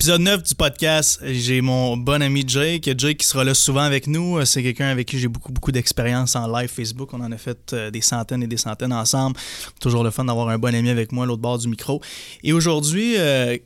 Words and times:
Épisode 0.00 0.22
9 0.22 0.42
du 0.44 0.54
podcast, 0.54 1.20
j'ai 1.22 1.60
mon 1.60 1.94
bon 1.94 2.22
ami 2.22 2.42
Jake. 2.46 2.88
Jake 2.96 3.18
qui 3.18 3.26
sera 3.26 3.44
là 3.44 3.52
souvent 3.52 3.82
avec 3.82 4.06
nous. 4.06 4.42
C'est 4.46 4.62
quelqu'un 4.62 4.86
avec 4.86 5.06
qui 5.06 5.18
j'ai 5.18 5.28
beaucoup, 5.28 5.52
beaucoup 5.52 5.72
d'expérience 5.72 6.34
en 6.36 6.50
live 6.50 6.70
Facebook. 6.70 7.12
On 7.12 7.20
en 7.20 7.30
a 7.30 7.36
fait 7.36 7.74
euh, 7.74 7.90
des 7.90 8.00
centaines 8.00 8.42
et 8.42 8.46
des 8.46 8.56
centaines 8.56 8.94
ensemble. 8.94 9.36
Toujours 9.78 10.02
le 10.02 10.10
fun 10.10 10.24
d'avoir 10.24 10.48
un 10.48 10.56
bon 10.56 10.74
ami 10.74 10.88
avec 10.88 11.12
moi 11.12 11.24
à 11.24 11.26
l'autre 11.26 11.42
bord 11.42 11.58
du 11.58 11.68
micro. 11.68 12.00
Et 12.42 12.54
aujourd'hui, 12.54 13.16
euh, 13.18 13.58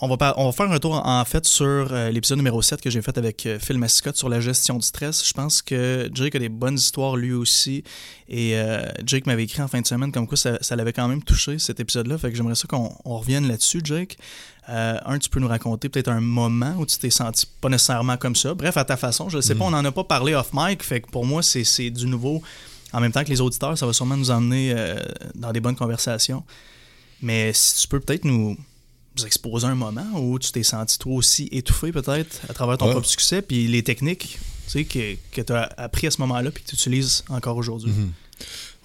on 0.00 0.14
va, 0.14 0.34
on 0.36 0.46
va 0.46 0.52
faire 0.52 0.70
un 0.70 0.78
tour 0.78 0.94
en 1.04 1.24
fait 1.24 1.44
sur 1.44 1.92
euh, 1.92 2.10
l'épisode 2.10 2.38
numéro 2.38 2.62
7 2.62 2.80
que 2.80 2.88
j'ai 2.88 3.02
fait 3.02 3.18
avec 3.18 3.44
euh, 3.46 3.58
Phil 3.58 3.78
Mascotte 3.78 4.16
sur 4.16 4.28
la 4.28 4.40
gestion 4.40 4.78
du 4.78 4.86
stress. 4.86 5.26
Je 5.26 5.32
pense 5.32 5.60
que 5.60 6.08
Jake 6.14 6.36
a 6.36 6.38
des 6.38 6.48
bonnes 6.48 6.76
histoires 6.76 7.16
lui 7.16 7.32
aussi. 7.32 7.82
Et 8.28 8.56
euh, 8.56 8.86
Jake 9.04 9.26
m'avait 9.26 9.44
écrit 9.44 9.60
en 9.60 9.68
fin 9.68 9.80
de 9.80 9.86
semaine 9.86 10.12
comme 10.12 10.28
quoi 10.28 10.36
ça, 10.36 10.76
l'avait 10.76 10.92
quand 10.92 11.08
même 11.08 11.22
touché 11.22 11.58
cet 11.58 11.80
épisode-là. 11.80 12.16
Fait 12.16 12.30
que 12.30 12.36
j'aimerais 12.36 12.54
ça 12.54 12.68
qu'on 12.68 12.90
revienne 13.04 13.48
là-dessus, 13.48 13.80
Jake. 13.82 14.18
un, 14.68 15.18
tu 15.18 15.30
peux 15.30 15.40
nous 15.40 15.48
raconter 15.48 15.88
peut-être 15.88 16.08
un 16.08 16.20
moment 16.20 16.74
où 16.78 16.86
tu 16.86 16.96
t'es 16.98 17.10
senti 17.10 17.46
pas 17.60 17.68
nécessairement 17.68 18.16
comme 18.16 18.36
ça. 18.36 18.54
Bref, 18.54 18.76
à 18.76 18.84
ta 18.84 18.96
façon. 18.96 19.28
Je 19.28 19.38
ne 19.38 19.42
sais 19.42 19.56
pas, 19.56 19.64
mm. 19.64 19.68
on 19.68 19.70
n'en 19.70 19.84
a 19.84 19.92
pas 19.92 20.04
parlé 20.04 20.34
off 20.34 20.50
mic. 20.52 20.82
Fait 20.84 21.00
que 21.00 21.10
pour 21.10 21.26
moi, 21.26 21.42
c'est 21.42 21.90
du 21.90 22.06
nouveau. 22.06 22.40
En 22.92 23.00
même 23.00 23.12
temps 23.12 23.24
que 23.24 23.30
les 23.30 23.40
auditeurs, 23.40 23.76
ça 23.76 23.84
va 23.84 23.92
sûrement 23.92 24.16
nous 24.16 24.30
emmener 24.30 24.74
dans 25.34 25.52
des 25.52 25.60
bonnes 25.60 25.76
conversations. 25.76 26.44
Mais 27.20 27.52
si 27.52 27.82
tu 27.82 27.88
peux 27.88 27.98
peut-être 27.98 28.24
nous 28.24 28.56
exposer 29.26 29.66
un 29.66 29.74
moment 29.74 30.06
où 30.14 30.38
tu 30.38 30.52
t'es 30.52 30.62
senti 30.62 30.98
toi 30.98 31.14
aussi 31.14 31.48
étouffé 31.52 31.92
peut-être 31.92 32.40
à 32.48 32.54
travers 32.54 32.78
ton 32.78 32.90
propre 32.90 33.06
succès, 33.06 33.42
puis 33.42 33.66
les 33.68 33.82
techniques 33.82 34.38
tu 34.68 34.72
sais, 34.72 34.84
que, 34.84 35.16
que 35.32 35.40
tu 35.40 35.52
as 35.52 35.62
appris 35.78 36.06
à 36.06 36.10
ce 36.10 36.20
moment-là 36.20 36.50
puis 36.50 36.62
que 36.62 36.68
tu 36.68 36.74
utilises 36.74 37.24
encore 37.28 37.56
aujourd'hui. 37.56 37.90
Mhm. 37.90 38.12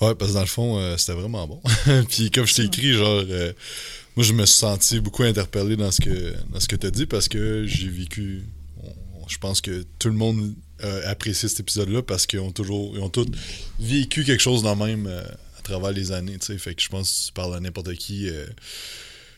Ouais, 0.02 0.16
parce 0.16 0.32
que 0.32 0.36
dans 0.36 0.42
le 0.42 0.48
fond, 0.48 0.80
euh, 0.80 0.98
c'était 0.98 1.14
vraiment 1.14 1.48
bon. 1.48 1.62
puis 2.09 2.32
comme 2.32 2.46
je 2.46 2.56
t'ai 2.56 2.64
écrit, 2.64 2.94
genre, 2.94 3.23
euh, 3.30 3.54
moi 4.16 4.26
je 4.26 4.34
me 4.34 4.46
suis 4.46 4.58
senti 4.58 5.00
beaucoup 5.00 5.23
interpellé 5.23 5.76
dans 5.76 5.92
ce 5.92 6.02
que, 6.02 6.34
dans 6.52 6.59
ce 6.59 6.68
que 6.68 6.76
tu 6.76 6.88
as 6.88 6.92
dit 6.92 7.06
parce 7.06 7.28
que 7.28 7.66
j'ai 7.68 7.90
vécu, 7.90 8.44
je 9.28 9.38
pense 9.38 9.62
que 9.62 9.86
tout 10.00 10.08
le 10.08 10.16
monde 10.16 10.56
a 10.81 11.09
apprécié 11.09 11.47
cet 11.50 11.59
épisode-là 11.62 12.02
parce 12.02 12.25
qu'ils 12.25 12.40
ont 12.40 12.52
toujours, 12.52 12.95
ils 12.95 13.02
ont 13.02 13.09
tous 13.09 13.28
vécu 13.80 14.23
quelque 14.23 14.42
chose 14.42 14.64
dans 14.64 14.75
le 14.75 14.86
même 14.86 15.08
euh, 15.08 15.23
à 15.58 15.62
travers 15.62 15.92
les 15.92 16.12
années, 16.12 16.38
tu 16.40 16.47
sais. 16.47 16.58
Fait 16.58 16.75
que 16.75 16.81
je 16.81 16.90
pense 16.90 17.09
que 17.09 17.28
tu 17.28 17.34
parles 17.34 17.56
à 17.56 17.59
n'importe 17.59 17.94
qui 17.95 18.30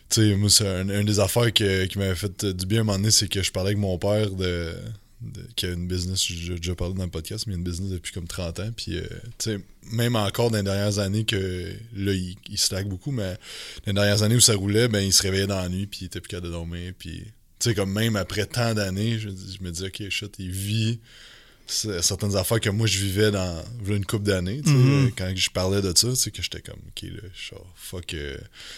tu 0.09 0.21
sais, 0.21 0.35
moi, 0.35 0.49
c'est 0.49 0.67
un, 0.67 0.87
une 0.89 1.05
des 1.05 1.19
affaires 1.19 1.51
qui 1.51 1.63
m'avait 1.97 2.15
fait 2.15 2.45
du 2.45 2.65
bien 2.65 2.79
à 2.79 2.81
un 2.81 2.83
moment 2.83 2.97
donné, 2.97 3.11
c'est 3.11 3.27
que 3.27 3.41
je 3.41 3.51
parlais 3.51 3.69
avec 3.69 3.79
mon 3.79 3.97
père 3.97 4.29
de, 4.31 4.73
qui 5.55 5.65
a 5.65 5.71
une 5.71 5.87
business, 5.87 6.23
j'ai 6.25 6.55
déjà 6.55 6.75
parlé 6.75 6.93
dans 6.93 7.03
le 7.03 7.09
podcast, 7.09 7.45
mais 7.47 7.53
il 7.53 7.55
a 7.55 7.57
une 7.59 7.63
business 7.63 7.91
depuis 7.91 8.13
comme 8.13 8.27
30 8.27 8.59
ans. 8.59 8.69
Puis, 8.75 8.97
euh, 8.97 9.07
tu 9.37 9.51
sais, 9.51 9.59
même 9.91 10.15
encore 10.15 10.51
dans 10.51 10.57
les 10.57 10.63
dernières 10.63 10.99
années 10.99 11.25
que 11.25 11.73
là, 11.95 12.11
il, 12.13 12.35
il 12.49 12.57
slack 12.57 12.87
beaucoup, 12.87 13.11
mais 13.11 13.37
dans 13.85 13.91
les 13.91 13.93
dernières 13.93 14.23
années 14.23 14.35
où 14.35 14.41
ça 14.41 14.55
roulait, 14.55 14.87
ben, 14.87 14.99
il 14.99 15.13
se 15.13 15.23
réveillait 15.23 15.47
dans 15.47 15.61
la 15.61 15.69
nuit, 15.69 15.87
puis 15.87 15.99
il 16.01 16.05
était 16.05 16.21
plus 16.21 16.29
capable 16.29 16.47
de 16.47 16.51
dormir. 16.51 16.93
Puis, 16.97 17.23
tu 17.59 17.69
sais, 17.69 17.75
comme 17.75 17.91
même 17.91 18.15
après 18.15 18.45
tant 18.45 18.73
d'années, 18.73 19.17
je, 19.17 19.29
je, 19.29 19.63
me 19.63 19.71
disais, 19.71 19.87
ok, 19.87 20.09
shit, 20.09 20.35
il 20.39 20.51
vit 20.51 20.99
certaines 21.67 22.35
affaires 22.35 22.59
que 22.59 22.69
moi 22.69 22.87
je 22.87 22.99
vivais 22.99 23.31
dans 23.31 23.63
une 23.87 24.05
couple 24.05 24.25
d'années. 24.25 24.61
Mm-hmm. 24.61 25.13
Quand 25.17 25.31
je 25.35 25.49
parlais 25.49 25.81
de 25.81 25.93
ça, 25.95 26.07
que 26.29 26.41
j'étais 26.41 26.61
comme, 26.61 26.79
ok, 26.87 27.03
là, 27.03 27.29
genre, 27.33 27.73
fuck, 27.75 28.13
euh, 28.13 28.37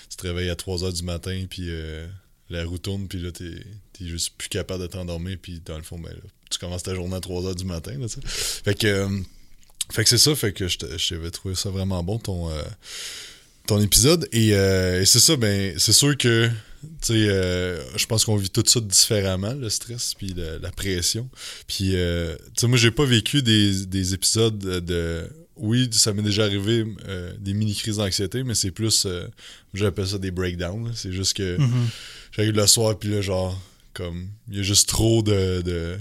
tu 0.10 0.18
te 0.18 0.28
réveilles 0.28 0.50
à 0.50 0.56
3 0.56 0.80
h 0.80 0.94
du 0.94 1.04
matin, 1.04 1.46
puis 1.50 1.68
euh, 1.70 2.08
la 2.50 2.66
roue 2.66 2.78
tourne, 2.78 3.08
puis 3.08 3.20
là, 3.20 3.32
t'es 3.32 3.46
es 3.46 4.06
juste 4.06 4.34
plus 4.38 4.50
capable 4.50 4.84
de 4.84 4.88
t'endormir, 4.88 5.38
puis 5.42 5.62
dans 5.66 5.78
le 5.78 5.84
fond, 5.84 6.00
ben, 6.00 6.14
tu 6.50 6.60
commences 6.60 6.84
ta 6.84 6.96
journée 6.96 7.16
à 7.16 7.20
3 7.20 7.44
h 7.44 7.56
du 7.56 7.66
matin. 7.66 7.94
Là, 8.00 8.08
fait 8.08 8.78
que, 8.78 8.88
euh, 8.88 9.20
fait 9.92 10.04
que 10.04 10.10
c'est 10.10 10.18
ça, 10.18 10.36
fait 10.36 10.54
que 10.54 10.68
je 10.68 10.78
t'avais 10.78 11.32
trouvé 11.32 11.56
ça 11.56 11.70
vraiment 11.70 12.04
bon, 12.04 12.20
ton, 12.20 12.50
ton 13.68 13.82
épisode. 13.82 14.28
Et, 14.32 14.50
et 14.50 15.06
c'est 15.06 15.20
ça, 15.20 15.36
ben, 15.36 15.78
c'est 15.78 15.94
sûr 15.94 16.18
que 16.18 16.50
tu 16.82 17.14
sais, 17.14 17.30
euh, 17.30 17.98
je 17.98 18.06
pense 18.06 18.26
qu'on 18.26 18.36
vit 18.36 18.50
tout 18.50 18.64
ça 18.66 18.80
différemment, 18.80 19.54
le 19.54 19.70
stress 19.70 20.14
puis 20.14 20.34
la, 20.36 20.72
pression. 20.72 21.30
Puis, 21.68 21.92
euh, 21.96 22.36
tu 22.56 22.62
sais, 22.62 22.68
moi, 22.68 22.78
j'ai 22.78 22.92
pas 22.92 23.06
vécu 23.06 23.42
des, 23.42 24.14
épisodes 24.14 24.58
de... 24.58 25.30
Oui, 25.56 25.90
ça 25.92 26.14
m'est 26.14 26.22
déjà 26.22 26.44
arrivé 26.44 26.86
euh, 27.08 27.34
des 27.40 27.54
mini-crises 27.54 27.98
d'anxiété, 27.98 28.44
mais 28.44 28.54
c'est 28.54 28.72
plus... 28.72 29.08
J'appelle 29.74 30.08
ça 30.08 30.18
des 30.20 30.32
breakdowns. 30.32 30.92
C'est 30.94 31.12
juste 31.12 31.36
que 31.36 31.58
mm-hmm. 31.58 31.72
j'arrive 32.32 32.54
le 32.54 32.68
soir, 32.68 32.98
puis 32.98 33.10
là, 33.10 33.22
genre, 33.22 33.60
comme... 33.94 34.28
Il 34.50 34.58
y 34.58 34.60
a 34.60 34.64
juste 34.64 34.88
trop 34.88 35.24
de 35.24 35.62
de 35.62 35.98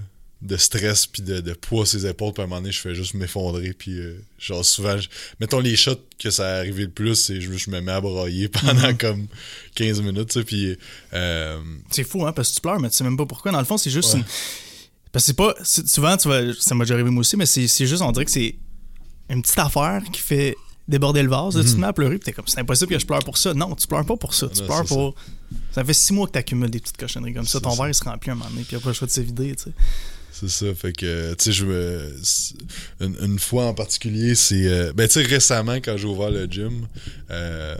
stress 0.56 1.06
puis 1.06 1.22
de, 1.22 1.40
poids 1.54 1.84
sur 1.84 1.98
ses 1.98 2.06
épaules 2.06 2.32
puis 2.32 2.42
à 2.42 2.44
un 2.44 2.48
moment 2.48 2.60
donné 2.60 2.72
je 2.72 2.80
fais 2.80 2.94
juste 2.94 3.14
m'effondrer 3.14 3.72
puis 3.72 3.98
euh, 3.98 4.22
genre 4.38 4.64
souvent 4.64 4.96
mettons 5.40 5.58
les 5.58 5.74
shots 5.74 6.00
que 6.18 6.30
ça 6.30 6.46
a 6.46 6.58
arrivé 6.58 6.84
le 6.84 6.90
plus 6.90 7.14
c'est 7.16 7.40
je, 7.40 7.52
je 7.52 7.70
me 7.70 7.80
mets 7.80 7.92
à 7.92 8.00
broyer 8.00 8.48
pendant 8.48 8.88
mhm. 8.88 8.98
comme 8.98 9.26
15 9.74 10.02
minutes 10.02 10.28
tu 10.28 10.38
sais 10.38 10.44
puis 10.44 10.78
euh, 11.14 11.60
c'est 11.90 12.04
fou 12.04 12.24
hein 12.26 12.32
parce 12.32 12.50
que 12.50 12.54
tu 12.54 12.60
pleures 12.60 12.78
mais 12.78 12.90
tu 12.90 12.96
sais 12.96 13.04
même 13.04 13.16
pas 13.16 13.26
pourquoi 13.26 13.50
dans 13.50 13.58
le 13.58 13.64
fond 13.64 13.76
c'est 13.76 13.90
juste 13.90 14.14
une... 14.14 14.24
parce 15.10 15.24
que 15.24 15.26
c'est 15.26 15.36
pas 15.36 15.54
souvent 15.62 16.16
tu 16.16 16.28
vois 16.28 16.42
ça 16.58 16.74
m'a 16.74 16.84
déjà 16.84 16.94
arrivé 16.94 17.10
moi 17.10 17.20
aussi 17.20 17.36
mais 17.36 17.46
c'est 17.46 17.86
juste 17.86 18.02
on 18.02 18.12
dirait 18.12 18.26
que 18.26 18.30
c'est 18.30 18.54
une 19.30 19.42
petite 19.42 19.58
affaire 19.58 20.02
qui 20.12 20.20
fait 20.20 20.56
déborder 20.86 21.22
le 21.22 21.28
vase 21.28 21.56
tu 21.56 21.64
te 21.64 21.70
mhm. 21.70 21.80
mets 21.80 21.86
à 21.88 21.92
pleurer 21.92 22.18
puis 22.18 22.26
t'es 22.26 22.32
comme 22.32 22.46
c'est 22.46 22.60
impossible 22.60 22.92
que 22.92 22.98
je 22.98 23.06
pleure 23.06 23.24
pour 23.24 23.38
ça 23.38 23.54
non 23.54 23.74
tu 23.74 23.88
pleures 23.88 24.06
pas 24.06 24.16
pour 24.16 24.34
ça 24.34 24.48
tu 24.48 24.62
pleures 24.62 24.84
pour 24.84 25.16
ça. 25.72 25.84
fait 25.84 25.94
six 25.94 26.12
mois 26.12 26.26
que 26.26 26.32
t'accumules 26.32 26.70
des 26.70 26.78
petites 26.78 26.96
cochonneries 26.96 27.34
comme 27.34 27.46
ça 27.46 27.60
ton 27.60 27.70
verre 27.70 27.88
il 27.88 27.94
se 27.94 28.04
remplit 28.04 28.30
un 28.30 28.36
moment 28.36 28.50
donné 28.50 28.62
puis 28.62 28.76
après 28.76 28.90
le 28.90 28.94
choix 28.94 29.08
de 29.08 29.12
se 29.12 29.20
vider 29.20 29.56
tu 29.56 29.64
sais 29.64 29.72
c'est 30.38 30.48
ça, 30.50 30.74
fait 30.74 30.92
que, 30.92 31.32
tu 31.34 31.44
sais, 31.44 31.52
je 31.52 31.64
me. 31.64 32.14
Une, 33.00 33.38
fois 33.38 33.64
en 33.64 33.74
particulier, 33.74 34.34
c'est. 34.34 34.68
Euh, 34.68 34.92
ben, 34.94 35.08
tu 35.08 35.14
sais, 35.14 35.22
récemment, 35.22 35.76
quand 35.76 35.96
j'ai 35.96 36.06
ouvert 36.06 36.30
le 36.30 36.44
gym, 36.44 36.86
euh, 37.30 37.74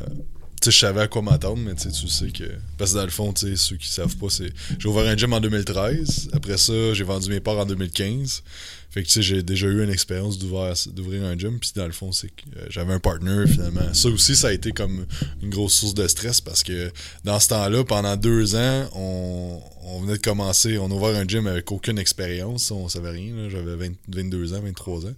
je 0.64 0.70
savais 0.70 1.02
à 1.02 1.08
quoi 1.08 1.22
m'attendre, 1.22 1.58
mais 1.58 1.74
tu 1.74 1.90
sais 1.90 2.30
que. 2.30 2.44
Parce 2.78 2.92
que 2.92 2.96
dans 2.96 3.04
le 3.04 3.10
fond, 3.10 3.32
tu 3.32 3.56
ceux 3.56 3.76
qui 3.76 3.88
savent 3.88 4.16
pas, 4.16 4.28
c'est. 4.28 4.52
J'ai 4.78 4.88
ouvert 4.88 5.06
un 5.06 5.16
gym 5.16 5.32
en 5.32 5.40
2013. 5.40 6.30
Après 6.32 6.56
ça, 6.56 6.94
j'ai 6.94 7.04
vendu 7.04 7.30
mes 7.30 7.40
parts 7.40 7.58
en 7.58 7.66
2015. 7.66 8.42
Fait 8.90 9.02
que 9.02 9.08
tu 9.08 9.12
sais, 9.12 9.22
j'ai 9.22 9.42
déjà 9.42 9.66
eu 9.66 9.84
une 9.84 9.90
expérience 9.90 10.38
d'ouvrir 10.38 11.24
un 11.24 11.36
gym. 11.36 11.58
Puis 11.58 11.72
dans 11.76 11.84
le 11.86 11.92
fond, 11.92 12.12
c'est 12.12 12.28
que 12.28 12.42
euh, 12.56 12.66
j'avais 12.70 12.94
un 12.94 12.98
partner 12.98 13.46
finalement. 13.46 13.92
Ça 13.92 14.08
aussi, 14.08 14.34
ça 14.34 14.48
a 14.48 14.52
été 14.52 14.72
comme 14.72 15.04
une 15.42 15.50
grosse 15.50 15.74
source 15.74 15.92
de 15.92 16.08
stress 16.08 16.40
parce 16.40 16.62
que 16.62 16.90
dans 17.22 17.38
ce 17.38 17.48
temps-là, 17.48 17.84
pendant 17.84 18.16
deux 18.16 18.56
ans, 18.56 18.88
on, 18.94 20.00
venait 20.00 20.16
de 20.16 20.22
commencer, 20.22 20.78
on 20.78 20.90
a 20.90 20.94
ouvert 20.94 21.14
un 21.14 21.26
gym 21.26 21.46
avec 21.46 21.70
aucune 21.72 21.98
expérience. 21.98 22.70
On 22.70 22.88
savait 22.88 23.10
rien. 23.10 23.50
J'avais 23.50 23.76
22 24.08 24.54
ans, 24.54 24.62
23 24.62 25.06
ans. 25.06 25.14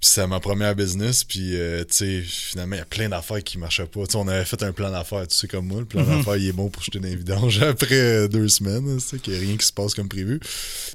Puis 0.00 0.08
c'est 0.14 0.26
ma 0.26 0.40
première 0.40 0.74
business, 0.74 1.24
puis 1.24 1.56
euh, 1.56 1.80
tu 1.80 1.86
sais, 1.90 2.22
finalement, 2.22 2.76
il 2.76 2.78
y 2.78 2.82
a 2.82 2.86
plein 2.86 3.10
d'affaires 3.10 3.42
qui 3.42 3.58
marchaient 3.58 3.84
pas. 3.84 4.06
sais 4.08 4.16
on 4.16 4.26
avait 4.28 4.46
fait 4.46 4.62
un 4.62 4.72
plan 4.72 4.90
d'affaires, 4.90 5.28
tu 5.28 5.36
sais, 5.36 5.46
comme 5.46 5.66
moi. 5.66 5.80
Le 5.80 5.84
plan 5.84 6.02
mhm. 6.02 6.16
d'affaires, 6.16 6.36
il 6.36 6.48
est 6.48 6.52
bon 6.52 6.70
pour 6.70 6.82
jeter 6.82 7.00
des 7.00 7.14
vidanges 7.14 7.62
après 7.62 8.00
euh, 8.00 8.26
deux 8.26 8.48
semaines, 8.48 8.96
tu 8.96 9.04
sais, 9.04 9.18
qu'il 9.18 9.34
n'y 9.34 9.38
a 9.38 9.42
rien 9.42 9.56
qui 9.58 9.66
se 9.66 9.74
passe 9.74 9.94
comme 9.94 10.08
prévu. 10.08 10.40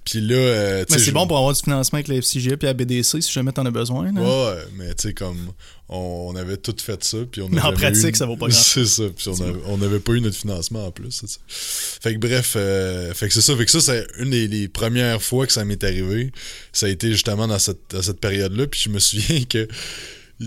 Puis 0.06 0.22
là, 0.22 0.36
euh, 0.36 0.86
Mais 0.90 0.98
c'est 0.98 1.12
bon 1.12 1.28
pour 1.28 1.38
avoir 1.38 1.54
du 1.54 1.62
financement 1.62 1.98
avec 1.98 2.08
la 2.08 2.16
FCG 2.16 2.54
et 2.54 2.66
la 2.66 2.74
BDC 2.74 3.22
si 3.22 3.32
jamais 3.32 3.52
t'en 3.52 3.68
as 3.68 3.72
besoin. 3.72 4.12
Là. 4.12 4.22
Ouais, 4.22 4.62
mais 4.76 4.96
tu 4.96 5.10
sais, 5.10 5.14
comme 5.14 5.52
on, 5.90 6.36
avait 6.36 6.58
tout 6.58 6.76
fait 6.80 7.04
ça. 7.04 7.18
Puis 7.32 7.42
on 7.42 7.50
mais 7.50 7.62
en 7.62 7.74
pratique, 7.74 8.16
ça 8.16 8.26
vaut 8.26 8.38
pas 8.38 8.48
grand 8.48 8.58
C'est 8.60 8.86
ça. 8.86 9.04
Puis 9.16 9.30
on 9.68 9.78
n'avait 9.78 10.00
pas 10.00 10.14
eu 10.14 10.22
notre 10.22 10.38
financement 10.38 10.88
en 10.88 10.92
plus. 10.92 11.24
Fait 11.48 12.14
que 12.14 12.20
bref, 12.20 12.54
euh, 12.56 13.14
fait 13.14 13.28
que 13.28 13.34
c'est 13.34 13.42
ça. 13.42 13.56
Fait 13.56 13.66
que 13.66 13.72
ça, 13.72 13.80
c'est 13.80 14.08
une 14.20 14.32
des, 14.32 14.68
premières 14.68 15.22
fois 15.22 15.46
que 15.46 15.54
ça 15.54 15.64
m'est 15.64 15.84
arrivé. 15.84 16.32
Ça 16.74 16.88
a 16.88 16.90
été 16.90 17.12
justement 17.12 17.48
dans 17.48 17.60
cette, 17.60 18.02
cette 18.02 18.20
période-là. 18.20 18.68
Puis 18.68 18.82
je 18.86 18.90
me 18.90 19.00
souviens 19.00 19.44
que 19.44 19.68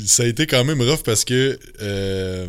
ça 0.05 0.25
a 0.25 0.27
été 0.27 0.47
quand 0.47 0.65
même 0.65 0.83
rough 0.83 1.03
parce 1.05 1.25
que 1.25 1.59
euh, 1.81 2.49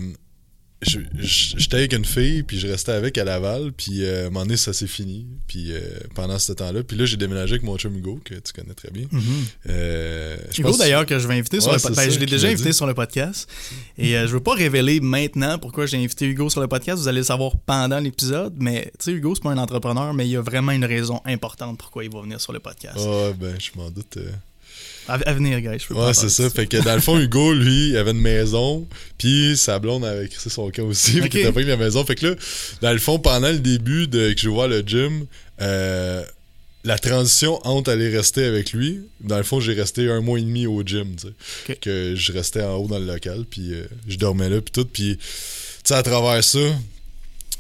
j'étais 0.82 1.78
avec 1.78 1.94
une 1.94 2.06
fille, 2.06 2.44
puis 2.44 2.58
je 2.58 2.68
restais 2.68 2.94
avec 2.94 3.18
à 3.18 3.24
Laval, 3.24 3.72
puis 3.74 4.04
euh, 4.04 4.24
à 4.24 4.28
un 4.28 4.30
moment 4.30 4.46
donné, 4.46 4.58
ça 4.58 4.72
s'est 4.72 4.88
fini. 4.88 5.26
Puis 5.48 5.74
euh, 5.74 5.82
pendant 6.16 6.40
ce 6.40 6.54
temps-là, 6.54 6.84
puis 6.84 6.98
là, 6.98 7.06
j'ai 7.06 7.18
déménagé 7.18 7.54
avec 7.54 7.64
mon 7.64 7.78
chum 7.78 7.96
Hugo, 7.98 8.20
que 8.24 8.36
tu 8.36 8.54
connais 8.54 8.74
très 8.74 8.90
bien. 8.90 9.06
Mm-hmm. 9.06 9.70
Euh, 9.70 10.38
Hugo, 10.58 10.78
d'ailleurs, 10.78 11.06
que 11.06 11.20
je 11.20 11.28
vais 11.28 11.36
inviter 11.36 11.60
sur 11.60 11.74
le 11.74 11.80
podcast. 11.80 12.08
Ben, 12.08 12.10
je 12.10 12.20
l'ai 12.20 12.26
déjà 12.26 12.48
invité 12.48 12.72
sur 12.72 12.88
le 12.88 12.94
podcast. 12.94 13.50
Et 13.98 14.14
je 14.14 14.28
veux 14.28 14.40
pas 14.40 14.54
révéler 14.54 15.00
maintenant 15.02 15.58
pourquoi 15.58 15.86
j'ai 15.86 15.98
invité 15.98 16.26
Hugo 16.26 16.50
sur 16.50 16.62
le 16.62 16.68
podcast. 16.68 17.02
Vous 17.02 17.08
allez 17.08 17.20
le 17.20 17.24
savoir 17.26 17.58
pendant 17.58 18.00
l'épisode. 18.00 18.54
Mais 18.58 18.92
tu 18.98 19.06
sais, 19.06 19.12
Hugo, 19.12 19.36
c'est 19.36 19.44
pas 19.44 19.52
un 19.52 19.58
entrepreneur, 19.58 20.14
mais 20.14 20.28
il 20.28 20.32
y 20.32 20.38
a 20.38 20.42
vraiment 20.42 20.72
une 20.72 20.86
raison 20.86 21.22
importante 21.26 21.78
pourquoi 21.78 22.04
il 22.04 22.12
va 22.12 22.22
venir 22.22 22.40
sur 22.40 22.54
le 22.54 22.60
podcast. 22.60 22.98
Ah, 23.00 23.32
ben, 23.38 23.56
je 23.60 23.72
m'en 23.76 23.90
doute. 23.90 24.18
À, 25.10 25.34
venir, 25.34 25.60
gars. 25.62 25.78
Je 25.78 25.88
peux 25.88 25.96
ouais, 25.96 26.14
c'est 26.14 26.30
ça. 26.30 26.50
Fait 26.50 26.68
que 26.68 26.78
dans 26.78 26.94
le 26.94 27.02
fond, 27.02 27.18
Hugo, 27.18 27.54
lui, 27.54 27.90
il 27.90 27.98
avait 27.98 28.12
une 28.12 28.22
maison, 28.22 28.88
puis 29.18 29.58
sa 29.58 29.80
blonde 29.80 30.06
avait 30.06 30.26
écrit 30.26 30.50
son 30.50 30.70
cas 30.70 30.84
aussi, 30.84 31.20
okay. 31.20 31.44
fait 31.44 31.52
qu'il 31.52 31.68
la 31.68 31.78
maison. 31.78 32.06
Fait 32.06 32.16
que 32.16 32.28
là, 32.28 32.36
dans 32.82 32.92
le 32.92 33.00
fond, 33.00 33.20
pendant 33.20 33.50
le 33.50 33.60
début 33.60 34.08
de 34.08 34.34
que 34.34 34.40
je 34.40 34.50
vois 34.50 34.68
le 34.68 34.82
gym, 34.82 35.26
euh, 35.62 36.24
la 36.84 36.98
transition 36.98 37.60
entre 37.66 37.92
aller 37.92 38.10
rester 38.10 38.46
avec 38.46 38.72
lui, 38.72 39.02
dans 39.22 39.38
le 39.38 39.44
fond, 39.44 39.60
j'ai 39.60 39.74
resté 39.74 40.10
un 40.10 40.22
mois 40.22 40.40
et 40.40 40.44
demi 40.44 40.68
au 40.68 40.84
gym, 40.84 41.16
tu 41.16 41.28
sais. 41.68 41.76
Que 41.76 42.14
je 42.16 42.32
restais 42.32 42.62
en 42.62 42.76
haut 42.76 42.88
dans 42.88 43.00
le 43.00 43.06
local, 43.06 43.46
puis 43.50 43.74
euh, 43.74 43.86
je 44.08 44.18
dormais 44.18 44.50
là, 44.50 44.62
puis 44.62 44.72
tout. 44.72 44.86
Puis, 44.86 45.18
tu 45.18 45.26
sais, 45.84 45.96
à 45.96 46.04
travers 46.04 46.44
ça, 46.44 46.60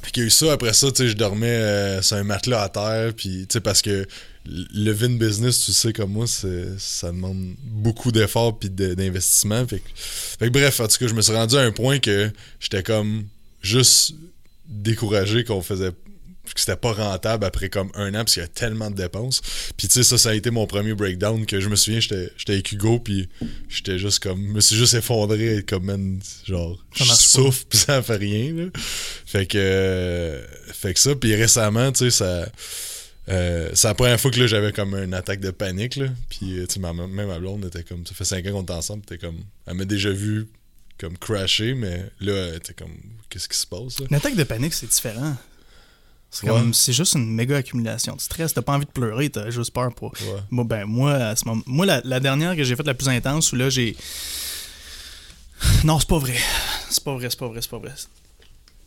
fait 0.02 0.12
qu'il 0.12 0.24
y 0.24 0.26
a 0.26 0.28
eu 0.28 0.32
ça, 0.32 0.54
après 0.54 0.74
ça, 0.74 0.92
tu 0.92 0.98
sais, 0.98 1.08
je 1.10 1.16
dormais 1.16 1.48
euh, 1.48 2.02
sur 2.02 2.18
un 2.18 2.24
matelas 2.24 2.64
à 2.64 2.70
terre, 2.70 3.14
puis, 3.16 3.46
tu 3.48 3.54
sais, 3.54 3.60
parce 3.60 3.82
que 3.82 4.08
le 4.46 4.92
vin 4.92 5.10
business, 5.10 5.60
tu 5.66 5.74
sais 5.74 5.94
comme 5.94 6.12
moi, 6.12 6.26
ça 6.26 7.08
demande 7.08 7.56
beaucoup 7.64 8.12
d'efforts 8.12 8.58
puis 8.58 8.70
d'investissement. 8.70 9.66
Fait, 9.68 9.82
que, 10.40 10.50
bref, 10.50 10.80
en 10.80 10.88
tout 10.88 10.98
cas, 10.98 11.08
je 11.08 11.14
me 11.14 11.22
suis 11.22 11.34
rendu 11.34 11.56
à 11.56 11.62
un 11.62 11.72
point 11.72 12.00
que 12.00 12.32
j'étais 12.60 12.82
comme 12.82 13.26
juste 13.62 14.14
découragé 14.68 15.44
qu'on 15.44 15.62
faisait 15.62 15.92
que 16.54 16.60
c'était 16.60 16.76
pas 16.76 16.94
rentable 16.94 17.46
après 17.46 17.70
comme 17.70 17.92
un 17.96 18.10
an 18.14 18.20
parce 18.20 18.34
qu'il 18.34 18.42
y 18.42 18.46
a 18.46 18.50
tellement 18.50 18.90
de 18.90 18.96
dépenses. 18.96 19.42
Puis 19.78 19.88
tu 19.88 19.94
sais, 19.94 20.04
ça, 20.04 20.18
ça 20.18 20.30
a 20.30 20.34
été 20.34 20.52
mon 20.52 20.68
premier 20.68 20.94
breakdown 20.94 21.46
que 21.46 21.60
je 21.60 21.70
me 21.70 21.76
souviens, 21.76 22.00
j'étais 22.00 22.30
j'étais 22.38 22.54
avec 22.54 22.72
Hugo, 22.72 23.00
puis 23.00 23.30
j'étais 23.70 24.00
juste 24.00 24.20
comme, 24.20 24.42
je 24.48 24.54
me 24.54 24.62
suis 24.62 24.76
juste 24.76 24.94
effondré, 24.94 25.64
comme, 25.68 25.86
man, 25.86 26.20
genre, 26.46 26.84
je 26.94 27.04
souffle, 27.04 27.66
puis 27.70 27.80
ça 27.80 28.02
fait 28.02 28.18
rien, 28.18 28.54
là. 28.54 28.66
Fait 29.26 29.46
que, 29.46 29.58
euh, 29.58 30.42
fait 30.74 30.94
que 30.94 31.00
ça, 31.00 31.16
puis 31.16 31.36
récemment, 31.36 31.92
tu 31.92 32.06
sais, 32.06 32.12
ça. 32.12 32.48
Euh, 33.28 33.70
c'est 33.76 33.88
la 33.88 33.94
première 33.94 34.20
fois 34.20 34.32
que 34.32 34.48
j'avais 34.48 34.72
comme 34.72 34.96
une 34.96 35.14
attaque 35.14 35.40
de 35.40 35.52
panique 35.52 35.98
là. 35.98 36.08
Puis 36.30 36.58
euh, 36.58 36.66
tu 36.66 36.76
sais, 36.76 36.80
même 36.80 37.12
ma 37.12 37.38
blonde 37.38 37.64
était 37.66 37.84
comme 37.84 38.04
ça 38.08 38.16
fait 38.16 38.26
5 38.26 38.44
ans 38.48 38.52
qu'on 38.54 38.66
est 38.66 38.72
ensemble, 38.72 39.06
t'es 39.06 39.20
comme 39.20 39.38
elle 39.68 39.76
m'a 39.76 39.86
déjà 39.86 40.10
vu 40.10 40.48
comme 40.98 41.16
crasher, 41.16 41.76
mais 41.76 42.06
là 42.22 42.34
elle 42.48 42.56
était 42.56 42.74
comme 42.74 42.96
qu'est-ce 43.30 43.48
qui 43.48 43.58
se 43.58 43.68
passe 43.68 44.00
là? 44.00 44.08
Une 44.10 44.16
attaque 44.16 44.36
de 44.36 44.44
panique, 44.44 44.74
c'est 44.74 44.90
différent. 44.90 45.38
C'est 46.32 46.48
comme 46.48 46.74
c'est 46.74 46.94
juste 46.94 47.16
une 47.16 47.34
méga 47.34 47.58
accumulation 47.58 48.16
de 48.16 48.22
stress. 48.22 48.54
T'as 48.54 48.62
pas 48.62 48.74
envie 48.74 48.86
de 48.86 48.92
pleurer, 48.92 49.30
t'as 49.30 49.50
juste 49.50 49.72
peur 49.72 49.94
pour. 49.94 50.14
Moi, 50.52 50.64
ben 50.64 50.86
moi, 50.86 51.14
à 51.14 51.36
ce 51.36 51.46
moment, 51.46 51.64
moi 51.66 51.86
la, 51.86 52.02
la 52.04 52.20
dernière 52.20 52.56
que 52.56 52.64
j'ai 52.64 52.76
faite 52.76 52.86
la 52.86 52.94
plus 52.94 53.10
intense 53.10 53.52
où 53.52 53.56
là 53.56 53.70
j'ai. 53.70 53.96
Non, 55.84 56.00
c'est 56.00 56.08
pas 56.08 56.20
vrai. 56.20 56.38
C'est 56.90 57.04
pas 57.04 57.14
vrai, 57.16 57.30
c'est 57.30 57.40
pas 57.40 57.48
vrai, 57.48 57.62
c'est 57.62 57.70
pas 57.70 57.80
vrai. 57.80 57.94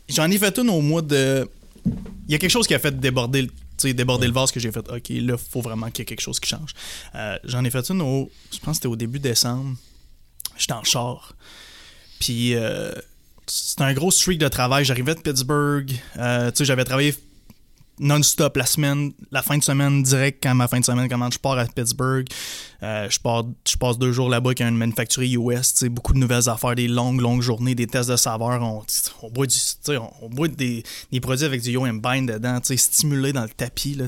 J'en 0.09 0.29
ai 0.31 0.37
fait 0.37 0.57
une 0.57 0.69
au 0.69 0.81
mois 0.81 1.01
de. 1.01 1.47
Il 1.85 2.31
y 2.31 2.35
a 2.35 2.37
quelque 2.37 2.49
chose 2.49 2.65
qui 2.65 2.73
a 2.73 2.79
fait 2.79 2.97
déborder, 2.97 3.49
déborder 3.83 4.27
le 4.27 4.33
vase 4.33 4.51
que 4.51 4.59
j'ai 4.59 4.71
fait. 4.71 4.87
Ok, 4.89 5.09
là, 5.09 5.35
faut 5.37 5.61
vraiment 5.61 5.87
qu'il 5.91 5.99
y 5.99 6.01
ait 6.03 6.05
quelque 6.05 6.21
chose 6.21 6.39
qui 6.39 6.49
change. 6.49 6.71
Euh, 7.15 7.37
J'en 7.43 7.63
ai 7.65 7.69
fait 7.69 7.87
une 7.89 8.01
au. 8.01 8.31
Je 8.51 8.59
pense 8.59 8.65
que 8.67 8.73
c'était 8.75 8.87
au 8.87 8.95
début 8.95 9.19
décembre. 9.19 9.75
J'étais 10.57 10.73
en 10.73 10.83
char. 10.83 11.35
Puis. 12.19 12.55
Euh, 12.55 12.93
c'était 13.45 13.83
un 13.83 13.93
gros 13.93 14.09
streak 14.09 14.39
de 14.39 14.47
travail. 14.47 14.85
J'arrivais 14.85 15.15
de 15.15 15.19
Pittsburgh. 15.19 15.91
Euh, 16.17 16.49
tu 16.51 16.59
sais, 16.59 16.65
j'avais 16.65 16.85
travaillé 16.85 17.13
non-stop 18.03 18.57
la 18.57 18.65
semaine, 18.65 19.13
la 19.31 19.41
fin 19.41 19.57
de 19.57 19.63
semaine 19.63 20.03
direct 20.03 20.43
quand 20.43 20.53
ma 20.53 20.67
fin 20.67 20.79
de 20.79 20.85
semaine 20.85 21.07
commence. 21.07 21.35
Je 21.35 21.39
pars 21.39 21.57
à 21.57 21.65
Pittsburgh. 21.65 22.27
Euh, 22.83 23.09
je, 23.09 23.77
passe 23.77 23.97
deux 23.97 24.11
jours 24.11 24.29
là-bas 24.29 24.49
avec 24.49 24.61
une 24.61 24.75
manufacturier 24.75 25.37
US. 25.37 25.83
Beaucoup 25.85 26.13
de 26.13 26.19
nouvelles 26.19 26.49
affaires, 26.49 26.75
des 26.75 26.87
longues, 26.87 27.21
longues 27.21 27.41
journées, 27.41 27.75
des 27.75 27.87
tests 27.87 28.09
de 28.09 28.17
saveur. 28.17 28.61
On, 28.61 29.29
boit, 29.29 29.47
du, 29.47 29.57
on, 30.21 30.47
des, 30.47 30.83
produits 31.21 31.45
avec 31.45 31.61
du 31.61 31.71
Yo 31.71 31.81
Bind 31.81 32.29
dedans, 32.29 32.59
stimulés 32.61 33.31
dans 33.31 33.43
le 33.43 33.49
tapis. 33.49 33.95
Là, 33.95 34.05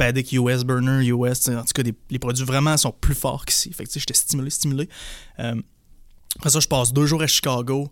Addict 0.00 0.32
US, 0.32 0.64
Burner 0.64 1.06
US. 1.06 1.48
En 1.48 1.62
tout 1.62 1.72
cas, 1.74 1.82
des, 1.82 1.94
les 2.10 2.18
produits 2.18 2.44
vraiment 2.44 2.76
sont 2.76 2.92
plus 2.92 3.14
forts 3.14 3.46
qu'ici. 3.46 3.72
Fait 3.72 3.84
que 3.84 3.90
j'étais 3.94 4.14
stimulé, 4.14 4.50
stimulé. 4.50 4.88
Euh, 5.38 5.54
après 6.36 6.50
ça, 6.50 6.60
je 6.60 6.68
passe 6.68 6.92
deux 6.92 7.06
jours 7.06 7.22
à 7.22 7.28
Chicago 7.28 7.90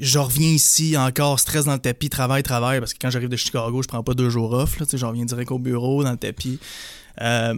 je 0.00 0.18
reviens 0.18 0.50
ici 0.50 0.96
encore, 0.96 1.38
stress 1.38 1.64
dans 1.64 1.74
le 1.74 1.78
tapis, 1.78 2.10
travail, 2.10 2.42
travail, 2.42 2.80
parce 2.80 2.92
que 2.92 2.98
quand 3.00 3.10
j'arrive 3.10 3.28
de 3.28 3.36
Chicago, 3.36 3.82
je 3.82 3.88
prends 3.88 4.02
pas 4.02 4.14
deux 4.14 4.30
jours 4.30 4.52
off. 4.52 4.78
Là, 4.78 4.86
je 4.92 5.04
reviens 5.04 5.24
direct 5.24 5.50
au 5.50 5.58
bureau, 5.58 6.02
dans 6.02 6.12
le 6.12 6.16
tapis. 6.16 6.58
Euh, 7.20 7.54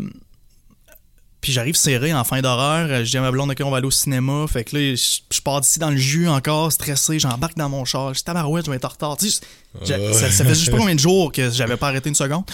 puis 1.41 1.53
j'arrive 1.53 1.77
serré 1.77 2.15
en 2.15 2.25
fin 2.25 2.41
d'horaire. 2.41 3.05
Je 3.05 3.11
dis 3.11 3.17
à 3.19 3.21
ma 3.21 3.31
blonde, 3.31 3.51
OK, 3.51 3.61
on 3.63 3.71
va 3.71 3.77
aller 3.77 3.87
au 3.87 3.91
cinéma. 3.91 4.47
Fait 4.49 4.65
que 4.65 4.77
là, 4.77 4.95
je, 4.95 5.41
pars 5.43 5.61
d'ici 5.61 5.79
dans 5.79 5.91
le 5.91 5.97
jus 5.97 6.27
encore, 6.27 6.73
stressé. 6.73 7.19
J'embarque 7.19 7.57
dans 7.57 7.69
mon 7.69 7.85
char. 7.85 8.15
Je 8.15 8.19
dis, 8.19 8.25
tabarouette, 8.25 8.65
je 8.65 8.71
vais 8.71 8.79
être 8.79 8.87
en 8.87 8.89
retard. 8.89 9.19
ça, 9.21 9.97
fait 10.45 10.55
juste 10.55 10.71
pas 10.71 10.79
combien 10.79 10.95
de 10.95 11.01
jours 11.01 11.31
que 11.31 11.51
j'avais 11.51 11.77
pas 11.77 11.89
arrêté 11.89 12.09
une 12.09 12.15
seconde. 12.15 12.45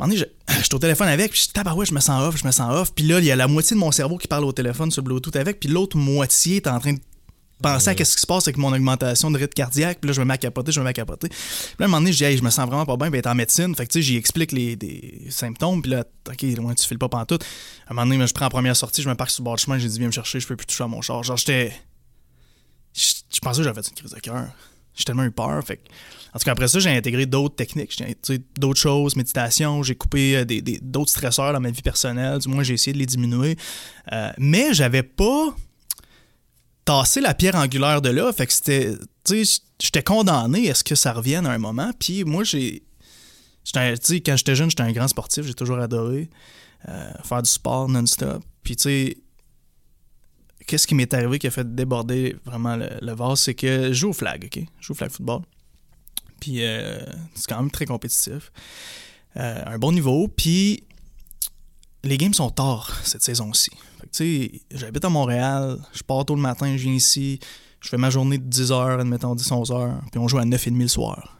Un 0.00 0.08
donné, 0.08 0.16
je, 0.16 0.24
suis 0.62 0.74
au 0.74 0.78
téléphone 0.78 1.08
avec, 1.08 1.32
puis 1.32 1.40
je 1.40 1.46
dis, 1.48 1.52
tabarouette, 1.52 1.88
je 1.88 1.94
me 1.94 2.00
sens 2.00 2.22
off, 2.22 2.38
je 2.38 2.46
me 2.46 2.50
sens 2.52 2.72
off. 2.72 2.92
Puis 2.94 3.04
là, 3.04 3.18
il 3.18 3.26
y 3.26 3.30
a 3.30 3.36
la 3.36 3.46
moitié 3.46 3.74
de 3.74 3.80
mon 3.80 3.92
cerveau 3.92 4.16
qui 4.16 4.26
parle 4.26 4.44
au 4.44 4.52
téléphone 4.52 4.90
sur 4.90 5.02
Bluetooth 5.02 5.36
avec, 5.36 5.60
puis 5.60 5.68
l'autre 5.68 5.98
moitié 5.98 6.56
est 6.56 6.66
en 6.66 6.78
train 6.78 6.94
de 6.94 7.00
penser 7.62 7.90
à 7.90 7.94
qu'est-ce 7.94 8.14
qui 8.14 8.20
se 8.20 8.26
passe 8.26 8.46
avec 8.46 8.56
mon 8.56 8.72
augmentation 8.72 9.30
de 9.30 9.38
rythme 9.38 9.52
cardiaque, 9.52 9.98
puis 10.00 10.08
là, 10.08 10.12
je 10.12 10.20
me 10.20 10.26
mets 10.26 10.34
à 10.34 10.38
capoter, 10.38 10.72
je 10.72 10.80
me 10.80 10.84
mets 10.84 10.90
à 10.90 10.94
capoter. 10.94 11.28
Puis 11.28 11.38
là, 11.78 11.84
à 11.84 11.84
un 11.84 11.88
moment 11.88 12.00
donné, 12.00 12.12
je 12.12 12.18
dis, 12.18 12.24
hey, 12.24 12.36
je 12.36 12.42
me 12.42 12.50
sens 12.50 12.66
vraiment 12.66 12.86
pas 12.86 12.96
bien, 12.96 13.10
puis 13.10 13.18
être 13.18 13.26
en 13.26 13.34
médecine. 13.34 13.74
Fait 13.74 13.86
que, 13.86 13.92
tu 13.92 13.98
sais, 13.98 14.02
j'y 14.02 14.16
explique 14.16 14.52
les 14.52 14.76
des 14.76 15.26
symptômes, 15.30 15.82
puis 15.82 15.90
là, 15.90 16.04
OK, 16.28 16.42
loin, 16.56 16.74
tu 16.74 16.86
files 16.86 16.98
pas 16.98 17.08
pantoute. 17.08 17.44
À 17.86 17.92
un 17.92 17.94
moment 17.94 18.06
donné, 18.06 18.26
je 18.26 18.32
prends 18.32 18.46
la 18.46 18.50
première 18.50 18.76
sortie, 18.76 19.02
je 19.02 19.08
me 19.08 19.14
parque 19.14 19.30
sur 19.30 19.42
le 19.42 19.46
bord 19.46 19.56
du 19.56 19.64
chemin, 19.64 19.78
j'ai 19.78 19.88
dit, 19.88 19.98
viens 19.98 20.08
me 20.08 20.12
chercher, 20.12 20.40
je 20.40 20.46
peux 20.46 20.56
plus 20.56 20.66
toucher 20.66 20.84
à 20.84 20.88
mon 20.88 21.00
char. 21.00 21.22
Genre, 21.22 21.36
j'étais. 21.36 21.72
Je, 22.94 23.40
pensais 23.40 23.58
que 23.58 23.64
j'avais 23.64 23.82
fait 23.82 23.88
une 23.88 23.94
crise 23.94 24.12
de 24.12 24.20
cœur. 24.20 24.46
J'ai 24.94 25.04
tellement 25.04 25.24
eu 25.24 25.30
peur. 25.30 25.62
Fait 25.64 25.80
En 26.34 26.38
tout 26.38 26.44
cas, 26.44 26.52
après 26.52 26.66
ça, 26.66 26.80
j'ai 26.80 26.90
intégré 26.90 27.26
d'autres 27.26 27.54
techniques, 27.54 28.02
d'autres 28.58 28.80
choses, 28.80 29.14
méditation, 29.14 29.82
j'ai 29.84 29.94
coupé 29.94 30.38
euh, 30.38 30.44
d'autres 30.82 31.10
stresseurs 31.10 31.52
dans 31.52 31.60
ma 31.60 31.70
vie 31.70 31.82
personnelle. 31.82 32.40
Du 32.40 32.48
moins, 32.48 32.64
j'ai 32.64 32.74
essayé 32.74 32.92
de 32.92 32.98
les 32.98 33.06
diminuer. 33.06 33.56
Euh, 34.12 34.32
mais 34.38 34.74
j'avais 34.74 35.04
pas 35.04 35.54
tasser 36.88 37.20
la 37.20 37.34
pierre 37.34 37.54
angulaire 37.54 38.00
de 38.00 38.08
là. 38.08 38.32
Fait 38.32 38.46
que 38.46 38.52
c'était. 38.52 38.96
Tu 39.24 39.44
sais, 39.44 39.60
j'étais 39.78 40.02
condamné 40.02 40.70
à 40.70 40.74
ce 40.74 40.82
que 40.82 40.94
ça 40.94 41.12
revienne 41.12 41.46
à 41.46 41.50
un 41.50 41.58
moment. 41.58 41.90
Puis 41.98 42.24
moi, 42.24 42.44
j'ai. 42.44 42.82
Quand 43.74 43.94
j'étais 44.36 44.54
jeune, 44.54 44.70
j'étais 44.70 44.82
un 44.82 44.92
grand 44.92 45.08
sportif. 45.08 45.44
J'ai 45.44 45.52
toujours 45.52 45.78
adoré 45.78 46.30
euh, 46.88 47.12
faire 47.24 47.42
du 47.42 47.50
sport 47.50 47.88
non-stop. 47.88 48.42
Puis 48.62 48.76
tu 48.76 48.82
sais. 48.82 49.18
Qu'est-ce 50.66 50.86
qui 50.86 50.94
m'est 50.94 51.12
arrivé 51.14 51.38
qui 51.38 51.46
a 51.46 51.50
fait 51.50 51.74
déborder 51.74 52.36
vraiment 52.44 52.76
le, 52.76 53.14
vase, 53.14 53.40
c'est 53.40 53.54
que 53.54 53.88
je 53.88 53.92
joue 53.94 54.10
au 54.10 54.12
flag, 54.12 54.44
OK? 54.44 54.62
Je 54.80 54.86
joue 54.86 54.92
au 54.92 54.96
flag 54.96 55.10
football. 55.10 55.40
Puis 56.40 56.62
euh, 56.62 56.98
c'est 57.34 57.46
quand 57.48 57.56
même 57.56 57.70
très 57.70 57.86
compétitif. 57.86 58.52
Euh, 59.36 59.62
un 59.64 59.78
bon 59.78 59.92
niveau. 59.92 60.28
Puis 60.28 60.84
les 62.04 62.18
games 62.18 62.34
sont 62.34 62.50
tard 62.50 62.98
cette 63.04 63.22
saison-ci. 63.22 63.70
Tu 64.02 64.08
sais, 64.12 64.60
j'habite 64.70 65.04
à 65.04 65.08
Montréal, 65.08 65.78
je 65.92 66.02
pars 66.02 66.24
tôt 66.24 66.34
le 66.34 66.40
matin, 66.40 66.76
je 66.76 66.82
viens 66.82 66.94
ici, 66.94 67.38
je 67.80 67.88
fais 67.88 67.96
ma 67.96 68.10
journée 68.10 68.38
de 68.38 68.48
10h, 68.48 69.00
admettons 69.00 69.34
10-11h, 69.34 70.00
puis 70.10 70.18
on 70.18 70.28
joue 70.28 70.38
à 70.38 70.44
9h30 70.44 70.78
le 70.78 70.88
soir. 70.88 71.38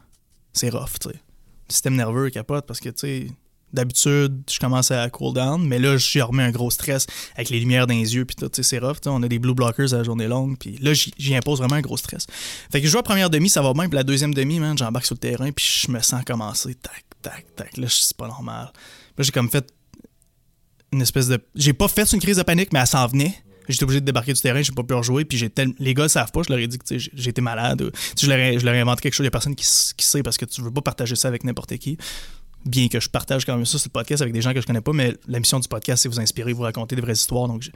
C'est 0.53 0.69
rough, 0.69 0.99
tu 1.01 1.09
sais. 1.09 1.15
Le 1.15 1.73
système 1.73 1.95
nerveux 1.95 2.29
capote 2.29 2.65
parce 2.65 2.79
que, 2.79 2.89
tu 2.89 2.99
sais, 2.99 3.27
d'habitude, 3.73 4.43
je 4.49 4.59
commence 4.59 4.91
à 4.91 5.09
cool 5.09 5.33
down, 5.33 5.63
mais 5.63 5.79
là, 5.79 5.97
j'ai 5.97 6.21
remis 6.21 6.41
un 6.41 6.51
gros 6.51 6.71
stress 6.71 7.05
avec 7.35 7.49
les 7.49 7.59
lumières 7.59 7.87
dans 7.87 7.93
les 7.93 8.15
yeux, 8.15 8.25
puis 8.25 8.35
tout, 8.35 8.49
tu 8.49 8.63
sais, 8.63 8.63
c'est 8.63 8.79
rough. 8.79 8.97
On 9.05 9.21
a 9.23 9.27
des 9.27 9.39
blue 9.39 9.53
blockers 9.53 9.93
à 9.93 9.97
la 9.97 10.03
journée 10.03 10.27
longue, 10.27 10.57
puis 10.57 10.77
là, 10.77 10.93
j'y 10.93 11.35
impose 11.35 11.59
vraiment 11.59 11.75
un 11.75 11.81
gros 11.81 11.97
stress. 11.97 12.25
Fait 12.71 12.81
que 12.81 12.87
je 12.87 12.91
joue 12.91 12.97
à 12.97 13.03
première 13.03 13.29
demi, 13.29 13.49
ça 13.49 13.61
va 13.61 13.73
bien, 13.73 13.87
puis 13.87 13.95
la 13.95 14.03
deuxième 14.03 14.33
demi, 14.33 14.59
man, 14.59 14.77
j'embarque 14.77 15.05
sur 15.05 15.15
le 15.15 15.19
terrain, 15.19 15.51
puis 15.51 15.65
je 15.85 15.91
me 15.91 15.99
sens 15.99 16.23
commencer, 16.25 16.75
tac, 16.75 17.05
tac, 17.21 17.45
tac. 17.55 17.77
Là, 17.77 17.87
c'est 17.89 18.17
pas 18.17 18.27
normal. 18.27 18.71
Là, 19.17 19.23
j'ai 19.23 19.31
comme 19.31 19.49
fait 19.49 19.71
une 20.91 21.01
espèce 21.01 21.27
de. 21.27 21.39
J'ai 21.55 21.73
pas 21.73 21.87
fait 21.87 22.11
une 22.11 22.19
crise 22.19 22.37
de 22.37 22.43
panique, 22.43 22.73
mais 22.73 22.79
elle 22.79 22.87
s'en 22.87 23.07
venait. 23.07 23.43
J'étais 23.67 23.83
obligé 23.83 24.01
de 24.01 24.05
débarquer 24.05 24.33
du 24.33 24.41
terrain, 24.41 24.61
j'ai 24.63 24.71
pas 24.71 24.83
pu 24.83 24.95
rejouer. 24.95 25.25
Puis 25.25 25.37
j'ai 25.37 25.51
les 25.77 25.93
gars 25.93 26.09
savent 26.09 26.31
pas, 26.31 26.41
je 26.41 26.49
leur 26.49 26.59
ai 26.59 26.67
dit 26.67 26.79
que 26.79 26.97
j'étais 26.97 27.41
malade. 27.41 27.91
Je 28.19 28.27
leur, 28.27 28.39
ai, 28.39 28.59
je 28.59 28.65
leur 28.65 28.73
ai 28.73 28.79
inventé 28.79 29.01
quelque 29.01 29.13
chose. 29.13 29.23
Il 29.23 29.27
y 29.27 29.27
a 29.27 29.31
personne 29.31 29.55
qui, 29.55 29.65
qui 29.95 30.05
sait 30.05 30.23
parce 30.23 30.37
que 30.37 30.45
tu 30.45 30.61
veux 30.61 30.71
pas 30.71 30.81
partager 30.81 31.15
ça 31.15 31.27
avec 31.27 31.43
n'importe 31.43 31.77
qui. 31.77 31.97
Bien 32.65 32.87
que 32.87 32.99
je 32.99 33.09
partage 33.09 33.45
quand 33.45 33.55
même 33.55 33.65
ça 33.65 33.77
sur 33.77 33.87
le 33.87 33.91
podcast 33.91 34.21
avec 34.21 34.33
des 34.33 34.41
gens 34.41 34.53
que 34.53 34.59
je 34.59 34.65
connais 34.65 34.81
pas, 34.81 34.91
mais 34.91 35.15
la 35.27 35.39
mission 35.39 35.59
du 35.59 35.67
podcast, 35.67 36.03
c'est 36.03 36.09
vous 36.09 36.19
inspirer, 36.19 36.51
vous 36.51 36.63
raconter 36.63 36.95
des 36.95 37.01
vraies 37.01 37.13
histoires. 37.13 37.47
Donc 37.47 37.61
je, 37.61 37.69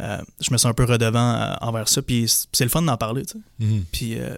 euh, 0.00 0.18
je 0.40 0.50
me 0.50 0.56
sens 0.56 0.70
un 0.70 0.74
peu 0.74 0.84
redevant 0.84 1.34
euh, 1.34 1.54
envers 1.60 1.88
ça. 1.88 2.00
Puis 2.00 2.26
c'est 2.52 2.64
le 2.64 2.70
fun 2.70 2.82
d'en 2.82 2.96
parler. 2.96 3.26
Tu 3.26 3.34
sais. 3.34 3.64
Mm-hmm. 3.64 3.82
Puis 3.92 4.18
euh, 4.18 4.34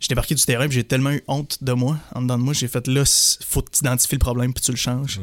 j'ai 0.00 0.08
débarqué 0.08 0.34
du 0.34 0.42
terrain, 0.42 0.66
puis 0.66 0.74
j'ai 0.74 0.84
tellement 0.84 1.12
eu 1.12 1.24
honte 1.28 1.62
de 1.62 1.72
moi, 1.72 1.96
en 2.14 2.22
dedans 2.22 2.36
de 2.36 2.42
moi. 2.42 2.52
J'ai 2.52 2.68
fait 2.68 2.86
là, 2.88 3.04
faut 3.46 3.62
t'identifier 3.62 4.16
le 4.16 4.22
problème, 4.22 4.52
puis 4.52 4.62
tu 4.62 4.70
le 4.70 4.76
changes. 4.76 5.18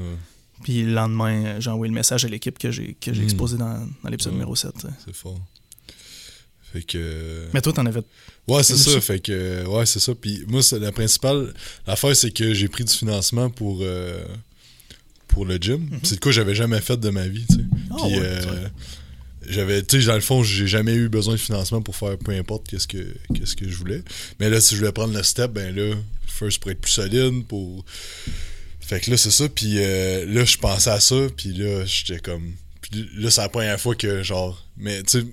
Puis 0.63 0.83
le 0.83 0.93
lendemain, 0.93 1.59
j'ai 1.59 1.69
envoyé 1.69 1.89
le 1.89 1.95
message 1.95 2.25
à 2.25 2.27
l'équipe 2.27 2.57
que 2.57 2.71
j'ai 2.71 2.95
que 2.99 3.13
j'ai 3.13 3.21
hmm. 3.21 3.25
exposé 3.25 3.57
dans, 3.57 3.87
dans 4.03 4.09
l'épisode 4.09 4.33
numéro 4.33 4.55
7. 4.55 4.73
C'est 5.05 5.15
fort. 5.15 5.39
Fait 6.71 6.83
que. 6.83 7.47
Mais 7.53 7.61
toi, 7.61 7.73
t'en 7.73 7.85
avais. 7.85 8.01
Ouais, 8.47 8.63
c'est 8.63 8.77
ça. 8.77 8.99
Fait 9.01 9.19
que. 9.19 9.65
Ouais, 9.65 9.85
c'est 9.85 9.99
ça. 9.99 10.13
Puis 10.15 10.43
moi, 10.47 10.61
la 10.79 10.91
principale 10.91 11.53
l'affaire, 11.87 12.15
c'est 12.15 12.31
que 12.31 12.53
j'ai 12.53 12.67
pris 12.67 12.85
du 12.85 12.93
financement 12.93 13.49
pour. 13.49 13.79
Euh, 13.81 14.23
pour 15.27 15.45
le 15.45 15.57
gym. 15.57 15.77
Mhm. 15.77 15.99
C'est 16.03 16.15
de 16.15 16.19
quoi 16.19 16.31
j'avais 16.31 16.55
jamais 16.55 16.81
fait 16.81 16.97
de 16.97 17.09
ma 17.09 17.27
vie, 17.27 17.45
tu 17.47 17.55
sais. 17.55 17.61
Puis. 17.61 18.19
Euh, 18.19 18.67
j'avais 19.47 19.81
tu 19.81 19.99
sais 19.99 20.07
dans 20.07 20.15
le 20.15 20.21
fond 20.21 20.43
j'ai 20.43 20.67
jamais 20.67 20.93
eu 20.93 21.09
besoin 21.09 21.33
de 21.33 21.39
financement 21.39 21.81
pour 21.81 21.95
faire 21.95 22.17
peu 22.19 22.33
importe 22.33 22.67
qu'est-ce 22.67 22.87
que 22.87 23.15
qu'est-ce 23.33 23.55
que 23.55 23.67
je 23.67 23.75
voulais 23.77 24.03
mais 24.39 24.47
là 24.47 24.61
si 24.61 24.75
je 24.75 24.79
voulais 24.79 24.91
prendre 24.91 25.13
le 25.13 25.23
step 25.23 25.51
ben 25.53 25.75
là 25.75 25.95
first 26.27 26.59
pour 26.59 26.69
être 26.69 26.81
plus 26.81 26.91
solide 26.91 27.47
pour 27.47 27.83
fait 28.89 29.01
que 29.01 29.11
là, 29.11 29.17
c'est 29.17 29.29
ça. 29.29 29.47
Puis 29.47 29.75
euh, 29.77 30.25
là, 30.25 30.45
je 30.45 30.57
pensais 30.57 30.89
à 30.89 30.99
ça. 30.99 31.15
Puis 31.37 31.53
là, 31.53 31.85
j'étais 31.85 32.19
comme. 32.19 32.55
Puis 32.81 33.07
là, 33.17 33.29
c'est 33.29 33.41
la 33.41 33.49
première 33.49 33.79
fois 33.79 33.93
que, 33.93 34.23
genre. 34.23 34.65
Mais 34.77 35.03
tu 35.03 35.19
sais, 35.19 35.27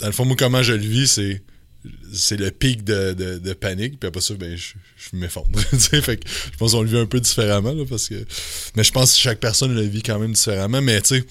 dans 0.00 0.06
le 0.06 0.12
fond, 0.12 0.24
moi, 0.24 0.34
comment 0.36 0.60
je 0.60 0.72
le 0.72 0.84
vis, 0.84 1.06
c'est. 1.06 1.40
C'est 2.12 2.36
le 2.36 2.50
pic 2.50 2.82
de, 2.82 3.12
de, 3.14 3.52
panique. 3.54 4.00
Puis 4.00 4.08
après 4.08 4.20
ça, 4.20 4.34
ben, 4.34 4.54
je, 4.54 4.74
je 4.96 5.16
m'effondre. 5.16 5.58
fait 5.78 6.16
que 6.16 6.28
je 6.28 6.56
pense 6.58 6.72
qu'on 6.72 6.82
le 6.82 6.88
vit 6.88 6.98
un 6.98 7.06
peu 7.06 7.20
différemment. 7.20 7.72
Là, 7.72 7.84
parce 7.88 8.08
que. 8.08 8.26
Mais 8.74 8.82
je 8.82 8.90
pense 8.90 9.12
que 9.12 9.18
chaque 9.20 9.38
personne 9.38 9.72
le 9.72 9.82
vit 9.82 10.02
quand 10.02 10.18
même 10.18 10.32
différemment. 10.32 10.82
Mais 10.82 11.00
tu 11.00 11.20
sais, 11.20 11.24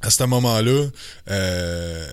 à 0.00 0.08
ce 0.08 0.24
moment-là, 0.24 0.88
euh, 1.30 2.08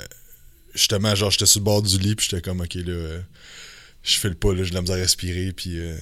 justement, 0.74 1.16
genre, 1.16 1.32
j'étais 1.32 1.46
sur 1.46 1.62
le 1.62 1.64
bord 1.64 1.82
du 1.82 1.98
lit. 1.98 2.16
Puis 2.16 2.28
j'étais 2.30 2.42
comme, 2.42 2.60
ok, 2.60 2.74
là. 2.74 3.22
je 4.04 4.18
fais 4.18 4.30
le 4.30 4.36
pas, 4.36 4.54
là, 4.54 4.64
j'ai 4.64 4.72
de 4.72 4.76
la 4.76 4.82
misère 4.82 4.98
à 4.98 5.00
respirer. 5.00 5.54
Puis. 5.54 5.80
Euh, 5.80 5.96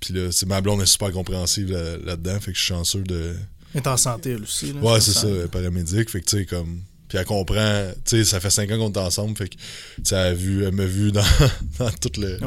puis 0.00 0.14
là, 0.14 0.32
c'est 0.32 0.46
ma 0.46 0.60
blonde 0.60 0.82
est 0.82 0.86
super 0.86 1.12
compréhensive 1.12 1.70
là-dedans, 1.70 2.40
fait 2.40 2.52
que 2.52 2.58
je 2.58 2.62
suis 2.64 2.68
chanceux 2.74 3.02
de. 3.02 3.36
Elle 3.74 3.80
est 3.82 3.86
en 3.86 3.96
santé, 3.96 4.30
elle 4.30 4.42
aussi. 4.42 4.72
Là, 4.72 4.80
ouais, 4.80 5.00
c'est 5.00 5.12
ça, 5.12 5.28
paramédic. 5.52 6.10
Fait 6.10 6.20
que 6.20 6.26
tu 6.26 6.38
sais, 6.38 6.44
comme. 6.46 6.80
Puis 7.08 7.18
elle 7.18 7.24
comprend, 7.24 7.90
tu 8.04 8.18
sais, 8.18 8.24
ça 8.24 8.38
fait 8.40 8.50
cinq 8.50 8.70
ans 8.70 8.78
qu'on 8.78 8.92
est 8.92 8.98
ensemble, 9.04 9.36
fait 9.36 9.48
que, 9.48 9.56
tu 10.04 10.14
elle, 10.14 10.36
vu, 10.36 10.64
elle 10.64 10.72
m'a 10.72 10.84
vu 10.84 11.10
dans, 11.10 11.24
dans 11.78 11.90
tout 11.90 12.10
le, 12.20 12.38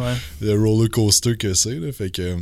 le 0.42 0.54
roller 0.54 0.90
coaster 0.90 1.36
que 1.38 1.54
c'est, 1.54 1.76
là. 1.80 1.92
Fait 1.92 2.10
que. 2.10 2.38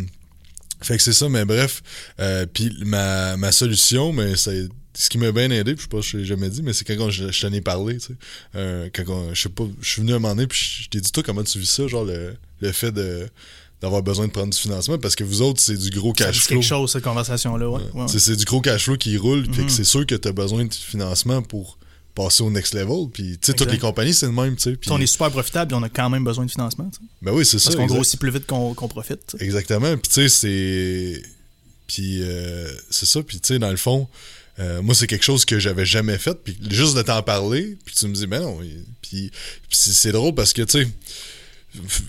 Fait 0.81 0.97
que 0.97 1.03
c'est 1.03 1.13
ça, 1.13 1.29
mais 1.29 1.45
bref. 1.45 1.81
Euh, 2.19 2.45
puis 2.51 2.75
ma, 2.85 3.37
ma 3.37 3.51
solution, 3.51 4.13
mais 4.13 4.35
c'est 4.35 4.67
ce 4.95 5.09
qui 5.09 5.17
m'a 5.19 5.31
bien 5.31 5.49
aidé, 5.51 5.73
puis 5.75 5.77
je 5.77 5.81
sais 5.83 5.87
pas, 5.89 6.01
je 6.01 6.17
l'ai 6.17 6.25
jamais 6.25 6.49
dit, 6.49 6.61
mais 6.63 6.73
c'est 6.73 6.85
quand 6.85 7.09
je, 7.09 7.31
je 7.31 7.41
t'en 7.41 7.53
ai 7.53 7.61
parlé, 7.61 7.97
tu 7.97 8.07
sais. 8.07 8.13
Euh, 8.55 8.89
quand 8.93 9.03
on- 9.09 9.33
je 9.33 9.41
sais 9.43 9.49
pas, 9.49 9.63
je 9.81 9.87
suis 9.89 10.01
venu 10.01 10.13
un 10.13 10.19
moment 10.19 10.35
donné, 10.35 10.47
puis 10.47 10.59
je 10.83 10.89
t'ai 10.89 10.99
dit, 11.01 11.11
toi, 11.11 11.21
comment 11.23 11.43
tu 11.43 11.59
vis 11.59 11.69
ça, 11.69 11.87
genre 11.87 12.03
le, 12.03 12.35
le 12.61 12.71
fait 12.71 12.91
de 12.91 13.27
d'avoir 13.81 14.03
besoin 14.03 14.27
de 14.27 14.31
prendre 14.31 14.53
du 14.53 14.59
financement, 14.59 14.97
parce 14.99 15.15
que 15.15 15.23
vous 15.23 15.41
autres, 15.41 15.59
c'est 15.59 15.75
du 15.77 15.89
gros 15.89 16.13
cash 16.13 16.39
flow. 16.39 16.57
quelque 16.57 16.67
chose, 16.67 16.91
cette 16.91 17.03
conversation-là. 17.03 17.67
Ouais. 17.69 17.81
C'est- 18.07 18.19
C'est 18.19 18.35
du 18.35 18.45
gros 18.45 18.61
cash 18.61 18.85
flow 18.85 18.97
qui 18.97 19.17
roule, 19.17 19.47
Mhm. 19.47 19.65
que 19.65 19.71
c'est 19.71 19.83
sûr 19.83 20.05
que 20.05 20.15
tu 20.15 20.27
as 20.27 20.31
besoin 20.31 20.65
de 20.65 20.73
financement 20.73 21.41
pour 21.41 21.77
passer 22.13 22.43
au 22.43 22.51
next 22.51 22.73
level. 22.75 23.07
Puis, 23.11 23.37
tu 23.41 23.47
sais, 23.47 23.53
toutes 23.53 23.71
les 23.71 23.77
compagnies, 23.79 24.13
c'est 24.13 24.25
le 24.27 24.33
même, 24.33 24.55
puis- 24.55 24.75
Puis 24.75 24.91
on 24.91 24.99
est 24.99 25.05
super 25.07 25.31
profitable 25.31 25.73
on 25.73 25.81
a 25.81 25.89
quand 25.89 26.09
même 26.09 26.23
besoin 26.23 26.45
de 26.45 26.51
financement. 26.51 26.89
tu 26.91 26.99
sais. 26.99 27.05
Ben 27.21 27.31
oui, 27.33 27.45
c'est 27.45 27.57
ça. 27.57 27.71
Parce 27.71 27.75
qu'on 27.77 27.85
grossit 27.87 28.19
plus 28.19 28.31
vite 28.31 28.45
qu'on 28.45 28.73
profite. 28.73 29.35
Exactement. 29.39 29.97
Puis, 29.97 30.11
tu 30.13 30.27
sais, 30.27 30.29
c'est. 30.29 31.21
Puis, 31.87 32.19
euh, 32.21 32.69
c'est 32.89 33.05
ça. 33.05 33.23
Puis, 33.23 33.39
tu 33.39 33.47
sais, 33.53 33.59
dans 33.59 33.71
le 33.71 33.77
fond, 33.77 34.07
euh, 34.59 34.81
moi, 34.81 34.93
c'est 34.93 35.07
quelque 35.07 35.23
chose 35.23 35.43
que 35.45 35.57
j'avais 35.59 35.85
jamais 35.85 36.17
fait. 36.17 36.35
Puis, 36.43 36.55
juste 36.69 36.95
de 36.95 37.01
t'en 37.01 37.23
parler, 37.23 37.77
puis 37.85 37.95
tu 37.95 38.07
me 38.07 38.13
dis, 38.13 38.27
ben 38.27 38.41
non. 38.41 38.59
Puis, 39.01 39.31
puis 39.31 39.31
c'est 39.71 39.91
c'est 39.93 40.11
drôle 40.11 40.35
parce 40.35 40.53
que, 40.53 40.61
tu 40.61 40.83
sais, 40.83 40.87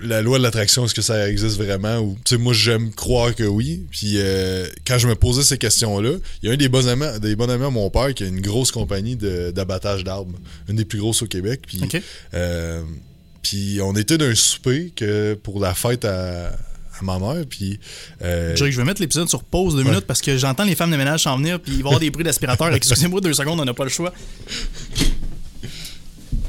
la 0.03 0.23
loi 0.23 0.39
de 0.39 0.43
l'attraction, 0.43 0.85
est-ce 0.85 0.95
que 0.95 1.03
ça 1.03 1.29
existe 1.29 1.57
vraiment? 1.57 1.99
Ou, 2.01 2.17
moi, 2.39 2.53
j'aime 2.53 2.91
croire 2.93 3.35
que 3.35 3.45
oui. 3.45 3.87
Puis, 3.91 4.15
euh, 4.17 4.67
quand 4.87 4.99
je 4.99 5.07
me 5.07 5.15
posais 5.15 5.43
ces 5.45 5.57
questions-là, 5.59 6.15
il 6.43 6.47
y 6.49 6.51
a 6.51 6.55
un 6.55 6.57
des 6.57 6.69
bons 6.69 6.89
amis, 6.89 7.05
des 7.21 7.37
bons 7.37 7.49
amis 7.49 7.65
à 7.65 7.71
mon 7.71 7.89
père 7.91 8.13
qui 8.15 8.25
a 8.25 8.27
une 8.27 8.41
grosse 8.41 8.73
compagnie 8.73 9.15
de- 9.17 9.53
d'abattage 9.53 10.03
d'arbres, 10.05 10.37
une 10.69 10.77
des 10.77 10.85
plus 10.85 10.99
grosses 10.99 11.23
au 11.23 11.27
Québec. 11.27 11.61
Puis, 11.67 11.81
euh, 12.35 12.83
puis 13.43 13.79
on 13.83 13.95
était 13.95 14.19
d'un 14.19 14.35
souper 14.35 14.93
que 14.97 15.35
pour 15.35 15.61
la 15.61 15.75
fête 15.75 16.05
à, 16.05 16.49
à 16.49 17.03
ma 17.03 17.19
mère. 17.21 17.45
Puis 17.49 17.79
euh, 18.23 18.57
je 18.57 18.65
vais 18.65 18.85
mettre 18.85 19.01
l'épisode 19.01 19.29
sur 19.29 19.45
pause 19.45 19.75
deux 19.77 19.83
Ouais. 19.83 19.91
minutes 19.91 20.07
parce 20.07 20.21
que 20.21 20.37
j'entends 20.39 20.65
les 20.65 20.75
femmes 20.75 20.91
de 20.91 20.97
ménage 20.97 21.23
s'en 21.23 21.37
venir 21.39 21.61
puis 21.61 21.73
il 21.73 21.79
va 21.83 21.85
y 21.85 21.87
avoir 21.89 22.01
des 22.01 22.11
bruits 22.11 22.25
d'aspirateur. 22.25 22.69
Excusez-moi 22.75 23.21
deux 23.21 23.33
secondes, 23.35 23.61
on 23.61 23.65
n'a 23.65 23.75
pas 23.75 23.85
le 23.85 23.91
choix. 23.91 24.13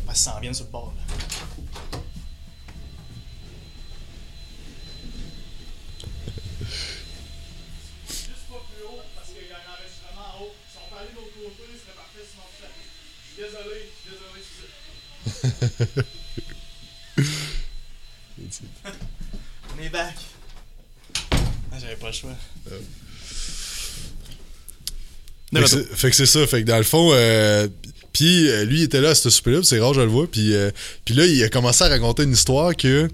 Ah, 0.08 0.16
ça 0.16 0.32
s'en 0.34 0.40
vient 0.40 0.54
sur 0.54 0.66
le 0.66 0.72
bord. 0.72 0.94
là. 0.98 1.04
Juste 8.08 8.48
pas 8.50 8.62
plus 8.74 8.84
haut 8.86 9.02
parce 9.16 9.30
qu'il 9.30 9.48
y 9.48 9.52
a 9.54 9.58
un 9.58 9.68
enregistrement 9.74 10.28
en 10.38 10.44
haut. 10.44 10.54
Si 10.72 10.78
on 10.78 10.88
peut 10.90 11.00
aller 11.02 11.12
de 11.12 11.18
l'autre 11.18 11.34
côté, 11.38 11.64
ce 11.74 11.80
serait 11.86 11.98
parfait 11.98 12.26
sinon 12.26 12.44
vous 12.48 12.60
savez. 12.62 12.84
Je 12.84 13.28
suis 13.30 13.38
désolé, 13.44 13.78
je 13.84 13.98
suis 14.02 14.10
désolé, 14.14 14.40
c'est 14.42 14.58
ça. 14.62 15.33
On 19.76 19.84
est 19.84 19.90
back. 19.90 20.16
Ah, 21.72 21.78
j'avais 21.82 21.96
pas 21.96 22.08
le 22.08 22.14
choix. 22.14 22.36
De 25.52 25.62
fait, 25.96 26.10
que 26.10 26.16
c'est- 26.16 26.26
ça. 26.26 26.48
Fait 26.48 26.64
que 26.64 26.68
dans 26.68 26.78
le 26.78 26.84
fond, 26.84 27.12
euh, 27.14 27.68
puis 28.12 28.50
euh, 28.50 28.66
lui 28.66 28.82
était 28.84 29.02
là 29.02 29.10
à 29.12 29.16
ce 29.16 29.30
souper-là, 29.30 29.62
c'est 29.64 29.80
rare, 29.80 29.94
je 29.94 30.02
le 30.02 30.08
vois. 30.08 30.30
Puis, 30.30 30.54
euh, 30.56 30.72
puis 31.06 31.14
là, 31.14 31.26
il 31.26 31.44
a 31.44 31.50
commencé 31.50 31.84
à 31.84 31.90
raconter 31.90 32.24
une 32.24 32.32
histoire 32.34 32.76
que 32.76 33.08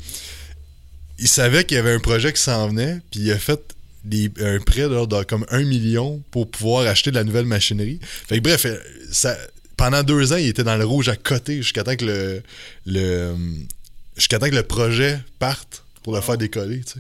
il 1.18 1.28
savait 1.28 1.66
qu'il 1.66 1.76
y 1.76 1.80
avait 1.80 1.94
un 1.94 2.00
projet 2.00 2.32
qui 2.32 2.42
s'en 2.42 2.70
venait, 2.70 3.00
puis 3.12 3.20
il 3.22 3.32
a 3.32 3.38
fait 3.38 3.60
un 4.40 4.60
prêt 4.62 4.88
là, 4.88 5.06
de 5.06 5.24
comme 5.24 5.46
un 5.50 5.64
million 5.64 6.24
pour 6.32 6.50
pouvoir 6.50 6.88
acheter 6.88 7.12
de 7.12 7.16
la 7.16 7.26
nouvelle 7.26 7.46
machinerie. 7.46 8.00
Fait 8.02 8.38
que 8.38 8.42
bref, 8.44 8.66
euh, 8.66 8.78
ça, 9.12 9.38
pendant 9.80 10.04
deux 10.04 10.34
ans, 10.34 10.38
il 10.38 10.48
était 10.48 10.64
dans 10.64 10.78
le 10.78 10.86
rouge 10.86 11.10
à 11.10 11.16
côté 11.16 11.58
jusqu'à 11.58 11.84
temps 11.84 11.96
que 11.96 12.06
le, 12.06 12.44
le 12.86 13.34
jusqu'à 14.16 14.38
temps 14.38 14.50
que 14.50 14.56
le 14.56 14.64
projet 14.64 15.20
parte 15.40 15.84
pour 16.04 16.14
le 16.16 16.22
faire 16.22 16.38
décoller, 16.38 16.82
tu 16.82 16.94
sais. 16.94 17.00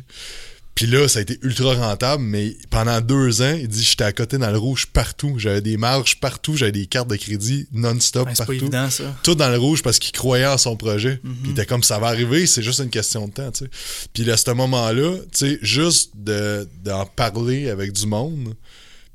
Puis 0.75 0.87
là, 0.87 1.09
ça 1.09 1.19
a 1.19 1.21
été 1.23 1.37
ultra 1.41 1.73
rentable, 1.73 2.23
mais 2.23 2.55
pendant 2.69 3.01
deux 3.01 3.41
ans, 3.41 3.53
il 3.53 3.67
dit 3.67 3.83
j'étais 3.83 4.05
à 4.05 4.13
côté 4.13 4.37
dans 4.37 4.49
le 4.49 4.57
rouge 4.57 4.85
partout. 4.85 5.35
J'avais 5.37 5.59
des 5.59 5.75
marges 5.75 6.21
partout, 6.21 6.55
j'avais 6.55 6.71
des 6.71 6.85
cartes 6.85 7.09
de 7.09 7.17
crédit 7.17 7.67
non-stop 7.73 8.25
Ouais, 8.27 8.33
c'est 8.33 8.37
pas 8.37 8.45
partout. 8.45 8.61
évident, 8.61 8.89
ça. 8.89 9.03
Tout 9.21 9.35
dans 9.35 9.49
le 9.49 9.57
rouge 9.57 9.83
parce 9.83 9.99
qu'il 9.99 10.13
croyait 10.13 10.45
en 10.45 10.57
son 10.57 10.77
projet. 10.77 11.19
Mhm. 11.21 11.33
Puis 11.33 11.41
il 11.47 11.51
était 11.51 11.65
comme 11.65 11.83
ça 11.83 11.99
va 11.99 12.07
arriver, 12.07 12.47
c'est 12.47 12.63
juste 12.63 12.79
une 12.79 12.89
question 12.89 13.27
de 13.27 13.33
temps, 13.33 13.51
tu 13.51 13.65
sais. 13.65 13.71
Puis 14.13 14.31
à 14.31 14.37
ce 14.37 14.51
moment-là, 14.51 15.17
tu 15.33 15.37
sais, 15.49 15.59
juste 15.61 16.11
de- 16.15 16.65
d'en 16.85 17.05
parler 17.05 17.69
avec 17.69 17.91
du 17.91 18.07
monde. 18.07 18.55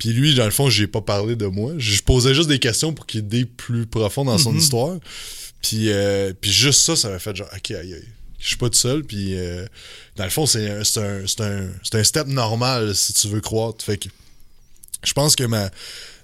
Puis 0.04 0.12
lui, 0.12 0.34
dans 0.34 0.44
le 0.44 0.50
fond, 0.50 0.68
j'ai 0.68 0.86
pas 0.86 1.00
parlé 1.00 1.34
de 1.34 1.46
moi. 1.46 1.72
Je 1.78 2.02
posais 2.02 2.34
juste 2.34 2.50
des 2.50 2.58
questions 2.58 2.92
pour 2.92 3.06
qu'il 3.06 3.24
ait 3.34 3.46
plus 3.46 3.86
profond 3.86 4.22
dans 4.26 4.36
son 4.36 4.52
Mhm. 4.52 4.58
histoire. 4.58 4.98
Puis, 5.62 5.90
euh, 5.90 6.34
puis 6.38 6.52
juste 6.52 6.82
ça, 6.82 6.94
ça 6.94 7.08
m'a 7.08 7.18
fait 7.18 7.34
genre, 7.34 7.48
ok, 7.56 7.70
aïe, 7.70 7.94
aïe. 7.94 8.04
Je 8.38 8.48
suis 8.48 8.56
pas 8.58 8.68
tout 8.68 8.76
seul. 8.78 9.02
Puis 9.02 9.34
euh, 9.34 9.64
dans 10.16 10.24
le 10.24 10.30
fond, 10.30 10.44
c'est 10.44 10.68
un, 10.70 10.84
c'est 10.84 11.00
un, 11.00 11.24
un, 11.40 11.98
un 11.98 12.04
step 12.04 12.26
normal 12.26 12.94
si 12.94 13.14
tu 13.14 13.28
veux 13.28 13.40
croître. 13.40 13.82
Fait 13.82 13.96
que 13.96 14.10
je 15.04 15.12
pense 15.14 15.36
que 15.36 15.44
ma, 15.44 15.70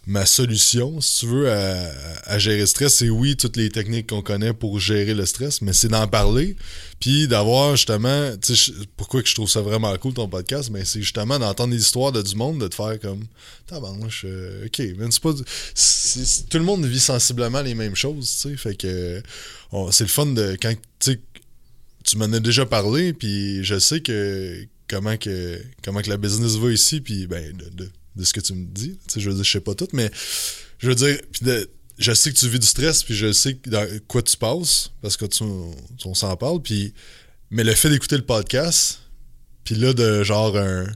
ma 0.07 0.27
solution, 0.27 1.01
si 1.01 1.21
tu 1.21 1.27
veux, 1.27 1.51
à, 1.51 2.39
gérer 2.39 2.61
le 2.61 2.67
stress, 2.67 2.95
c'est 2.95 3.11
oui, 3.11 3.37
toutes 3.37 3.57
les 3.57 3.69
techniques 3.69 4.09
qu'on 4.09 4.23
connaît 4.23 4.53
pour 4.53 4.81
gérer 4.81 5.15
le 5.15 5.27
stress, 5.27 5.61
mais 5.63 5.73
c'est 5.73 5.89
d'en 5.89 6.07
parler, 6.09 6.57
puis 7.01 7.29
d'avoir 7.29 7.77
justement, 7.77 8.37
tu 8.39 8.57
sais, 8.57 8.73
pourquoi 8.97 9.23
je 9.25 9.35
trouve 9.35 9.49
ça 9.49 9.61
vraiment 9.61 9.97
cool 9.99 10.15
ton 10.15 10.29
podcast, 10.29 10.71
mais 10.71 10.85
c'est 10.85 11.03
justement 11.03 11.39
d'entendre 11.39 11.73
des 11.75 11.81
histoires 11.81 12.13
de 12.13 12.23
du 12.23 12.35
monde, 12.35 12.61
de 12.61 12.69
te 12.69 12.75
faire 12.75 12.99
comme, 13.01 13.25
tabarnouche, 13.67 14.25
euh, 14.27 14.67
ok, 14.67 14.79
mais 14.99 15.07
c'est 15.11 15.23
pas, 15.23 15.33
tout 15.33 16.59
le 16.59 16.65
monde 16.65 16.85
vit 16.87 17.01
sensiblement 17.01 17.63
les 17.63 17.75
mêmes 17.75 17.97
choses, 17.97 18.31
tu 18.43 18.51
sais, 18.51 18.57
fait 18.57 18.75
que 18.75 19.23
c'est 19.91 20.05
le 20.05 20.09
fun 20.09 20.27
de 20.27 20.57
quand, 20.61 20.75
tu 20.99 21.21
tu 22.03 22.17
m'en 22.17 22.33
as 22.33 22.41
déjà 22.41 22.65
parlé, 22.67 23.13
puis 23.13 23.63
je 23.63 23.79
sais 23.79 24.01
que 24.01 24.67
comment 24.89 25.17
que 25.17 25.61
comment 25.85 26.01
que 26.01 26.09
la 26.09 26.17
business 26.17 26.57
va 26.57 26.73
ici, 26.73 27.01
puis 27.01 27.27
ben 27.27 27.57
de- 27.57 27.91
de 28.17 28.25
ce 28.25 28.33
que 28.33 28.41
tu 28.41 28.55
me 28.55 28.67
dis, 28.67 28.99
tu 29.07 29.15
sais, 29.15 29.21
je 29.21 29.29
veux 29.31 29.35
dire, 29.35 29.45
je 29.45 29.51
sais 29.51 29.61
pas 29.61 29.75
tout, 29.75 29.89
mais 29.93 30.11
je 30.79 30.89
veux 30.89 30.95
dire, 30.95 31.19
puis 31.33 31.43
je 31.99 32.13
sais 32.13 32.33
que 32.33 32.39
tu 32.39 32.49
vis 32.49 32.59
du 32.59 32.67
stress, 32.67 33.05
puis 33.05 33.15
je 33.15 33.33
sais 33.33 33.59
dans 33.67 33.87
quoi 34.09 34.23
tu 34.23 34.37
passes, 34.37 34.91
parce 35.03 35.17
que 35.17 35.27
tu, 35.27 35.45
on 35.45 36.15
s'en 36.15 36.37
parle, 36.37 36.63
puis 36.63 36.95
mais 37.51 37.65
le 37.65 37.75
fait 37.75 37.91
d'écouter 37.91 38.17
le 38.17 38.25
podcast, 38.25 39.01
puis 39.65 39.75
là 39.75 39.93
de 39.93 40.23
genre 40.23 40.57
un 40.57 40.87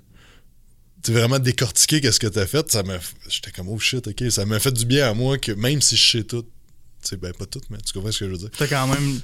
tu 1.02 1.12
vraiment 1.12 1.38
décortiquer 1.38 2.00
qu'est-ce 2.00 2.18
que 2.18 2.26
t'as 2.26 2.46
fait, 2.46 2.72
ça 2.72 2.82
m'a 2.82 2.98
j'étais 3.28 3.50
comme 3.50 3.68
oh 3.68 3.78
shit, 3.78 4.06
ok, 4.06 4.30
ça 4.30 4.46
m'a 4.46 4.58
fait 4.58 4.72
du 4.72 4.86
bien 4.86 5.08
à 5.10 5.14
moi 5.14 5.36
que 5.36 5.52
même 5.52 5.82
si 5.82 5.96
je 5.96 6.10
sais 6.10 6.24
tout, 6.24 6.42
tu 6.42 6.48
sais 7.02 7.16
ben 7.18 7.32
pas 7.34 7.44
tout, 7.44 7.60
mais 7.68 7.76
tu 7.84 7.92
comprends 7.92 8.10
ce 8.10 8.20
que 8.20 8.26
je 8.26 8.30
veux 8.30 8.38
dire. 8.38 8.50
T'as 8.56 8.66
quand 8.66 8.86
même 8.86 9.20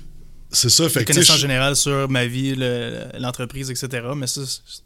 C'est 0.52 0.68
ça, 0.68 0.88
fait 0.88 1.00
des 1.00 1.04
que 1.04 1.12
connaissances 1.12 1.38
générales 1.38 1.76
sur 1.76 2.08
ma 2.08 2.26
vie, 2.26 2.54
le- 2.56 3.04
l'entreprise, 3.20 3.70
etc. 3.70 3.88
Mais 4.16 4.26
ça, 4.26 4.40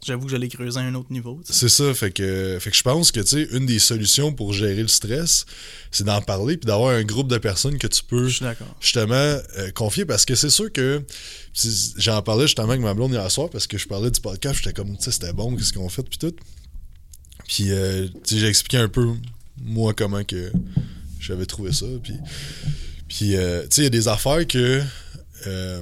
j'avoue 0.05 0.25
que 0.25 0.31
je 0.31 0.35
l'ai 0.37 0.47
creusé 0.47 0.79
à 0.79 0.83
un 0.83 0.93
autre 0.93 1.11
niveau. 1.11 1.41
C'est 1.49 1.69
ça, 1.69 1.91
fait 1.95 2.11
que, 2.11 2.57
fait 2.61 2.69
que 2.69 2.77
je 2.77 2.83
pense 2.83 3.11
que, 3.11 3.19
tu 3.21 3.27
sais, 3.27 3.47
une 3.51 3.65
des 3.65 3.79
solutions 3.79 4.31
pour 4.31 4.53
gérer 4.53 4.81
le 4.83 4.87
stress, 4.87 5.45
c'est 5.89 6.03
d'en 6.03 6.21
parler 6.21 6.57
puis 6.57 6.67
d'avoir 6.67 6.91
un 6.95 7.03
groupe 7.03 7.27
de 7.29 7.39
personnes 7.39 7.79
que 7.79 7.87
tu 7.87 8.03
peux 8.03 8.27
justement 8.79 9.13
euh, 9.15 9.71
confier 9.73 10.05
parce 10.05 10.23
que 10.25 10.35
c'est 10.35 10.51
sûr 10.51 10.71
que 10.71 11.01
j'en 11.97 12.21
parlais 12.21 12.45
justement 12.45 12.69
avec 12.69 12.81
ma 12.81 12.93
blonde 12.93 13.13
hier 13.13 13.31
soir 13.31 13.49
parce 13.49 13.65
que 13.65 13.77
je 13.79 13.87
parlais 13.87 14.11
du 14.11 14.21
podcast, 14.21 14.59
j'étais 14.63 14.73
comme, 14.73 14.95
tu 14.97 15.03
sais, 15.05 15.11
c'était 15.11 15.33
bon, 15.33 15.55
qu'est-ce 15.55 15.73
qu'on 15.73 15.89
fait 15.89 16.03
puis 16.03 16.19
tout. 16.19 16.35
Puis, 17.47 17.71
euh, 17.71 18.07
tu 18.23 18.35
sais, 18.35 18.39
j'ai 18.39 18.47
expliqué 18.47 18.77
un 18.77 18.87
peu, 18.87 19.07
moi, 19.61 19.93
comment 19.95 20.23
que 20.23 20.51
j'avais 21.19 21.45
trouvé 21.47 21.73
ça. 21.73 21.85
Puis, 22.03 22.13
puis 23.07 23.35
euh, 23.35 23.63
tu 23.63 23.67
sais, 23.71 23.81
il 23.81 23.85
y 23.85 23.87
a 23.87 23.89
des 23.89 24.07
affaires 24.07 24.45
que. 24.47 24.81
Euh, 25.47 25.81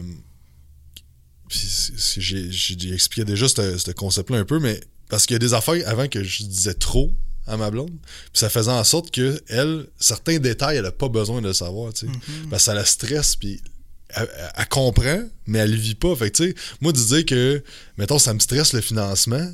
j'ai 1.50 2.94
expliqué 2.94 3.26
déjà 3.26 3.48
ce 3.48 3.78
ce 3.78 3.92
concept-là 3.92 4.40
un 4.40 4.46
peu, 4.46 4.60
mais 4.60 4.80
parce 5.10 5.26
qu'il 5.26 5.36
y 5.36 5.38
a 5.38 5.40
des 5.40 5.54
affaires 5.54 5.88
avant 5.88 6.08
que 6.08 6.24
je 6.24 6.44
disais 6.44 6.74
trop 6.74 7.12
à 7.46 7.58
ma 7.58 7.70
blonde, 7.70 7.92
puis 8.02 8.40
ça 8.40 8.50
faisait 8.50 8.72
en 8.72 8.84
sorte 8.84 9.12
que 9.12 9.42
elle, 9.48 9.88
certains 10.00 10.40
détails, 10.40 10.78
elle 10.78 10.86
a 10.86 10.92
pas 10.92 11.10
besoin 11.10 11.42
de 11.42 11.48
le 11.48 11.54
savoir, 11.54 11.94
tu 11.94 12.08
sais, 12.08 12.12
parce 12.50 12.64
que 12.64 12.66
ça 12.66 12.74
la 12.74 12.86
stresse, 12.86 13.36
puis 13.36 13.62
elle, 14.10 14.68
comprend, 14.70 15.24
mais 15.48 15.60
elle 15.60 15.72
le 15.72 15.78
vit 15.78 15.96
pas. 15.96 16.16
Fait 16.16 16.32
que, 16.32 16.38
tu 16.38 16.50
sais, 16.50 16.56
moi, 16.82 16.92
de 16.92 16.98
dire 16.98 17.26
que, 17.26 17.64
mettons, 17.98 18.20
ça 18.20 18.34
me 18.34 18.40
stresse 18.40 18.74
le 18.74 18.82
financement, 18.82 19.54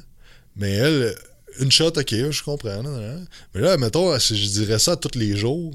mais 0.56 0.72
elle, 0.72 1.16
une 1.60 1.72
shot, 1.72 1.88
ok, 1.98 2.10
je 2.32 2.44
comprends, 2.44 2.84
mais 3.54 3.62
là, 3.62 3.78
mettons, 3.78 4.18
si 4.20 4.38
je 4.38 4.50
dirais 4.50 4.80
ça 4.80 4.96
tous 4.96 5.18
les 5.18 5.36
jours, 5.36 5.74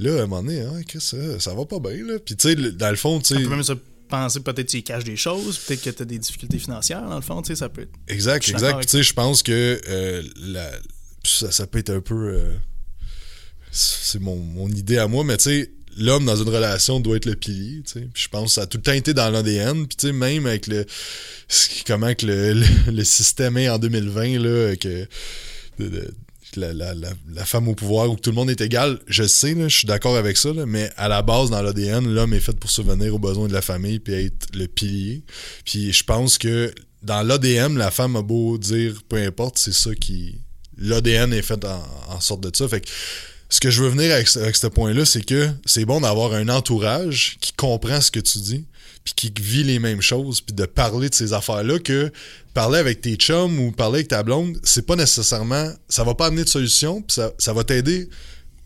là, 0.00 0.18
à 0.20 0.22
un 0.22 0.26
moment 0.26 0.42
donné, 0.42 0.60
hein, 0.62 0.82
que 0.88 0.98
ça, 0.98 1.16
ça 1.38 1.54
va 1.54 1.64
pas 1.66 1.78
bien, 1.78 2.04
là. 2.04 2.18
Puis, 2.24 2.36
tu 2.36 2.48
sais, 2.48 2.54
dans 2.56 2.90
le 2.90 2.96
fond, 2.96 3.20
tu 3.20 3.34
sais. 3.36 3.46
même 3.46 3.62
se 3.62 3.72
penser 4.08 4.40
peut-être 4.40 4.66
que 4.66 4.70
tu 4.72 4.78
y 4.78 4.82
caches 4.82 5.04
des 5.04 5.16
choses, 5.16 5.58
peut-être 5.58 5.82
que 5.82 5.90
tu 5.90 6.02
as 6.02 6.04
des 6.06 6.18
difficultés 6.18 6.58
financières, 6.58 7.02
dans 7.08 7.14
le 7.16 7.20
fond, 7.22 7.42
tu 7.42 7.48
sais, 7.48 7.56
ça 7.56 7.68
peut 7.68 7.82
être. 7.82 7.92
Exact, 8.08 8.48
exact. 8.48 8.78
Puis, 8.78 8.86
tu 8.86 8.96
sais, 8.96 9.02
je 9.02 9.12
pense 9.14 9.42
que 9.42 9.80
euh, 9.88 10.22
la- 10.36 10.72
ça, 11.22 11.50
ça 11.52 11.66
peut 11.66 11.78
être 11.78 11.90
un 11.90 12.00
peu. 12.00 12.14
euh, 12.34 12.54
c'est 13.70 14.20
mon, 14.20 14.36
mon 14.36 14.68
idée 14.68 14.98
à 14.98 15.06
moi, 15.06 15.22
mais 15.22 15.36
tu 15.36 15.44
sais, 15.44 15.70
l'homme 15.96 16.24
dans 16.24 16.36
une 16.36 16.48
relation 16.48 16.98
doit 16.98 17.16
être 17.16 17.26
le 17.26 17.36
pilier, 17.36 17.82
tu 17.84 17.92
sais. 17.92 18.08
Puis 18.12 18.24
je 18.24 18.28
pense 18.28 18.46
que 18.46 18.54
ça 18.54 18.62
a 18.62 18.66
tout 18.66 18.78
le 18.78 18.82
temps 18.82 18.92
été 18.92 19.14
dans 19.14 19.30
l'ADN. 19.30 19.86
Puis 19.86 19.96
tu 19.96 20.06
sais, 20.08 20.12
même 20.12 20.46
avec 20.46 20.66
le. 20.66 20.84
Comment 21.86 22.14
que 22.14 22.26
le, 22.26 22.54
le, 22.54 22.66
le 22.92 23.04
système 23.04 23.56
est 23.58 23.68
en 23.68 23.78
2020, 23.78 24.38
là, 24.40 24.76
que. 24.76 25.06
de- 25.78 25.88
de- 25.88 26.14
la, 26.56 27.44
femme 27.44 27.68
au 27.68 27.74
pouvoir 27.74 28.10
où 28.10 28.16
tout 28.16 28.30
le 28.30 28.36
monde 28.36 28.50
est 28.50 28.60
égal, 28.60 28.98
je 29.06 29.24
sais, 29.24 29.54
je 29.58 29.76
suis 29.76 29.86
d'accord 29.86 30.16
avec 30.16 30.36
ça, 30.36 30.50
mais 30.66 30.90
à 30.96 31.08
la 31.08 31.22
base, 31.22 31.50
dans 31.50 31.62
l'ADN, 31.62 32.12
l'homme 32.12 32.34
est 32.34 32.40
fait 32.40 32.58
pour 32.58 32.70
subvenir 32.70 33.14
aux 33.14 33.18
besoins 33.18 33.48
de 33.48 33.52
la 33.52 33.62
famille 33.62 33.98
puis 33.98 34.14
être 34.14 34.48
le 34.54 34.66
pilier. 34.66 35.22
Puis 35.64 35.92
je 35.92 36.04
pense 36.04 36.38
que 36.38 36.72
dans 37.02 37.22
l'ADN, 37.22 37.76
la 37.76 37.90
femme 37.90 38.16
a 38.16 38.22
beau 38.22 38.58
dire 38.58 39.02
peu 39.08 39.16
importe, 39.16 39.58
c'est 39.58 39.72
ça 39.72 39.94
qui. 39.94 40.40
L'ADN 40.78 41.32
est 41.32 41.42
fait 41.42 41.62
en, 41.64 42.20
sorte 42.20 42.40
de 42.40 42.50
ça. 42.54 42.66
Fait 42.66 42.80
que 42.80 42.88
ce 43.50 43.60
que 43.60 43.70
je 43.70 43.82
veux 43.82 43.88
venir 43.88 44.12
avec, 44.12 44.28
ce 44.28 44.66
point-là, 44.68 45.04
c'est 45.04 45.24
que 45.24 45.50
c'est 45.66 45.84
bon 45.84 46.00
d'avoir 46.00 46.32
un 46.32 46.48
entourage 46.48 47.36
qui 47.40 47.52
comprend 47.52 48.00
ce 48.00 48.10
que 48.10 48.20
tu 48.20 48.38
dis, 48.38 48.64
puis 49.04 49.14
qui 49.14 49.32
vit 49.42 49.64
les 49.64 49.78
mêmes 49.78 50.00
choses, 50.00 50.40
puis 50.40 50.54
de 50.54 50.64
parler 50.66 51.08
de 51.08 51.14
ces 51.14 51.32
affaires-là, 51.32 51.78
que 51.80 52.12
parler 52.54 52.78
avec 52.78 53.00
tes 53.00 53.16
chums 53.16 53.58
ou 53.58 53.72
parler 53.72 53.98
avec 53.98 54.08
ta 54.08 54.22
blonde, 54.22 54.58
c'est 54.62 54.86
pas 54.86 54.96
nécessairement. 54.96 55.70
Ça 55.88 56.04
va 56.04 56.14
pas 56.14 56.26
amener 56.26 56.44
de 56.44 56.48
solution, 56.48 57.02
puis 57.02 57.14
ça, 57.14 57.32
ça 57.38 57.52
va 57.52 57.64
t'aider 57.64 58.08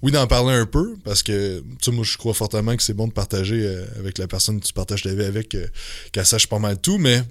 oui, 0.03 0.13
d'en 0.13 0.27
parler 0.27 0.53
un 0.53 0.67
peu, 0.67 0.97
parce 1.03 1.23
que, 1.23 1.61
tu 1.61 1.65
sais, 1.81 1.91
moi, 1.91 2.05
je 2.05 2.19
crois 2.19 2.35
fortement 2.35 2.77
que 2.77 2.83
c'est 2.83 2.93
bon 2.93 3.09
de 3.09 3.13
partager 3.15 3.65
euh, 3.65 3.87
avec 3.99 4.19
la 4.19 4.27
personne 4.27 4.61
que 4.61 4.67
tu 4.67 4.75
partages 4.75 5.01
ta 5.01 5.15
vie 5.15 5.25
avec, 5.25 5.55
euh, 5.55 5.67
qu'elle 6.13 6.27
sache 6.27 6.47
pas 6.47 6.59
mal 6.59 6.79
tout, 6.79 6.99
mais 6.99 7.23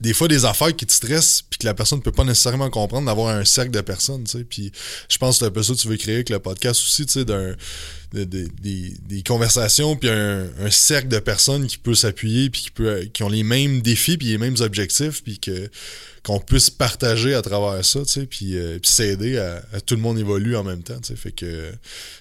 des 0.00 0.14
fois, 0.14 0.28
des 0.28 0.44
affaires 0.44 0.74
qui 0.74 0.86
te 0.86 0.92
stressent, 0.92 1.42
puis 1.48 1.58
que 1.58 1.66
la 1.66 1.74
personne 1.74 1.98
ne 1.98 2.02
peut 2.02 2.12
pas 2.12 2.24
nécessairement 2.24 2.70
comprendre, 2.70 3.06
d'avoir 3.06 3.34
un 3.34 3.44
cercle 3.44 3.70
de 3.70 3.80
personnes, 3.82 4.24
tu 4.24 4.38
sais. 4.38 4.44
Puis 4.44 4.72
je 5.08 5.18
pense 5.18 5.36
que 5.36 5.38
c'est 5.40 5.46
un 5.46 5.50
peu 5.50 5.62
ça 5.62 5.74
que 5.74 5.78
tu 5.78 5.88
veux 5.88 5.96
créer 5.96 6.16
avec 6.16 6.30
le 6.30 6.38
podcast 6.38 6.80
aussi, 6.82 7.04
tu 7.06 7.12
sais, 7.12 7.24
d'un 7.24 7.54
des, 8.12 9.22
conversations, 9.26 9.96
puis 9.96 10.08
un, 10.08 10.70
cercle 10.70 11.08
de 11.08 11.18
personnes 11.18 11.66
qui 11.66 11.78
peut 11.78 11.94
s'appuyer, 11.94 12.50
puis 12.50 12.62
qui, 12.62 12.70
peut, 12.70 13.08
qui 13.12 13.22
ont 13.22 13.28
les 13.28 13.42
mêmes 13.42 13.82
défis, 13.82 14.16
puis 14.16 14.28
les 14.28 14.38
mêmes 14.38 14.56
objectifs, 14.60 15.22
puis 15.22 15.38
que 15.38 15.70
qu'on 16.22 16.38
puisse 16.38 16.68
partager 16.68 17.34
à 17.34 17.40
travers 17.40 17.82
ça, 17.82 18.00
tu 18.00 18.12
sais, 18.12 18.26
puis, 18.26 18.58
euh, 18.58 18.78
puis 18.78 18.90
s'aider 18.90 19.38
à, 19.38 19.80
tout 19.80 19.94
le 19.94 20.02
monde 20.02 20.18
évolue 20.18 20.54
en 20.54 20.64
même 20.64 20.82
temps, 20.82 21.00
tu 21.00 21.08
sais. 21.08 21.16
Fait 21.16 21.32
que, 21.32 21.70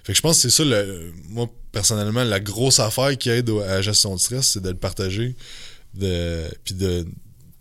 fait 0.03 0.13
que 0.13 0.17
je 0.17 0.21
pense 0.21 0.38
que 0.38 0.50
c'est 0.50 0.55
ça, 0.55 0.63
le, 0.63 1.12
moi, 1.27 1.50
personnellement, 1.71 2.24
la 2.24 2.39
grosse 2.39 2.79
affaire 2.79 3.17
qui 3.17 3.29
aide 3.29 3.50
à 3.50 3.75
la 3.75 3.81
gestion 3.81 4.15
de 4.15 4.19
stress, 4.19 4.51
c'est 4.51 4.62
de 4.62 4.69
le 4.69 4.77
partager, 4.77 5.36
de, 5.95 6.43
puis 6.63 6.75
de, 6.75 7.05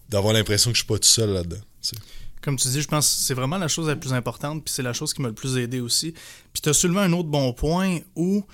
d'avoir 0.09 0.33
l'impression 0.33 0.71
que 0.71 0.77
je 0.77 0.83
suis 0.83 0.87
pas 0.87 0.99
tout 0.99 1.09
seul 1.09 1.31
là-dedans, 1.31 1.61
tu 1.83 1.91
sais 1.91 1.97
comme 2.41 2.57
tu 2.57 2.69
dis, 2.69 2.81
je 2.81 2.89
pense 2.89 3.07
que 3.07 3.23
c'est 3.23 3.35
vraiment 3.35 3.59
la 3.59 3.69
chose 3.69 3.89
la 3.89 3.97
plus 3.97 4.13
importante, 4.13 4.65
puis 4.65 4.73
c'est 4.73 4.83
la 4.83 4.93
chose 4.93 5.13
qui 5.13 5.23
m'a 5.23 5.29
le 5.29 5.35
plus 5.35 5.57
aidé 5.57 5.81
aussi. 5.81 6.13
Puis 6.53 6.63
tu 6.63 6.69
as 6.69 6.73
soulevé 6.73 7.01
un 7.01 7.13
autre 7.13 7.29
bon 7.29 7.53
point 7.53 7.99
où, 8.17 8.45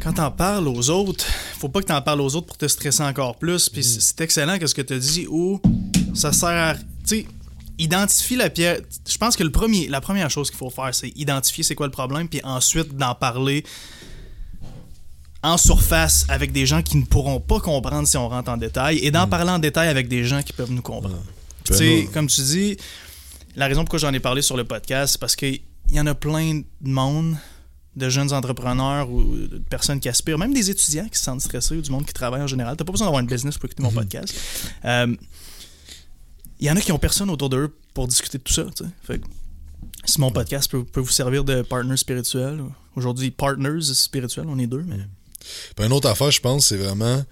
quand 0.00 0.14
t'en 0.14 0.30
parles 0.30 0.66
aux 0.68 0.90
autres, 0.90 1.24
faut 1.58 1.68
pas 1.68 1.80
que 1.80 1.86
t'en 1.86 2.02
parles 2.02 2.20
aux 2.20 2.34
autres 2.34 2.46
pour 2.46 2.56
te 2.56 2.66
stresser 2.66 3.02
encore 3.02 3.36
plus. 3.38 3.68
Puis 3.68 3.82
mm. 3.82 4.00
c'est 4.00 4.20
excellent 4.22 4.58
ce 4.64 4.74
que 4.74 4.82
tu 4.82 4.94
as 4.94 4.98
dit 4.98 5.26
où 5.28 5.60
ça 6.14 6.32
sert 6.32 6.48
à. 6.48 6.74
Tu 6.74 6.82
sais, 7.04 7.26
identifie 7.78 8.36
la 8.36 8.50
pierre. 8.50 8.80
Je 9.08 9.18
pense 9.18 9.36
que 9.36 9.44
le 9.44 9.52
premier, 9.52 9.88
la 9.88 10.00
première 10.00 10.30
chose 10.30 10.50
qu'il 10.50 10.58
faut 10.58 10.70
faire, 10.70 10.94
c'est 10.94 11.12
identifier 11.16 11.64
c'est 11.64 11.74
quoi 11.74 11.86
le 11.86 11.92
problème, 11.92 12.28
puis 12.28 12.40
ensuite 12.44 12.96
d'en 12.96 13.14
parler 13.14 13.64
en 15.44 15.58
surface 15.58 16.24
avec 16.28 16.52
des 16.52 16.64
gens 16.64 16.82
qui 16.82 16.96
ne 16.96 17.04
pourront 17.04 17.38
pas 17.38 17.60
comprendre 17.60 18.08
si 18.08 18.16
on 18.16 18.28
rentre 18.28 18.50
en 18.50 18.56
détail 18.56 18.98
et 18.98 19.10
d'en 19.10 19.26
mm. 19.26 19.30
parler 19.30 19.50
en 19.50 19.58
détail 19.58 19.88
avec 19.88 20.08
des 20.08 20.24
gens 20.24 20.42
qui 20.42 20.54
peuvent 20.54 20.72
nous 20.72 20.82
comprendre. 20.82 21.22
Tu 21.64 21.74
sais, 21.74 22.08
comme 22.12 22.26
tu 22.26 22.40
dis, 22.40 22.76
la 23.54 23.66
raison 23.66 23.82
pourquoi 23.82 23.98
j'en 23.98 24.12
ai 24.12 24.20
parlé 24.20 24.42
sur 24.42 24.56
le 24.56 24.64
podcast, 24.64 25.12
c'est 25.12 25.20
parce 25.20 25.36
qu'il 25.36 25.60
y 25.90 26.00
en 26.00 26.06
a 26.06 26.14
plein 26.14 26.62
de 26.80 26.88
monde, 26.88 27.36
de 27.94 28.08
jeunes 28.08 28.32
entrepreneurs 28.32 29.10
ou 29.10 29.36
de 29.36 29.58
personnes 29.58 30.00
qui 30.00 30.08
aspirent, 30.08 30.38
même 30.38 30.54
des 30.54 30.70
étudiants 30.70 31.08
qui 31.08 31.18
se 31.18 31.24
sentent 31.24 31.42
stressés 31.42 31.76
ou 31.76 31.82
du 31.82 31.90
monde 31.90 32.06
qui 32.06 32.14
travaille 32.14 32.42
en 32.42 32.46
général. 32.46 32.76
T'as 32.76 32.84
pas 32.84 32.92
besoin 32.92 33.06
d'avoir 33.06 33.20
une 33.20 33.28
business 33.28 33.58
pour 33.58 33.66
écouter 33.66 33.82
mon 33.82 33.90
mhm. 33.90 33.96
podcast. 33.96 34.34
Euh, 34.86 35.14
il 36.58 36.66
y 36.66 36.70
en 36.70 36.76
a 36.76 36.80
qui 36.80 36.90
ont 36.92 36.98
personne 36.98 37.28
autour 37.28 37.50
d'eux 37.50 37.76
pour 37.92 38.08
discuter 38.08 38.38
de 38.38 38.42
tout 38.42 38.52
ça. 38.54 38.64
Fait 39.02 39.20
si 40.06 40.20
mon 40.20 40.30
podcast 40.30 40.70
peut, 40.70 41.00
vous 41.00 41.08
servir 41.08 41.44
de 41.44 41.62
partner 41.62 41.96
spirituel, 41.96 42.62
aujourd'hui, 42.96 43.30
partners 43.30 43.82
spirituels, 43.82 44.46
on 44.48 44.58
est 44.58 44.66
deux, 44.66 44.82
mais. 44.86 44.98
Une 45.78 45.92
autre 45.92 46.08
affaire, 46.08 46.30
je 46.30 46.40
pense, 46.40 46.66
c'est 46.66 46.76
vraiment 46.76 47.24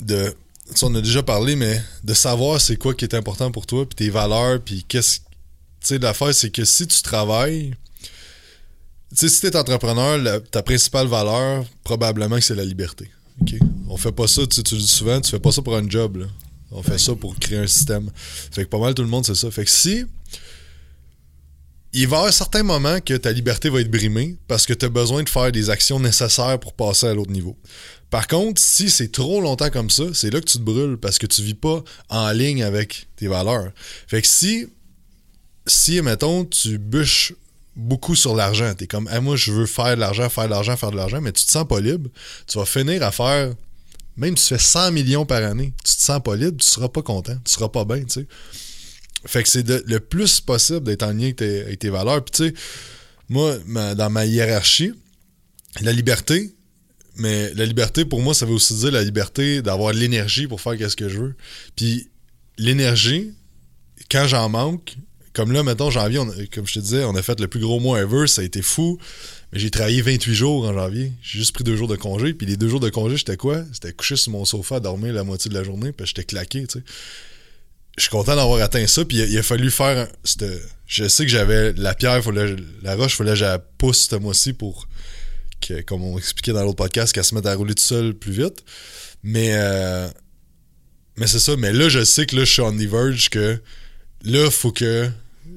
de 0.00 0.34
on 0.82 0.94
a 0.94 1.00
déjà 1.00 1.22
parlé, 1.22 1.56
mais 1.56 1.80
de 2.04 2.14
savoir 2.14 2.60
c'est 2.60 2.76
quoi 2.76 2.94
qui 2.94 3.04
est 3.04 3.14
important 3.14 3.50
pour 3.50 3.66
toi, 3.66 3.86
puis 3.86 3.94
tes 3.94 4.10
valeurs, 4.10 4.60
puis 4.60 4.84
qu'est-ce. 4.86 5.20
Tu 5.20 5.88
sais, 5.88 5.98
l'affaire, 5.98 6.34
c'est 6.34 6.50
que 6.50 6.64
si 6.64 6.86
tu 6.86 7.02
travailles. 7.02 7.74
Tu 9.10 9.16
sais, 9.16 9.28
si 9.28 9.40
t'es 9.40 9.56
entrepreneur, 9.56 10.42
ta 10.50 10.62
principale 10.62 11.06
valeur, 11.06 11.64
probablement 11.84 12.36
que 12.36 12.42
c'est 12.42 12.56
la 12.56 12.64
liberté. 12.64 13.08
OK? 13.40 13.54
On 13.88 13.96
fait 13.96 14.12
pas 14.12 14.26
ça, 14.26 14.46
tu, 14.46 14.62
tu 14.62 14.74
dis 14.74 14.86
souvent, 14.86 15.20
tu 15.20 15.30
fais 15.30 15.38
pas 15.38 15.52
ça 15.52 15.62
pour 15.62 15.76
un 15.76 15.88
job, 15.88 16.16
là. 16.16 16.26
On 16.72 16.82
fait 16.82 16.98
ça 16.98 17.14
pour 17.14 17.38
créer 17.38 17.58
un 17.58 17.66
système. 17.66 18.10
Fait 18.16 18.64
que 18.64 18.68
pas 18.68 18.78
mal 18.78 18.94
tout 18.94 19.02
le 19.02 19.08
monde, 19.08 19.24
c'est 19.24 19.36
ça. 19.36 19.50
Fait 19.50 19.64
que 19.64 19.70
si. 19.70 20.04
Il 21.92 22.08
va 22.08 22.24
y 22.24 22.28
un 22.28 22.32
certain 22.32 22.62
moment 22.62 23.00
que 23.00 23.14
ta 23.14 23.32
liberté 23.32 23.70
va 23.70 23.80
être 23.80 23.90
brimée 23.90 24.36
parce 24.48 24.66
que 24.66 24.74
tu 24.74 24.84
as 24.84 24.88
besoin 24.88 25.22
de 25.22 25.28
faire 25.28 25.50
des 25.50 25.70
actions 25.70 25.98
nécessaires 25.98 26.58
pour 26.60 26.74
passer 26.74 27.06
à 27.06 27.14
l'autre 27.14 27.30
niveau. 27.30 27.56
Par 28.10 28.28
contre, 28.28 28.60
si 28.60 28.90
c'est 28.90 29.10
trop 29.10 29.40
longtemps 29.40 29.70
comme 29.70 29.90
ça, 29.90 30.04
c'est 30.12 30.30
là 30.30 30.40
que 30.40 30.46
tu 30.46 30.58
te 30.58 30.62
brûles 30.62 30.98
parce 30.98 31.18
que 31.18 31.26
tu 31.26 31.42
vis 31.42 31.54
pas 31.54 31.82
en 32.08 32.30
ligne 32.32 32.62
avec 32.62 33.08
tes 33.16 33.28
valeurs. 33.28 33.70
Fait 34.06 34.22
que 34.22 34.28
si, 34.28 34.66
si 35.66 36.00
mettons, 36.02 36.44
tu 36.44 36.78
bûches 36.78 37.32
beaucoup 37.74 38.14
sur 38.14 38.34
l'argent, 38.34 38.72
tu 38.76 38.84
es 38.84 38.86
comme, 38.86 39.08
moi, 39.22 39.36
je 39.36 39.52
veux 39.52 39.66
faire 39.66 39.96
de 39.96 40.00
l'argent, 40.00 40.28
faire 40.28 40.44
de 40.44 40.50
l'argent, 40.50 40.76
faire 40.76 40.90
de 40.90 40.96
l'argent, 40.96 41.20
mais 41.20 41.32
tu 41.32 41.44
te 41.44 41.50
sens 41.50 41.66
pas 41.66 41.80
libre, 41.80 42.08
tu 42.46 42.58
vas 42.58 42.64
finir 42.64 43.02
à 43.02 43.12
faire, 43.12 43.52
même 44.16 44.36
si 44.36 44.48
tu 44.48 44.54
fais 44.54 44.62
100 44.62 44.92
millions 44.92 45.26
par 45.26 45.42
année, 45.42 45.72
tu 45.84 45.94
te 45.94 46.00
sens 46.02 46.20
pas 46.22 46.36
libre, 46.36 46.56
tu 46.58 46.66
seras 46.66 46.88
pas 46.88 47.02
content, 47.02 47.36
tu 47.44 47.52
seras 47.52 47.68
pas 47.68 47.84
bien, 47.84 48.02
tu 48.04 48.20
sais. 48.20 48.26
Fait 49.26 49.42
que 49.42 49.48
c'est 49.48 49.68
le 49.68 50.00
plus 50.00 50.40
possible 50.40 50.84
d'être 50.84 51.02
en 51.02 51.12
lien 51.12 51.32
avec 51.38 51.78
tes, 51.78 51.90
valeurs. 51.90 52.24
Puis 52.24 52.32
tu 52.32 52.48
sais, 52.48 52.54
moi, 53.28 53.56
dans 53.94 54.10
ma 54.10 54.24
hiérarchie, 54.24 54.92
la 55.80 55.92
liberté, 55.92 56.54
mais 57.16 57.52
la 57.54 57.64
liberté, 57.64 58.04
pour 58.04 58.20
moi, 58.20 58.34
ça 58.34 58.46
veut 58.46 58.52
aussi 58.52 58.74
dire 58.74 58.92
la 58.92 59.02
liberté 59.02 59.62
d'avoir 59.62 59.92
l'énergie 59.92 60.46
pour 60.46 60.60
faire 60.60 60.74
ce 60.90 60.96
que 60.96 61.08
je 61.08 61.18
veux. 61.18 61.34
Puis 61.74 62.08
l'énergie, 62.58 63.32
quand 64.10 64.26
j'en 64.26 64.48
manque, 64.48 64.96
comme 65.32 65.52
là, 65.52 65.62
mettons, 65.62 65.90
janvier, 65.90 66.20
comme 66.52 66.66
je 66.66 66.74
te 66.74 66.78
disais, 66.78 67.04
on 67.04 67.14
a 67.14 67.22
fait 67.22 67.38
le 67.40 67.48
plus 67.48 67.60
gros 67.60 67.78
mois 67.78 68.00
ever, 68.00 68.26
ça 68.26 68.42
a 68.42 68.44
été 68.44 68.62
fou. 68.62 68.98
Mais 69.52 69.58
j'ai 69.58 69.70
travaillé 69.70 70.00
28 70.00 70.34
jours 70.34 70.64
en 70.64 70.72
janvier. 70.72 71.12
J'ai 71.22 71.38
juste 71.38 71.52
pris 71.52 71.64
deux 71.64 71.76
jours 71.76 71.88
de 71.88 71.96
congé. 71.96 72.32
Puis 72.32 72.46
les 72.46 72.56
deux 72.56 72.68
jours 72.68 72.80
de 72.80 72.88
congé, 72.88 73.16
j'étais 73.16 73.36
quoi? 73.36 73.62
C'était 73.72 73.92
couché 73.92 74.16
sur 74.16 74.32
mon 74.32 74.44
sofa 74.44 74.76
à 74.76 74.80
dormir 74.80 75.12
la 75.12 75.24
moitié 75.24 75.50
de 75.50 75.54
la 75.54 75.62
journée. 75.62 75.92
Puis 75.92 76.06
j'étais 76.06 76.24
claqué, 76.24 76.66
tu 76.66 76.78
sais. 76.78 76.84
Je 77.96 78.02
suis 78.02 78.10
content 78.10 78.36
d'avoir 78.36 78.62
atteint 78.62 78.86
ça. 78.86 79.04
Puis 79.04 79.18
il 79.18 79.38
a, 79.38 79.42
fallu 79.42 79.70
faire. 79.70 80.08
je 80.86 81.08
sais 81.08 81.24
que 81.24 81.30
j'avais 81.30 81.72
la 81.74 81.94
pierre, 81.94 82.20
la 82.82 82.94
roche, 82.94 83.14
il 83.14 83.16
fallait 83.16 83.30
que 83.30 83.36
je 83.36 83.44
la 83.44 83.58
pousse 83.58 84.08
ce 84.08 84.16
mois-ci 84.16 84.52
pour 84.52 84.86
comme 85.86 86.02
on 86.02 86.18
expliquait 86.18 86.52
dans 86.52 86.62
l'autre 86.62 86.76
podcast, 86.76 87.12
qu'elle 87.12 87.24
se 87.24 87.34
mette 87.34 87.46
à 87.46 87.54
rouler 87.54 87.74
tout 87.74 87.82
seul 87.82 88.14
plus 88.14 88.32
vite. 88.32 88.64
Mais, 89.22 89.52
euh, 89.54 90.08
mais 91.16 91.26
c'est 91.26 91.38
ça. 91.38 91.56
Mais 91.56 91.72
là, 91.72 91.88
je 91.88 92.04
sais 92.04 92.26
que 92.26 92.36
là, 92.36 92.44
je 92.44 92.52
suis 92.52 92.62
on 92.62 92.72
the 92.72 92.82
verge 92.82 93.28
que 93.30 93.60
là, 94.22 94.50
faut 94.50 94.72
que 94.72 95.08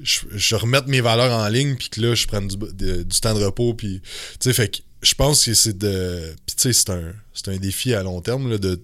je, 0.02 0.54
remette 0.54 0.86
mes 0.86 1.00
valeurs 1.00 1.32
en 1.32 1.48
ligne, 1.48 1.76
puis 1.76 1.90
que 1.90 2.00
là, 2.00 2.14
je 2.14 2.26
prenne 2.26 2.48
du, 2.48 3.20
temps 3.20 3.34
de 3.34 3.44
repos. 3.44 3.74
Puis, 3.74 4.00
tu 4.02 4.10
sais, 4.40 4.52
fait 4.52 4.68
que 4.68 4.78
je 5.02 5.14
pense 5.14 5.44
que 5.44 5.54
c'est 5.54 5.76
de. 5.76 6.34
Puis, 6.46 6.56
tu 6.56 6.62
sais, 6.62 6.72
c'est 6.72 6.90
un, 6.90 7.12
un 7.46 7.56
défi 7.56 7.94
à 7.94 8.02
long 8.02 8.20
terme, 8.20 8.50
là, 8.50 8.58
de. 8.58 8.80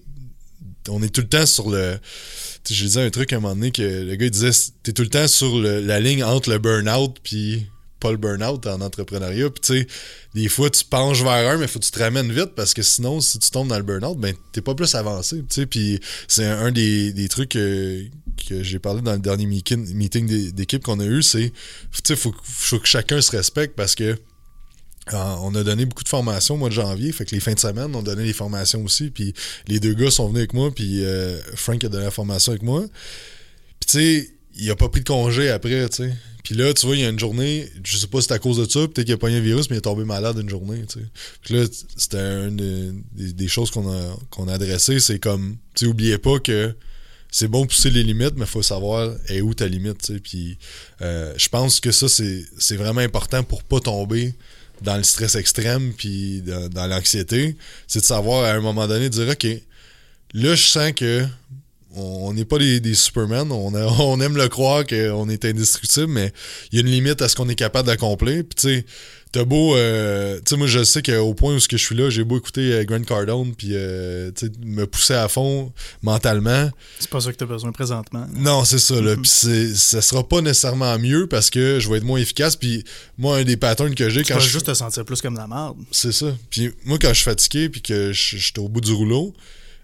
On 0.89 1.01
est 1.03 1.09
tout 1.09 1.21
le 1.21 1.27
temps 1.27 1.45
sur 1.45 1.69
le. 1.69 1.97
Je 2.69 2.83
disais 2.83 3.01
un 3.01 3.09
truc 3.09 3.31
à 3.31 3.37
un 3.37 3.39
moment 3.39 3.55
donné 3.55 3.71
que 3.71 3.81
le 3.81 4.15
gars 4.15 4.25
il 4.25 4.31
disait 4.31 4.51
t'es 4.83 4.91
tout 4.91 5.03
le 5.03 5.09
temps 5.09 5.27
sur 5.27 5.57
la 5.59 5.99
ligne 5.99 6.23
entre 6.23 6.49
le 6.49 6.57
burn-out 6.57 7.17
puis 7.23 7.67
pas 7.99 8.11
le 8.11 8.17
burn-out 8.17 8.65
en 8.67 8.81
entrepreneuriat. 8.81 9.49
Puis 9.49 9.61
tu 9.61 9.79
sais, 9.79 9.87
des 10.35 10.49
fois 10.49 10.69
tu 10.69 10.83
penches 10.85 11.23
vers 11.23 11.51
un, 11.51 11.57
mais 11.57 11.67
faut 11.67 11.79
que 11.79 11.85
tu 11.85 11.91
te 11.91 11.99
ramènes 11.99 12.31
vite 12.31 12.53
parce 12.55 12.73
que 12.73 12.81
sinon, 12.81 13.21
si 13.21 13.39
tu 13.39 13.49
tombes 13.49 13.67
dans 13.67 13.77
le 13.77 13.83
burn-out, 13.83 14.17
ben 14.17 14.35
t'es 14.51 14.61
pas 14.61 14.75
plus 14.75 14.93
avancé. 14.95 15.43
Puis 15.69 15.99
c'est 16.27 16.45
un, 16.45 16.71
des, 16.71 17.27
trucs 17.29 17.49
que, 17.49 18.05
j'ai 18.49 18.79
parlé 18.79 19.01
dans 19.01 19.13
le 19.13 19.19
dernier 19.19 19.45
meeting 19.45 20.51
d'équipe 20.51 20.83
qu'on 20.83 20.99
a 20.99 21.05
eu, 21.05 21.23
c'est 21.23 21.51
tu 21.91 22.01
sais, 22.03 22.15
faut, 22.15 22.33
faut 22.43 22.79
que 22.79 22.87
chacun 22.87 23.21
se 23.21 23.31
respecte 23.31 23.75
parce 23.75 23.95
que 23.95 24.17
on 25.13 25.55
a 25.55 25.63
donné 25.63 25.85
beaucoup 25.85 26.03
de 26.03 26.09
formations 26.09 26.55
au 26.55 26.57
mois 26.57 26.69
de 26.69 26.73
janvier, 26.73 27.11
fait 27.11 27.25
que 27.25 27.35
les 27.35 27.41
fins 27.41 27.53
de 27.53 27.59
semaine, 27.59 27.95
on 27.95 28.01
donnait 28.01 28.25
des 28.25 28.33
formations 28.33 28.83
aussi, 28.83 29.09
puis 29.09 29.33
les 29.67 29.79
deux 29.79 29.93
gars 29.93 30.11
sont 30.11 30.27
venus 30.27 30.39
avec 30.39 30.53
moi, 30.53 30.71
puis 30.73 31.03
euh, 31.03 31.39
Frank 31.55 31.83
a 31.83 31.89
donné 31.89 32.05
la 32.05 32.11
formation 32.11 32.51
avec 32.51 32.63
moi. 32.63 32.85
Puis 33.79 33.89
tu 33.89 33.99
sais, 33.99 34.29
il 34.57 34.69
a 34.71 34.75
pas 34.75 34.89
pris 34.89 35.01
de 35.01 35.07
congé 35.07 35.49
après, 35.49 35.87
tu 35.89 35.97
sais. 35.97 36.13
Puis 36.43 36.55
là, 36.55 36.73
tu 36.73 36.85
vois, 36.85 36.95
il 36.95 37.01
y 37.01 37.05
a 37.05 37.09
une 37.09 37.19
journée, 37.19 37.69
je 37.83 37.97
sais 37.97 38.07
pas 38.07 38.21
si 38.21 38.27
c'est 38.27 38.33
à 38.33 38.39
cause 38.39 38.57
de 38.57 38.63
ça, 38.63 38.79
peut-être 38.87 39.03
qu'il 39.03 39.13
a 39.13 39.17
pas 39.17 39.29
eu 39.29 39.35
un 39.35 39.41
virus, 39.41 39.69
mais 39.69 39.75
il 39.75 39.79
est 39.79 39.81
tombé 39.81 40.05
malade 40.05 40.37
une 40.39 40.49
journée, 40.49 40.83
tu 40.87 40.99
sais. 40.99 41.05
Puis 41.41 41.55
là, 41.55 41.65
c'était 41.97 42.47
une 42.47 43.03
des, 43.11 43.47
choses 43.49 43.69
qu'on 43.69 43.91
a, 43.91 44.51
a 44.51 44.53
adressées, 44.53 45.01
c'est 45.01 45.19
comme, 45.19 45.57
tu 45.75 45.91
sais, 45.99 46.17
pas 46.17 46.39
que 46.39 46.73
c'est 47.29 47.47
bon 47.47 47.63
de 47.63 47.67
pousser 47.67 47.89
les 47.89 48.03
limites, 48.03 48.35
mais 48.35 48.45
il 48.45 48.49
faut 48.49 48.63
savoir 48.63 49.13
est 49.27 49.41
où 49.41 49.53
ta 49.53 49.67
limite, 49.67 50.01
tu 50.01 50.13
sais. 50.13 50.19
Puis 50.19 50.57
euh, 51.01 51.33
je 51.37 51.49
pense 51.49 51.79
que 51.79 51.91
ça, 51.91 52.07
c'est 52.07 52.75
vraiment 52.77 53.01
important 53.01 53.43
pour 53.43 53.63
pas 53.63 53.79
tomber 53.79 54.33
dans 54.81 54.97
le 54.97 55.03
stress 55.03 55.35
extrême 55.35 55.93
puis 55.93 56.41
dans, 56.41 56.87
l'anxiété. 56.87 57.55
C'est 57.87 57.99
de 57.99 58.05
savoir 58.05 58.45
à 58.45 58.51
un 58.51 58.61
moment 58.61 58.87
donné, 58.87 59.09
dire, 59.09 59.29
OK, 59.29 59.45
là, 60.33 60.55
je 60.55 60.63
sens 60.63 60.91
que 60.93 61.25
on 61.97 62.33
n'est 62.33 62.45
pas 62.45 62.57
des, 62.59 62.79
des 62.79 62.93
Superman. 62.93 63.51
On, 63.51 63.73
a- 63.75 63.85
on 63.99 64.19
aime 64.21 64.37
le 64.37 64.47
croire 64.47 64.85
qu'on 64.85 65.29
est 65.29 65.45
indestructible, 65.45 66.07
mais 66.07 66.31
il 66.71 66.75
y 66.79 66.81
a 66.81 66.85
une 66.85 66.91
limite 66.91 67.21
à 67.21 67.27
ce 67.29 67.35
qu'on 67.35 67.49
est 67.49 67.55
capable 67.55 67.87
d'accomplir. 67.87 68.43
Puis 68.43 68.55
tu 68.55 68.61
sais, 68.69 68.85
t'as 69.31 69.43
beau. 69.43 69.75
euh, 69.75 70.37
tu 70.37 70.43
sais, 70.51 70.57
moi, 70.57 70.67
je 70.67 70.83
sais 70.83 71.01
qu'au 71.01 71.33
point 71.33 71.55
où 71.55 71.59
je 71.59 71.77
suis 71.77 71.95
là, 71.95 72.09
j'ai 72.09 72.23
beau 72.23 72.37
écouter 72.37 72.71
euh, 72.73 72.83
Grant 72.85 73.01
Cardone, 73.03 73.53
puis 73.55 73.69
euh, 73.73 74.31
tu 74.35 74.45
sais, 74.47 74.51
me 74.63 74.85
pousser 74.87 75.13
à 75.15 75.27
fond 75.27 75.71
mentalement. 76.01 76.69
C'est 76.99 77.09
pas 77.09 77.19
ça 77.21 77.31
que 77.31 77.37
tu 77.37 77.43
as 77.43 77.47
besoin 77.47 77.71
présentement. 77.71 78.25
Non, 78.33 78.63
c'est 78.63 78.79
ça. 78.79 78.95
Là. 79.01 79.15
Mhm. 79.15 79.21
Puis 79.21 79.31
c'est- 79.31 79.75
ça 79.75 80.01
sera 80.01 80.27
pas 80.27 80.41
nécessairement 80.41 80.97
mieux 80.97 81.27
parce 81.27 81.49
que 81.49 81.79
je 81.79 81.89
vais 81.89 81.97
être 81.97 82.03
moins 82.05 82.19
efficace. 82.19 82.55
Puis 82.55 82.83
moi, 83.17 83.37
un 83.37 83.43
des 83.43 83.57
patterns 83.57 83.93
que 83.95 84.09
j'ai 84.09 84.23
Tu 84.23 84.31
quand 84.33 84.39
vas 84.39 84.45
je. 84.45 84.49
juste 84.49 84.65
te 84.67 84.73
sentir 84.73 85.03
plus 85.05 85.21
comme 85.21 85.35
la 85.35 85.47
merde. 85.47 85.75
C'est 85.91 86.11
ça. 86.13 86.27
Puis 86.49 86.71
moi, 86.85 86.97
quand 87.01 87.09
je 87.09 87.15
suis 87.15 87.23
fatigué 87.25 87.69
puis 87.69 87.81
que 87.81 88.11
je 88.13 88.37
suis 88.37 88.53
au 88.57 88.69
bout 88.69 88.81
du 88.81 88.93
rouleau, 88.93 89.33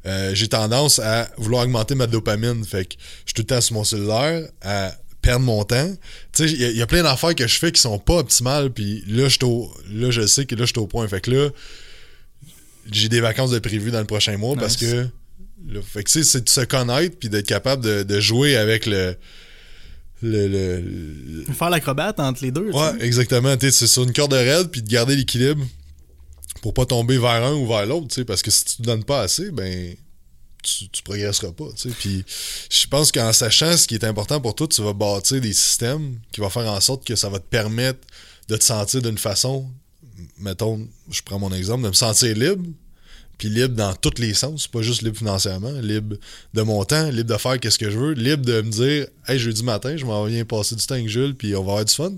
euh, 0.06 0.36
j'ai 0.36 0.48
tendance 0.48 1.00
à 1.00 1.30
vouloir 1.38 1.63
augmenter 1.63 1.96
ma 1.96 2.08
dopamine. 2.08 2.63
Fait 2.66 2.86
que 2.86 2.96
je 3.26 3.30
suis 3.30 3.34
tout 3.34 3.42
le 3.44 3.48
temps 3.48 3.62
sur 3.62 3.76
mon 3.76 3.84
cellulaire 3.84 4.48
à 4.62 4.94
perdre 5.22 5.46
mon 5.46 5.63
temps. 5.63 5.89
Tu 6.34 6.48
sais, 6.50 6.54
il 6.54 6.62
y 6.62 6.66
a- 6.66 6.70
il 6.72 6.78
y, 6.78 6.82
a 6.82 6.88
plein 6.88 7.04
d'affaires 7.04 7.34
que 7.36 7.48
je 7.48 7.58
fais 7.58 7.72
qui 7.72 7.80
sont 7.82 7.98
pas 8.00 8.16
optimales. 8.18 8.72
Puis 8.72 9.04
là, 9.08 9.30
je 9.30 9.38
là, 9.94 10.12
je 10.12 10.28
sais 10.28 10.46
que 10.46 10.56
là, 10.56 10.66
je 10.66 10.72
suis 10.72 10.80
au 10.80 10.88
point. 10.88 11.08
Fait 11.08 11.22
que 11.22 11.32
là, 11.32 11.50
j'ai 12.92 13.08
des 13.10 13.22
vacances 13.22 13.52
de 13.52 13.60
prévues 13.60 13.92
dans 13.92 14.00
le 14.02 14.06
prochain 14.06 14.36
mois 14.38 14.56
parce 14.56 14.76
que. 14.76 15.08
là, 15.70 15.80
fait 15.82 16.04
que 16.04 16.12
tu 16.12 16.20
sais, 16.22 16.30
c'est 16.30 16.44
de 16.44 16.50
se 16.50 16.62
connaître 16.62 17.18
puis 17.18 17.30
d'être 17.30 17.48
capable 17.48 17.84
de, 17.84 18.04
de 18.04 18.20
jouer 18.20 18.58
avec 18.58 18.86
le. 18.86 19.16
le, 20.22 20.48
le- 20.50 20.82
le- 20.82 21.54
Faire 21.54 21.70
l'acrobate 21.70 22.20
entre 22.20 22.44
les 22.44 22.52
deux. 22.52 22.70
Ouais, 22.72 22.92
exactement. 23.00 23.56
Tu 23.56 23.68
sais, 23.68 23.72
C'est 23.72 23.88
sur 23.88 24.04
une 24.04 24.12
corde 24.13 24.34
raide, 24.34 24.68
puis 24.70 24.82
de 24.82 24.89
garder 24.89 25.16
l'équilibre 25.16 25.66
pour 26.63 26.73
pas 26.73 26.86
tomber 26.86 27.17
vers 27.17 27.43
un 27.43 27.56
ou 27.56 27.67
vers 27.67 27.86
l'autre, 27.86 28.23
parce 28.23 28.41
que 28.41 28.49
si 28.49 28.63
tu 28.63 28.78
te 28.78 28.84
donnes 28.84 29.04
pas 29.04 29.19
assez, 29.19 29.52
ben 29.52 29.93
tu, 30.63 31.04
progresseras 31.04 31.52
pas, 31.52 31.65
je 31.76 32.88
pense 32.88 33.12
qu'en 33.12 33.34
sachant 33.34 33.76
ce 33.76 33.86
qui 33.86 33.95
est 33.95 34.06
important 34.06 34.39
pour 34.39 34.56
toi, 34.56 34.65
tu 34.65 34.82
vas 34.82 34.93
bâtir 34.93 35.41
des 35.41 35.52
systèmes 35.52 36.19
qui 36.32 36.39
vont 36.39 36.49
faire 36.49 36.71
en 36.71 36.80
sorte 36.80 37.06
que 37.06 37.17
ça 37.17 37.28
va 37.28 37.39
te 37.39 37.49
permettre 37.49 37.99
de 38.47 38.56
te 38.56 38.63
sentir 38.63 39.02
d'une 39.02 39.17
façon, 39.17 39.69
mettons, 40.38 40.88
je 41.12 41.21
prends 41.21 41.38
mon 41.38 41.52
exemple, 41.52 41.84
de 41.84 41.89
me 41.89 41.93
sentir 41.93 42.34
libre, 42.34 42.63
puis 43.38 43.49
libre 43.49 43.76
dans 43.76 43.93
tous 43.93 44.21
les 44.21 44.34
sens, 44.34 44.69
pas 44.69 44.82
juste 44.82 45.02
libre 45.02 45.17
financièrement, 45.17 45.73
libre 45.82 46.15
de 46.54 46.62
mon 46.62 46.86
temps, 46.86 47.10
libre 47.10 47.34
de 47.34 47.38
faire 47.38 47.60
qu'est-ce 47.60 47.78
que 47.78 47.91
je 47.91 47.99
veux, 47.99 48.13
libre 48.13 48.45
de 48.45 48.62
me 48.62 48.71
dire, 48.71 49.08
hey, 49.28 49.38
jeudi 49.38 49.63
matin, 49.63 49.97
je 49.97 50.06
m'en 50.06 50.23
viens 50.23 50.45
passer 50.45 50.78
du 50.78 50.86
temps 50.86 50.95
avec 50.95 51.10
Jules, 51.10 51.36
puis 51.36 51.58
on 51.58 51.63
va 51.65 51.71
avoir 51.73 51.84
du 51.84 51.93
fun. 51.93 52.13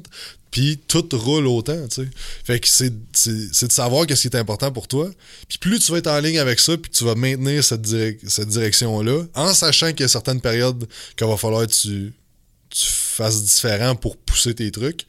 Puis 0.55 0.79
tout 0.87 1.05
roule 1.11 1.47
autant, 1.47 1.85
tu 1.89 2.03
sais. 2.03 2.09
Fait 2.45 2.61
que 2.61 2.67
c'est, 2.69 2.89
de 2.89 3.71
savoir 3.73 4.07
qu'est-ce 4.07 4.21
qui 4.21 4.27
est 4.29 4.39
important 4.39 4.71
pour 4.71 4.87
toi. 4.87 5.11
Puis 5.49 5.57
plus 5.57 5.79
tu 5.79 5.91
vas 5.91 5.97
être 5.97 6.07
en 6.07 6.17
ligne 6.21 6.39
avec 6.39 6.61
ça, 6.61 6.77
puis 6.77 6.89
tu 6.89 7.03
vas 7.03 7.13
maintenir 7.13 7.61
cette, 7.61 7.85
cette 7.85 8.47
direction-là, 8.47 9.25
en 9.33 9.53
sachant 9.53 9.89
qu'il 9.89 9.99
y 9.99 10.03
a 10.03 10.07
certaines 10.07 10.39
périodes 10.39 10.87
qu'il 11.17 11.27
va 11.27 11.35
falloir 11.35 11.67
que 11.67 11.73
tu, 11.73 12.13
tu 12.69 12.85
fasses 13.15 13.43
différent 13.43 13.95
pour 13.95 14.17
pousser 14.17 14.53
tes 14.53 14.71
trucs. 14.71 15.05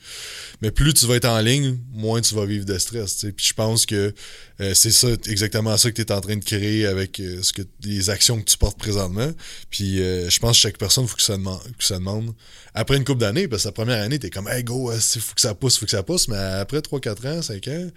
Mais 0.63 0.71
plus 0.71 0.95
tu 0.95 1.07
vas 1.07 1.17
être 1.17 1.29
en 1.29 1.41
ligne, 1.41 1.79
moins 1.93 2.21
tu 2.21 2.35
vas 2.35 2.47
vivre 2.47 2.65
de 2.65 2.79
stress. 2.79 3.19
tu. 3.19 3.33
Puis 3.33 3.47
je 3.49 3.55
pense 3.55 3.85
que 3.87 4.15
euh, 4.61 4.75
c'est 4.75 4.91
ça, 4.91 5.09
exactement 5.27 5.77
ça 5.77 5.91
que 5.91 5.97
tu 5.97 6.03
es 6.03 6.13
en 6.13 6.21
train 6.21 6.37
de 6.37 6.45
créer 6.45 6.87
avec 6.87 7.21
euh, 7.21 7.43
ce 7.43 7.53
que 7.53 7.63
les 7.83 8.09
actions 8.11 8.41
que 8.41 8.51
tu 8.51 8.57
portes 8.57 8.79
présentement. 8.79 9.31
Puis 9.71 10.01
euh, 10.01 10.31
je 10.31 10.39
pense 10.39 10.57
que 10.57 10.63
chaque 10.63 10.79
personne, 10.79 11.05
il 11.05 11.09
faut 11.09 11.17
que 11.17 11.23
ça, 11.23 11.37
demande, 11.37 11.61
que 11.79 11.85
ça 11.85 11.97
demande. 11.97 12.35
Après 12.79 12.97
une 12.99 13.05
couple 13.05 13.21
d'années, 13.21 13.49
parce 13.49 13.63
que 13.63 13.69
la 13.69 13.73
première 13.73 14.03
année, 14.03 14.19
t'es 14.19 14.29
comme, 14.29 14.49
hey 14.49 14.63
go, 14.63 14.93
il 14.93 15.01
faut 15.01 15.35
que 15.35 15.41
ça 15.41 15.55
pousse, 15.55 15.79
faut 15.79 15.87
que 15.87 15.91
ça 15.91 16.03
pousse. 16.03 16.29
Mais 16.29 16.37
après 16.37 16.83
3, 16.83 17.01
4 17.01 17.27
ans, 17.27 17.43
5 17.43 17.69
ans, 17.69 17.91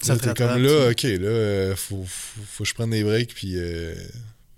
Ça 0.00 0.16
t'es 0.16 0.32
comme 0.32 0.62
là, 0.62 0.90
ok, 0.90 1.02
là, 1.02 1.28
euh, 1.28 1.76
faut, 1.76 2.04
faut, 2.08 2.40
faut 2.50 2.64
que 2.64 2.68
je 2.70 2.74
prenne 2.74 2.90
des 2.90 3.04
breaks. 3.04 3.34
Puis 3.34 3.52
euh, 3.56 3.94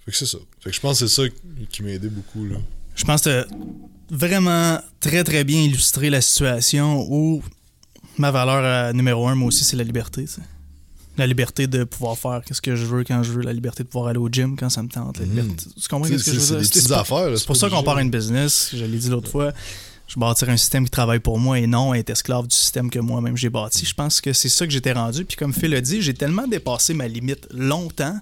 fait 0.04 0.12
que 0.12 0.16
c'est 0.16 0.26
ça. 0.26 0.38
Fait 0.60 0.70
que 0.70 0.76
je 0.76 0.80
pense 0.80 1.00
que 1.00 1.08
c'est 1.08 1.22
ça 1.22 1.28
qui 1.68 1.82
m'a 1.82 1.90
aidé 1.90 2.08
beaucoup. 2.08 2.46
Là. 2.46 2.58
Je 2.94 3.04
pense 3.04 3.22
que 3.22 3.44
vraiment 4.10 4.80
très 5.00 5.24
très 5.24 5.44
bien 5.44 5.62
illustré 5.62 6.10
la 6.10 6.20
situation 6.20 7.06
où 7.08 7.42
ma 8.18 8.30
valeur 8.30 8.62
euh, 8.64 8.92
numéro 8.92 9.26
un, 9.28 9.34
moi 9.34 9.48
aussi, 9.48 9.64
c'est 9.64 9.76
la 9.76 9.84
liberté. 9.84 10.24
La 11.18 11.26
liberté 11.26 11.66
de 11.66 11.84
pouvoir 11.84 12.18
faire 12.18 12.42
ce 12.50 12.60
que 12.60 12.76
je 12.76 12.84
veux 12.84 13.04
quand 13.04 13.22
je 13.22 13.32
veux, 13.32 13.42
la 13.42 13.52
liberté 13.52 13.82
de 13.82 13.88
pouvoir 13.88 14.10
aller 14.10 14.18
au 14.18 14.28
gym 14.28 14.56
quand 14.56 14.68
ça 14.68 14.82
me 14.82 14.88
tente. 14.88 15.18
La 15.18 15.24
liberté. 15.24 15.64
Tu 15.80 15.88
comprends 15.88 16.08
C'est 16.08 16.18
ce 16.18 16.24
que 16.24 16.32
je 16.32 16.38
veux 16.38 16.60
dire? 16.60 16.70
C'est 16.72 16.92
affaires. 16.92 17.34
pour 17.46 17.56
ça 17.56 17.70
qu'on 17.70 17.82
part 17.82 17.98
une 17.98 18.10
business, 18.10 18.70
je 18.74 18.84
l'ai 18.84 18.98
dit 18.98 19.08
l'autre 19.08 19.30
fois. 19.30 19.52
Je 20.08 20.20
bâtir 20.20 20.48
un 20.50 20.56
système 20.56 20.84
qui 20.84 20.90
travaille 20.90 21.18
pour 21.18 21.38
moi 21.38 21.58
et 21.58 21.66
non 21.66 21.92
être 21.92 22.10
esclave 22.10 22.46
du 22.46 22.54
système 22.54 22.90
que 22.90 23.00
moi-même 23.00 23.36
j'ai 23.36 23.50
bâti. 23.50 23.84
Je 23.84 23.94
pense 23.94 24.20
que 24.20 24.32
c'est 24.32 24.48
ça 24.48 24.64
que 24.64 24.72
j'étais 24.72 24.92
rendu. 24.92 25.24
Puis 25.24 25.36
comme 25.36 25.52
Phil 25.52 25.74
a 25.74 25.80
dit, 25.80 26.00
j'ai 26.00 26.14
tellement 26.14 26.46
dépassé 26.46 26.94
ma 26.94 27.08
limite 27.08 27.48
longtemps. 27.52 28.16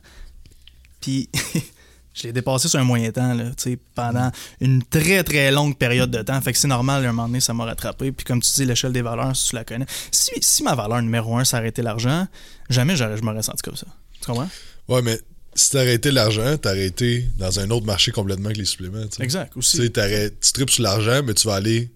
Puis 1.00 1.28
je 2.14 2.22
l'ai 2.22 2.32
dépassé 2.32 2.68
sur 2.68 2.78
un 2.78 2.84
moyen 2.84 3.10
temps, 3.10 3.34
là, 3.34 3.50
pendant 3.94 4.30
une 4.60 4.82
très 4.84 5.24
très 5.24 5.50
longue 5.50 5.76
période 5.76 6.10
de 6.10 6.22
temps. 6.22 6.40
Fait 6.40 6.52
que 6.52 6.58
c'est 6.58 6.68
normal, 6.68 7.04
à 7.04 7.08
un 7.08 7.12
moment 7.12 7.26
donné, 7.28 7.40
ça 7.40 7.52
m'a 7.52 7.64
rattrapé. 7.64 8.12
Puis 8.12 8.24
comme 8.24 8.40
tu 8.40 8.50
dis, 8.54 8.64
l'échelle 8.64 8.92
des 8.92 9.02
valeurs, 9.02 9.34
si 9.36 9.48
tu 9.48 9.56
la 9.56 9.64
connais. 9.64 9.86
Si, 10.10 10.30
si 10.40 10.62
ma 10.62 10.74
valeur 10.74 11.02
numéro 11.02 11.36
un, 11.36 11.44
été 11.64 11.82
l'argent, 11.82 12.26
jamais 12.70 12.96
je 12.96 13.04
m'aurais 13.22 13.42
senti 13.42 13.62
comme 13.62 13.76
ça. 13.76 13.86
Tu 14.20 14.26
comprends? 14.26 14.48
Ouais, 14.88 15.02
mais 15.02 15.18
si 15.54 15.76
été 15.76 16.10
l'argent, 16.10 16.56
été 16.76 17.26
dans 17.38 17.60
un 17.60 17.70
autre 17.70 17.86
marché 17.86 18.12
complètement 18.12 18.50
que 18.50 18.58
les 18.58 18.64
suppléments. 18.64 19.04
Exact, 19.20 19.52
Tu 19.52 19.58
aussi. 19.58 19.90
tu 19.90 20.52
tripes 20.52 20.70
sur 20.70 20.82
l'argent, 20.82 21.20
mais 21.24 21.34
tu 21.34 21.46
vas 21.48 21.54
aller 21.54 21.90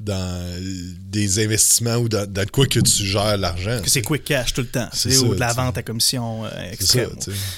dans 0.00 0.42
des 1.10 1.44
investissements 1.44 1.96
ou 1.96 2.08
dans, 2.08 2.30
dans 2.30 2.46
quoi 2.50 2.66
que 2.66 2.80
tu 2.80 3.04
gères 3.04 3.36
l'argent. 3.36 3.80
Que 3.82 3.90
c'est 3.90 4.02
quick 4.02 4.24
cash 4.24 4.54
tout 4.54 4.62
le 4.62 4.66
temps. 4.68 4.88
C'est 4.92 5.16
ou 5.18 5.34
de 5.34 5.40
la 5.40 5.52
vente 5.52 5.76
à 5.78 5.82
commission 5.82 6.44
euh, 6.44 6.50
ça, 6.50 6.66
extrême. 6.72 7.10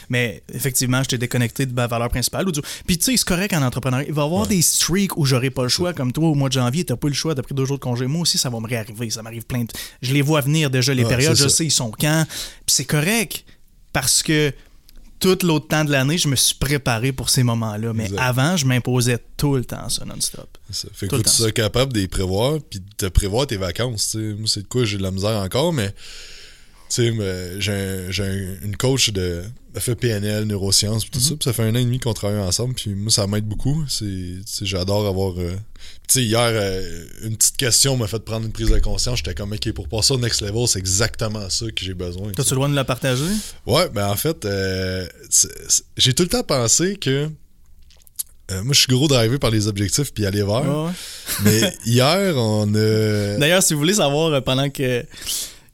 Mais 0.09 0.43
effectivement, 0.53 1.01
j'étais 1.03 1.19
déconnecté 1.19 1.67
de 1.67 1.73
ma 1.73 1.87
valeur 1.87 2.09
principale. 2.09 2.49
ou 2.49 2.53
du- 2.53 2.61
Puis 2.87 2.99
tu 2.99 3.05
sais, 3.05 3.17
c'est 3.17 3.25
correct 3.25 3.53
en 3.53 3.63
entrepreneuriat. 3.63 4.07
Il 4.09 4.15
va 4.15 4.23
y 4.23 4.25
avoir 4.25 4.47
des 4.47 4.63
streaks 4.63 5.17
où 5.17 5.25
j'aurai 5.25 5.51
pas 5.51 5.63
le 5.63 5.69
choix. 5.69 5.93
Comme 5.93 6.13
toi, 6.13 6.29
au 6.29 6.35
mois 6.35 6.49
de 6.49 6.55
janvier, 6.55 6.85
t'as 6.85 6.97
pas 6.97 7.07
eu 7.07 7.11
le 7.11 7.17
choix. 7.17 7.35
T'as 7.35 7.43
pris 7.43 7.55
deux 7.55 7.65
jours 7.65 7.79
de 7.79 7.83
congé. 7.83 8.07
Moi 8.07 8.23
aussi, 8.23 8.39
ça 8.39 8.51
va 8.51 8.59
me 8.61 8.67
réarriver. 8.69 9.11
Ça 9.11 9.23
m'arrive 9.23 9.45
plein 9.45 9.63
de... 9.65 9.69
Je 10.03 10.13
les 10.13 10.23
vois 10.23 10.41
venir 10.41 10.71
déjà, 10.71 10.93
les 10.95 11.05
Ouais, 11.05 11.09
périodes. 11.09 11.37
Je 11.37 11.45
ça. 11.45 11.49
sais, 11.49 11.65
ils 11.65 11.71
sont 11.71 11.91
quand. 11.91 12.25
Puis 12.67 12.75
c'est 12.75 12.85
correct. 12.85 13.45
Parce 13.93 14.23
que 14.23 14.53
tout 15.23 15.39
l'autre 15.47 15.69
temps 15.69 15.85
de 15.85 15.93
l'année, 15.93 16.19
je 16.19 16.27
me 16.27 16.35
suis 16.35 16.57
préparé 16.57 17.13
pour 17.13 17.31
ces 17.31 17.45
moments-là. 17.45 17.93
Mais 17.95 18.05
Exact. 18.07 18.19
avant, 18.21 18.57
je 18.57 18.67
m'imposais 18.67 19.19
tout 19.37 19.55
le 19.55 19.65
temps 19.65 19.89
ça, 19.89 20.05
non-stop. 20.05 20.59
Ça. 20.71 20.89
Fait 20.93 21.07
Tout 21.07 21.19
que 21.19 21.23
tu 21.23 21.31
sois 21.31 21.53
capable 21.53 21.93
de 21.93 22.01
les 22.01 22.09
prévoir, 22.09 22.59
puis 22.69 22.83
de 22.99 23.09
prévoir 23.09 23.47
tes 23.47 23.57
vacances. 23.57 24.17
Moi, 24.17 24.47
c'est 24.47 24.63
de 24.63 24.69
quoi 24.69 24.85
j'ai 24.85 24.99
de 24.99 25.03
la 25.03 25.13
misère 25.13 25.41
encore, 25.41 25.73
mais 25.73 25.95
tu 26.95 27.11
sais, 27.17 27.61
j'ai 27.61 28.23
un- 28.23 28.65
une 28.65 28.77
coach 28.77 29.11
de. 29.11 29.43
Elle 29.75 29.81
fait 29.81 29.95
PNL, 29.95 30.45
neurosciences, 30.45 31.11
tout 31.11 31.19
ça. 31.19 31.31
Puis 31.31 31.45
ça 31.45 31.53
fait 31.55 31.63
un 31.63 31.71
an 31.75 31.79
et 31.79 31.85
demi 31.85 31.99
qu'on 31.99 32.13
travaille 32.13 32.41
ensemble, 32.41 32.75
puis 32.75 32.91
moi, 32.95 33.11
ça 33.11 33.27
m'aide 33.27 33.47
beaucoup. 33.47 33.83
J'adore 34.63 35.07
avoir. 35.07 35.33
euh, 35.39 35.55
Tu 36.09 36.19
sais, 36.21 36.25
hier, 36.25 36.41
euh, 36.43 37.05
une 37.23 37.37
petite 37.37 37.57
question 37.57 37.97
m'a 37.97 38.07
fait 38.07 38.19
prendre 38.19 38.45
une 38.45 38.53
prise 38.53 38.69
de 38.69 38.79
conscience. 38.81 39.19
J'étais 39.19 39.35
comme, 39.35 39.53
OK, 39.53 39.73
pour 39.73 39.89
passer 39.89 40.13
au 40.13 40.19
next 40.19 40.43
level, 40.43 40.69
c'est 40.69 40.79
exactement 40.79 41.49
ça 41.49 41.65
que 41.67 41.83
j'ai 41.85 41.95
besoin. 41.95 42.31
T'as-tu 42.33 42.51
le 42.51 42.57
droit 42.57 42.69
de 42.69 42.75
la 42.75 42.85
partager? 42.85 43.25
Ouais, 43.67 43.89
ben 43.89 44.09
en 44.09 44.17
fait, 44.17 44.45
euh, 44.45 45.07
j'ai 45.97 46.13
tout 46.13 46.25
le 46.25 46.29
temps 46.29 46.43
pensé 46.43 46.97
que. 46.97 47.31
moi, 48.51 48.73
je 48.75 48.81
suis 48.81 48.93
gros 48.93 49.09
drivé 49.09 49.39
par 49.39 49.51
les 49.51 49.67
objectifs 49.69 50.13
puis 50.13 50.27
aller 50.27 50.43
vers. 50.43 50.63
Ouais, 50.63 50.85
ouais. 50.87 50.93
Mais 51.45 51.75
hier, 51.87 52.35
on 52.37 52.69
a. 52.75 53.39
D'ailleurs, 53.39 53.63
si 53.63 53.73
vous 53.73 53.79
voulez 53.81 53.95
savoir, 53.95 54.43
pendant 54.45 54.69
que, 54.69 55.05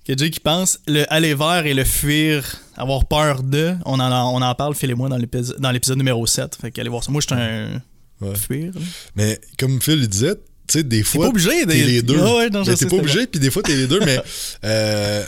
que 0.08 0.16
Jake 0.16 0.36
y 0.36 0.40
pense, 0.40 0.78
le 0.86 1.04
aller 1.12 1.34
vers 1.34 1.66
et 1.66 1.74
le 1.74 1.84
fuir, 1.84 2.56
avoir 2.76 3.06
peur 3.06 3.42
de, 3.42 3.74
on 3.84 4.00
en, 4.00 4.34
on 4.34 4.42
en 4.42 4.54
parle, 4.54 4.74
Phil 4.74 4.90
et 4.90 4.94
moi, 4.94 5.08
dans 5.08 5.16
l'épisode, 5.18 5.60
dans 5.60 5.70
l'épisode 5.70 5.98
numéro 5.98 6.26
7. 6.26 6.56
Fait 6.60 6.70
qu'allez 6.70 6.88
voir 6.88 7.04
ça. 7.04 7.12
Moi, 7.12 7.20
je 7.20 7.26
suis 7.26 7.34
un 7.42 7.82
Ouais. 8.20 8.34
fuir. 8.34 8.72
là. 8.74 8.80
Mais 9.14 9.40
comme 9.58 9.80
Phil 9.80 10.00
le 10.00 10.06
disait, 10.08 10.34
tu 10.34 10.40
sais, 10.78 10.82
des 10.82 10.98
T'es 10.98 11.02
fois. 11.04 11.26
pas 11.26 11.28
obligé 11.30 11.50
T'es 11.50 11.66
d'être- 11.66 11.86
les 11.86 12.02
deux. 12.02 12.18
Ah 12.20 12.34
ouais, 12.36 12.50
non, 12.50 12.64
Mais 12.66 12.74
t'es 12.74 12.86
pas 12.86 12.96
obligé, 12.96 13.26
puis 13.28 13.38
des 13.38 13.50
fois, 13.50 13.62
t'es 13.62 13.76
les 13.76 13.86
deux. 13.86 14.00
mais 14.04 14.18
euh, 14.64 15.24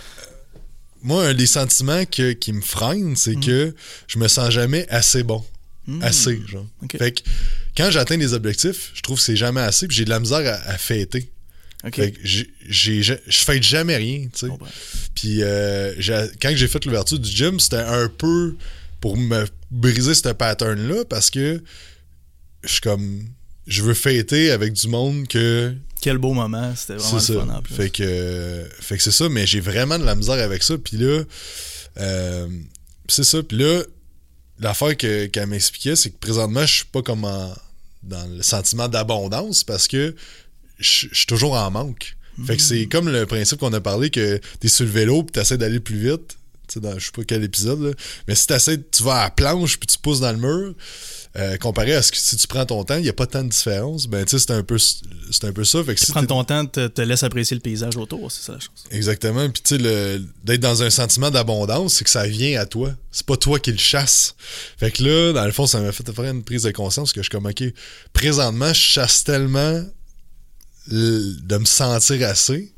moi, 1.02 1.26
un 1.28 1.34
des 1.34 1.46
sentiments 1.46 2.04
que- 2.04 2.32
qui 2.32 2.52
me 2.52 2.60
freine, 2.62 3.14
c'est 3.16 3.36
Mm. 3.36 3.44
que 3.44 3.74
je 4.08 4.18
me 4.18 4.26
sens 4.28 4.50
jamais 4.50 4.86
assez 4.88 5.22
bon. 5.22 5.44
Hmm. 5.86 6.02
Assez, 6.02 6.40
genre. 6.46 6.66
Fait 6.98 7.12
que 7.12 7.20
quand 7.76 7.90
j'atteins 7.90 8.18
des 8.18 8.34
objectifs, 8.34 8.90
je 8.94 9.00
trouve 9.02 9.16
que 9.18 9.24
c'est 9.24 9.36
jamais 9.36 9.60
assez, 9.62 9.86
puis 9.88 9.96
j'ai 9.96 10.04
de 10.04 10.10
la 10.10 10.20
misère 10.20 10.40
à, 10.46 10.70
à 10.70 10.76
fêter. 10.76 11.30
Ok. 11.84 11.96
Fait 11.96 12.12
que 12.12 12.18
j'ai- 12.22 12.50
j'ai- 12.68 13.02
je 13.02 13.38
fête 13.38 13.62
jamais 13.62 13.96
rien, 13.96 14.28
tu 14.32 14.46
sais. 14.46 14.46
Puis 15.14 15.38
euh, 15.42 15.94
quand 16.40 16.52
j'ai 16.54 16.68
fait 16.68 16.84
l'ouverture 16.84 17.18
du 17.18 17.30
gym, 17.30 17.58
c'était 17.58 17.76
un 17.76 18.08
peu 18.08 18.54
pour 19.00 19.16
me 19.16 19.46
briser 19.70 20.14
ce 20.14 20.28
pattern-là 20.28 21.04
parce 21.08 21.30
que 21.30 21.62
je 22.64 22.68
suis 22.68 22.80
comme. 22.80 23.24
Je 23.66 23.82
veux 23.82 23.94
fêter 23.94 24.50
avec 24.50 24.72
du 24.74 24.88
monde 24.88 25.26
que. 25.28 25.74
Quel 26.02 26.18
beau 26.18 26.32
moment. 26.34 26.74
C'était 26.76 26.94
vraiment 26.96 27.18
C'est 27.20 27.32
le 27.34 27.40
fun 27.40 27.48
en 27.50 27.62
plus. 27.62 27.74
Fait 27.74 27.90
que, 27.90 28.66
fait 28.80 28.96
que 28.96 29.02
c'est 29.02 29.10
ça, 29.12 29.28
mais 29.28 29.46
j'ai 29.46 29.60
vraiment 29.60 29.98
de 29.98 30.04
la 30.04 30.14
misère 30.14 30.42
avec 30.42 30.62
ça. 30.62 30.76
Puis 30.78 30.96
là, 30.96 31.22
euh, 31.98 32.48
c'est 33.08 33.24
ça. 33.24 33.42
Puis 33.42 33.58
là, 33.58 33.82
l'affaire 34.58 34.96
que- 34.96 35.26
qu'elle 35.26 35.46
m'expliquait, 35.46 35.96
c'est 35.96 36.10
que 36.10 36.18
présentement, 36.18 36.64
je 36.66 36.74
suis 36.76 36.84
pas 36.86 37.02
comme 37.02 37.24
en- 37.24 37.54
dans 38.02 38.26
le 38.34 38.42
sentiment 38.42 38.88
d'abondance 38.88 39.62
parce 39.62 39.86
que 39.88 40.14
je 40.80 41.08
suis 41.12 41.26
toujours 41.26 41.54
en 41.54 41.70
manque. 41.70 42.16
Fait 42.46 42.56
que 42.56 42.62
c'est 42.62 42.86
comme 42.86 43.08
le 43.08 43.26
principe 43.26 43.58
qu'on 43.58 43.72
a 43.72 43.80
parlé 43.80 44.10
que 44.10 44.40
t'es 44.60 44.68
sur 44.68 44.86
le 44.86 44.90
vélo 44.90 45.22
puis 45.22 45.32
t'essaies 45.32 45.58
d'aller 45.58 45.80
plus 45.80 45.98
vite. 45.98 46.38
dans 46.76 46.98
je 46.98 47.06
sais 47.06 47.12
pas 47.12 47.22
quel 47.24 47.44
épisode, 47.44 47.82
là. 47.82 47.90
mais 48.26 48.34
si 48.34 48.46
t'essaies, 48.46 48.80
tu 48.90 49.02
vas 49.02 49.16
à 49.16 49.24
la 49.24 49.30
planche 49.30 49.78
puis 49.78 49.86
tu 49.86 49.98
pousses 49.98 50.20
dans 50.20 50.32
le 50.32 50.38
mur, 50.38 50.74
euh, 51.36 51.56
comparé 51.58 51.94
à 51.94 52.02
ce 52.02 52.10
que 52.10 52.18
si 52.18 52.36
tu 52.36 52.46
prends 52.46 52.64
ton 52.64 52.82
temps, 52.82 52.96
il 52.96 53.02
n'y 53.02 53.08
a 53.08 53.12
pas 53.12 53.26
tant 53.26 53.44
de 53.44 53.50
différence. 53.50 54.06
Ben, 54.06 54.24
tu 54.24 54.30
sais, 54.30 54.38
c'est 54.38 54.52
un 54.52 54.62
peu, 54.62 54.78
c'est 54.78 55.44
un 55.44 55.52
peu 55.52 55.64
ça. 55.64 55.84
Fait 55.84 55.94
que 55.94 56.00
si 56.00 56.10
Prendre 56.10 56.26
ton 56.26 56.42
temps 56.42 56.66
te, 56.66 56.88
te 56.88 57.02
laisse 57.02 57.22
apprécier 57.22 57.54
le 57.54 57.60
paysage 57.60 57.96
autour, 57.96 58.32
c'est 58.32 58.42
ça 58.42 58.52
la 58.54 58.58
chose. 58.58 58.70
Exactement. 58.90 59.48
Puis, 59.48 59.62
tu 59.62 59.76
sais, 59.78 60.20
d'être 60.42 60.60
dans 60.60 60.82
un 60.82 60.90
sentiment 60.90 61.30
d'abondance, 61.30 61.94
c'est 61.94 62.04
que 62.04 62.10
ça 62.10 62.26
vient 62.26 62.60
à 62.60 62.66
toi. 62.66 62.92
C'est 63.12 63.26
pas 63.26 63.36
toi 63.36 63.60
qui 63.60 63.70
le 63.70 63.78
chasse. 63.78 64.34
Fait 64.78 64.90
que 64.90 65.04
là, 65.04 65.32
dans 65.32 65.44
le 65.44 65.52
fond, 65.52 65.66
ça 65.66 65.80
m'a 65.80 65.92
fait 65.92 66.10
faire 66.10 66.24
une 66.24 66.42
prise 66.42 66.64
de 66.64 66.72
conscience 66.72 67.12
que 67.12 67.20
je 67.20 67.24
suis 67.24 67.30
comme, 67.30 67.46
OK, 67.46 67.62
présentement, 68.12 68.72
je 68.72 68.80
chasse 68.80 69.22
tellement 69.22 69.84
de 70.90 71.56
me 71.56 71.64
sentir 71.64 72.26
assez 72.26 72.72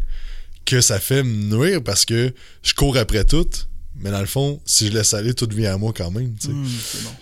que 0.65 0.81
ça 0.81 1.01
fait 1.01 1.23
me 1.23 1.57
nuire 1.57 1.83
parce 1.83 2.05
que 2.05 2.33
je 2.63 2.75
cours 2.75 2.97
après 2.97 3.25
tout. 3.25 3.49
Mais 3.97 4.11
dans 4.11 4.21
le 4.21 4.27
fond, 4.27 4.61
si 4.65 4.89
je 4.89 4.93
laisse 4.93 5.13
aller, 5.15 5.35
tout 5.35 5.49
vient 5.51 5.75
à 5.75 5.79
moi 5.79 5.93
quand 5.95 6.11
même. 6.11 6.35
bon. 6.45 6.65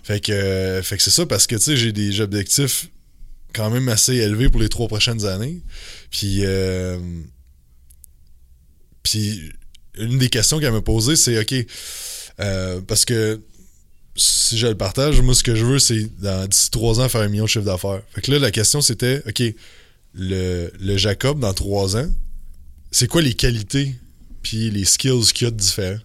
Fait 0.03 0.21
que, 0.21 0.33
euh, 0.33 0.83
fait 0.83 0.97
que 0.97 1.03
c'est 1.03 1.11
ça 1.11 1.27
parce 1.27 1.47
que 1.47 1.57
tu 1.57 1.63
sais, 1.63 1.77
j'ai 1.77 1.93
des 1.93 2.21
objectifs 2.21 2.89
quand 3.53 3.71
même 3.71 3.89
assez 3.89 4.15
élevés 4.15 4.49
pour 4.49 4.61
les 4.61 4.69
trois 4.69 4.87
prochaines 4.87 5.27
années. 5.27 5.61
Puis, 6.11 6.45
euh, 6.45 6.99
puis 9.03 9.51
une 9.99 10.19
des 10.19 10.29
questions 10.29 10.61
qu'elle 10.61 10.73
m'a 10.73 10.81
posées, 10.81 11.17
c'est 11.17 11.39
OK, 11.41 11.55
euh, 12.41 12.81
parce 12.83 13.05
que 13.05 13.41
si 14.17 14.57
je 14.57 14.67
le 14.67 14.77
partage, 14.77 15.21
moi, 15.21 15.35
ce 15.35 15.43
que 15.43 15.55
je 15.55 15.65
veux, 15.65 15.79
c'est 15.79 16.09
dans 16.21 16.47
d'ici 16.47 16.71
trois 16.71 17.01
ans 17.01 17.09
faire 17.09 17.23
un 17.23 17.29
million 17.29 17.45
de 17.45 17.49
chiffre 17.49 17.65
d'affaires. 17.65 18.03
Fait 18.15 18.21
que 18.21 18.31
là, 18.31 18.39
la 18.39 18.51
question, 18.51 18.81
c'était 18.81 19.23
OK, 19.27 19.43
le, 20.15 20.97
Jacob, 20.97 21.41
dans 21.41 21.55
trois 21.55 21.97
ans, 21.97 22.11
c'est 22.91 23.07
quoi 23.07 23.23
les 23.23 23.35
qualités 23.35 23.95
puis 24.43 24.71
les 24.71 24.85
skills 24.85 25.33
qu'il 25.33 25.47
y 25.47 25.49
a 25.49 25.51
de 25.51 25.57
différents? 25.57 26.01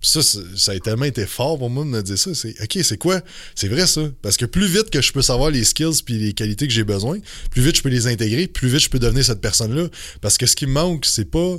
Ça, 0.00 0.20
ça 0.22 0.72
a 0.72 0.78
tellement 0.80 1.06
été 1.06 1.24
fort 1.26 1.58
pour 1.58 1.70
moi 1.70 1.82
de 1.82 1.88
me 1.88 2.02
dire 2.02 2.18
ça. 2.18 2.34
C'est 2.34 2.54
OK, 2.62 2.78
c'est 2.82 2.98
quoi? 2.98 3.22
C'est 3.54 3.68
vrai 3.68 3.86
ça. 3.86 4.02
Parce 4.20 4.36
que 4.36 4.44
plus 4.44 4.66
vite 4.66 4.90
que 4.90 5.00
je 5.00 5.12
peux 5.12 5.22
savoir 5.22 5.50
les 5.50 5.64
skills 5.64 6.02
puis 6.04 6.18
les 6.18 6.34
qualités 6.34 6.66
que 6.66 6.74
j'ai 6.74 6.84
besoin, 6.84 7.18
plus 7.50 7.62
vite 7.62 7.76
je 7.76 7.82
peux 7.82 7.88
les 7.88 8.06
intégrer, 8.06 8.46
plus 8.46 8.68
vite 8.68 8.80
je 8.80 8.90
peux 8.90 8.98
devenir 8.98 9.24
cette 9.24 9.40
personne-là. 9.40 9.88
Parce 10.20 10.36
que 10.36 10.44
ce 10.44 10.56
qui 10.56 10.66
me 10.66 10.72
manque, 10.72 11.06
c'est 11.06 11.30
pas. 11.30 11.56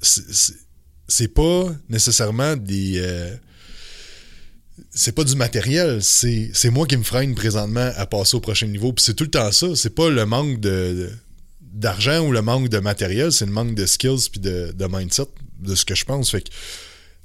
c'est 0.00 1.28
pas 1.28 1.74
nécessairement 1.90 2.56
des. 2.56 2.94
euh, 2.96 3.36
c'est 4.90 5.12
pas 5.12 5.24
du 5.24 5.36
matériel, 5.36 6.02
c'est 6.02 6.70
moi 6.70 6.86
qui 6.86 6.96
me 6.96 7.02
freine 7.02 7.34
présentement 7.34 7.90
à 7.96 8.06
passer 8.06 8.36
au 8.36 8.40
prochain 8.40 8.66
niveau. 8.66 8.92
Puis 8.92 9.04
c'est 9.04 9.14
tout 9.14 9.24
le 9.24 9.30
temps 9.30 9.50
ça. 9.52 9.74
C'est 9.74 9.94
pas 9.94 10.10
le 10.10 10.26
manque 10.26 10.60
de, 10.60 11.10
d'argent 11.60 12.26
ou 12.26 12.32
le 12.32 12.42
manque 12.42 12.68
de 12.68 12.78
matériel, 12.78 13.32
c'est 13.32 13.46
le 13.46 13.52
manque 13.52 13.74
de 13.74 13.86
skills 13.86 14.28
puis 14.30 14.40
de, 14.40 14.74
mindset, 14.88 15.28
de 15.60 15.74
ce 15.74 15.84
que 15.84 15.94
je 15.94 16.04
pense. 16.04 16.30
Fait 16.30 16.42
que, 16.42 16.50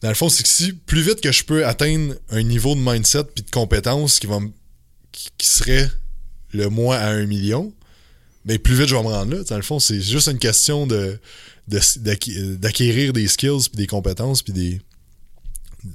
dans 0.02 0.10
le 0.10 0.16
fond, 0.16 0.30
c'est 0.30 0.44
que 0.44 0.50
si 0.50 0.74
plus 0.74 1.02
vite 1.02 1.22
que 1.22 1.32
je 1.32 1.44
peux 1.44 1.66
atteindre 1.66 2.16
un 2.30 2.44
niveau 2.44 2.76
de 2.76 2.80
mindset 2.80 3.26
puis 3.36 3.44
de 3.44 3.52
compétences 3.52 4.20
qui, 4.20 4.28
va 4.28 4.40
qui, 5.12 5.48
serait 5.48 5.90
le 6.54 6.70
moi 6.70 6.98
à 6.98 7.10
un 7.10 7.26
million, 7.26 7.74
ben 8.46 8.58
plus 8.58 8.76
vite 8.76 8.88
je 8.88 8.96
vais 8.96 9.04
me 9.04 9.08
rendre 9.08 9.36
là. 9.36 9.44
Dans 9.44 9.58
le 9.58 9.62
fond, 9.62 9.80
c'est 9.80 10.02
juste 10.02 10.28
une 10.28 10.40
question 10.40 10.88
de, 10.88 11.20
de- 11.68 12.56
d'acquérir 12.56 13.14
des 13.14 13.28
skills 13.28 13.70
puis 13.72 13.78
des 13.78 13.88
compétences 13.88 14.42
puis 14.42 14.54
des 14.54 14.82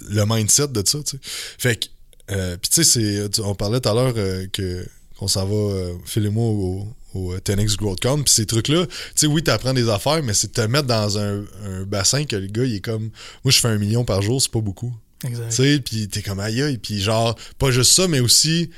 le 0.09 0.25
mindset 0.27 0.69
de 0.69 0.83
ça, 0.87 0.99
tu 1.03 1.17
sais. 1.17 1.19
Fait 1.59 1.77
que 1.77 1.87
euh, 2.33 2.57
puis 2.61 2.71
tu 2.71 2.83
sais 2.85 3.23
on 3.41 3.55
parlait 3.55 3.81
tout 3.81 3.89
à 3.89 3.95
l'heure 3.95 4.15
euh, 4.17 4.47
que 4.53 4.85
qu'on 5.19 5.29
s'en 5.29 5.47
va 5.47 5.55
euh, 5.55 5.95
Phil 6.05 6.27
et 6.27 6.31
moi 6.31 6.45
au, 6.45 6.87
au 7.15 7.35
10x 7.37 7.77
GrowthCon 7.77 8.23
puis 8.25 8.33
ces 8.35 8.47
trucs 8.47 8.69
là, 8.69 8.85
tu 8.87 8.93
sais 9.15 9.27
oui, 9.29 9.43
t'apprends 9.43 9.73
des 9.75 9.89
affaires 9.89 10.23
mais 10.25 10.35
c'est 10.35 10.49
de 10.49 10.53
te 10.53 10.61
mettre 10.67 10.89
dans 10.89 11.19
un, 11.19 11.45
un 11.65 11.85
bassin 11.85 12.25
que 12.25 12.35
le 12.37 12.49
gars 12.49 12.65
il 12.65 12.75
est 12.75 12.81
comme 12.81 13.11
moi 13.45 13.53
je 13.53 13.59
fais 13.61 13.69
un 13.69 13.79
million 13.79 14.05
par 14.05 14.23
jour, 14.23 14.43
c'est 14.43 14.51
pas 14.51 14.61
beaucoup. 14.61 14.93
Exact. 15.25 15.49
Tu 15.51 15.55
sais, 15.57 15.81
puis 15.81 16.09
t'es 16.09 16.21
comme 16.21 16.41
aïe 16.41 16.61
aïe, 16.63 16.79
puis 16.79 17.01
genre, 17.01 17.37
pas 17.59 17.71
juste 17.71 17.93
ça, 17.93 18.07
mais 18.07 18.21
aussi, 18.21 18.71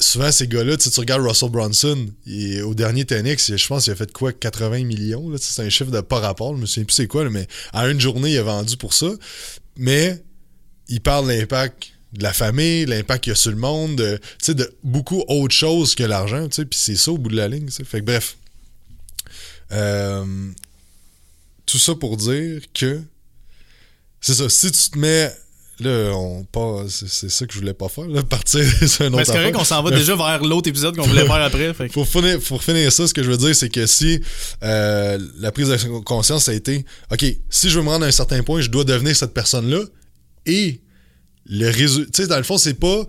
souvent 0.00 0.32
ces 0.32 0.48
gars-là, 0.48 0.76
tu 0.76 0.84
sais, 0.84 0.90
tu 0.90 0.98
regardes 1.00 1.22
Russell 1.22 1.50
Brunson, 1.50 2.08
il 2.26 2.54
est- 2.54 2.62
au 2.62 2.74
dernier 2.74 3.04
TNX, 3.04 3.54
je 3.56 3.66
pense 3.68 3.84
qu'il 3.84 3.92
a 3.92 3.96
fait 3.96 4.10
quoi, 4.12 4.32
80 4.32 4.84
millions, 4.84 5.30
c'est 5.38 5.62
un 5.62 5.68
chiffre 5.68 5.90
de 5.92 6.00
pas 6.00 6.18
rapport, 6.18 6.56
je 6.56 6.60
me 6.60 6.66
souviens 6.66 6.84
plus 6.84 6.94
c'est 6.94 7.06
quoi, 7.06 7.22
là, 7.24 7.30
mais 7.30 7.46
à 7.72 7.88
une 7.88 8.00
journée, 8.00 8.32
il 8.32 8.38
a 8.38 8.42
vendu 8.42 8.76
pour 8.76 8.92
ça, 8.94 9.06
mais 9.76 10.22
il 10.88 11.00
parle 11.00 11.26
de 11.26 11.32
l'impact 11.32 11.92
de 12.12 12.22
la 12.22 12.32
famille, 12.32 12.86
l'impact 12.86 13.24
qu'il 13.24 13.30
y 13.30 13.32
a 13.32 13.36
sur 13.36 13.50
le 13.50 13.56
monde, 13.56 13.96
de, 13.96 14.20
de 14.52 14.74
beaucoup 14.84 15.24
autre 15.26 15.54
chose 15.54 15.94
que 15.94 16.04
l'argent, 16.04 16.48
puis 16.48 16.66
c'est 16.72 16.96
ça 16.96 17.10
au 17.10 17.18
bout 17.18 17.30
de 17.30 17.36
la 17.36 17.48
ligne. 17.48 17.68
Fait 17.70 18.00
que 18.00 18.04
bref. 18.04 18.36
Euh, 19.72 20.50
tout 21.66 21.78
ça 21.78 21.94
pour 21.94 22.16
dire 22.16 22.60
que 22.72 23.00
c'est 24.20 24.34
ça, 24.34 24.48
si 24.48 24.70
tu 24.70 24.90
te 24.90 24.98
mets 24.98 25.34
là 25.80 26.12
on 26.14 26.46
c'est 26.88 27.30
ça 27.30 27.46
que 27.46 27.52
je 27.54 27.58
voulais 27.58 27.74
pas 27.74 27.88
faire 27.88 28.06
là, 28.06 28.22
partir 28.28 28.64
sur 28.88 29.04
un 29.04 29.08
autre 29.08 29.16
Ben, 29.18 29.24
c'est 29.24 29.32
correct 29.32 29.38
affaire. 29.48 29.52
qu'on 29.52 29.64
s'en 29.64 29.82
va 29.82 29.90
Mais 29.90 29.96
déjà 29.96 30.14
vers 30.16 30.42
l'autre 30.44 30.68
épisode 30.68 30.96
qu'on 30.96 31.06
voulait 31.06 31.24
faire 31.26 31.34
après. 31.42 31.74
Fait 31.74 31.88
que- 31.88 31.92
pour 31.94 32.06
finir, 32.06 32.38
pour 32.40 32.62
finir 32.62 32.92
ça, 32.92 33.06
ce 33.06 33.14
que 33.14 33.22
je 33.22 33.30
veux 33.30 33.36
dire, 33.36 33.54
c'est 33.56 33.68
que 33.70 33.86
si 33.86 34.20
euh, 34.62 35.18
la 35.38 35.50
prise 35.52 35.68
de 35.68 35.98
conscience 36.00 36.48
a 36.48 36.54
été 36.54 36.84
OK, 37.10 37.24
si 37.50 37.70
je 37.70 37.78
veux 37.78 37.84
me 37.84 37.90
rendre 37.90 38.04
à 38.04 38.08
un 38.08 38.12
certain 38.12 38.42
point, 38.42 38.60
je 38.60 38.68
dois 38.70 38.84
devenir 38.84 39.16
cette 39.16 39.34
personne-là 39.34 39.80
et 40.46 40.80
le 41.46 41.68
résultat. 41.70 42.10
Tu 42.14 42.22
sais, 42.22 42.28
dans 42.28 42.36
le 42.38 42.42
fond, 42.44 42.58
c'est 42.58 42.74
pas 42.78 43.04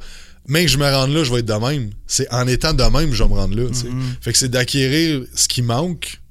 mais 0.47 0.63
que 0.65 0.71
je 0.71 0.77
me 0.77 0.85
rende 0.85 1.11
là, 1.11 1.23
je 1.23 1.31
vais 1.33 1.39
être 1.39 1.45
de 1.47 1.53
même. 1.53 1.89
C'est 2.05 2.31
en 2.31 2.47
étant 2.47 2.73
de 2.73 2.83
même, 2.83 3.13
je 3.13 3.23
vais 3.23 3.29
me 3.29 3.33
rendre 3.35 3.55
là. 3.57 3.67
sais. 3.73 3.87
Fait 4.21 4.31
que 4.31 4.37
c'est 4.37 4.49
d'acquérir 4.49 5.23
ce 5.33 5.47
qui 5.47 5.61
manque 5.63 6.21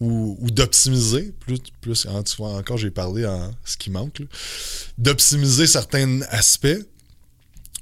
ou, 0.00 0.36
ou 0.40 0.50
d'optimiser. 0.50 1.32
Plus, 1.40 1.58
plus 1.80 2.06
hein, 2.06 2.22
tu 2.22 2.36
vois, 2.36 2.50
encore, 2.50 2.78
j'ai 2.78 2.90
parlé 2.90 3.26
en 3.26 3.50
ce 3.64 3.76
qui 3.76 3.90
manque. 3.90 4.22
D'optimiser 4.96 5.66
certains 5.66 6.22
aspects 6.30 6.86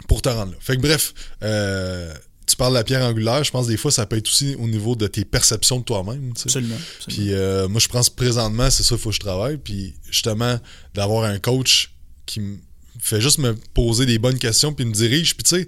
pour 0.09 0.22
te 0.22 0.29
rendre 0.29 0.52
là. 0.52 0.59
Fait 0.61 0.76
que 0.76 0.83
bref, 0.83 1.14
euh, 1.42 2.14
tu 2.46 2.57
parles 2.57 2.72
de 2.72 2.79
la 2.79 2.85
pierre 2.85 3.05
angulaire, 3.05 3.42
je 3.42 3.50
pense 3.50 3.66
que 3.66 3.72
des 3.72 3.76
fois 3.76 3.90
ça 3.90 4.07
peut 4.07 4.16
être 4.16 4.29
aussi 4.29 4.55
au 4.57 4.68
niveau 4.68 4.94
de 4.94 5.07
tes 5.07 5.24
perceptions 5.24 5.79
de 5.79 5.85
toi-même. 5.85 6.33
tu 6.35 6.42
sais. 6.42 6.48
Absolument. 6.48 6.76
absolument. 6.98 7.24
Puis 7.24 7.35
euh, 7.35 7.68
moi 7.68 7.81
je 7.81 7.88
pense 7.88 8.09
présentement 8.09 8.70
c'est 8.70 8.83
ça 8.83 8.94
il 8.94 9.00
faut 9.00 9.11
que 9.11 9.16
je 9.16 9.20
travaille. 9.20 9.57
Puis 9.57 9.94
justement 10.11 10.59
d'avoir 10.94 11.24
un 11.24 11.38
coach 11.38 11.92
qui 12.24 12.40
me 12.40 12.59
fait 13.00 13.20
juste 13.20 13.38
me 13.38 13.55
poser 13.74 14.07
des 14.07 14.18
bonnes 14.18 14.38
questions 14.38 14.72
puis 14.72 14.85
me 14.85 14.92
dirige. 14.92 15.37
Puis 15.37 15.44
tu 15.44 15.57
sais, 15.57 15.66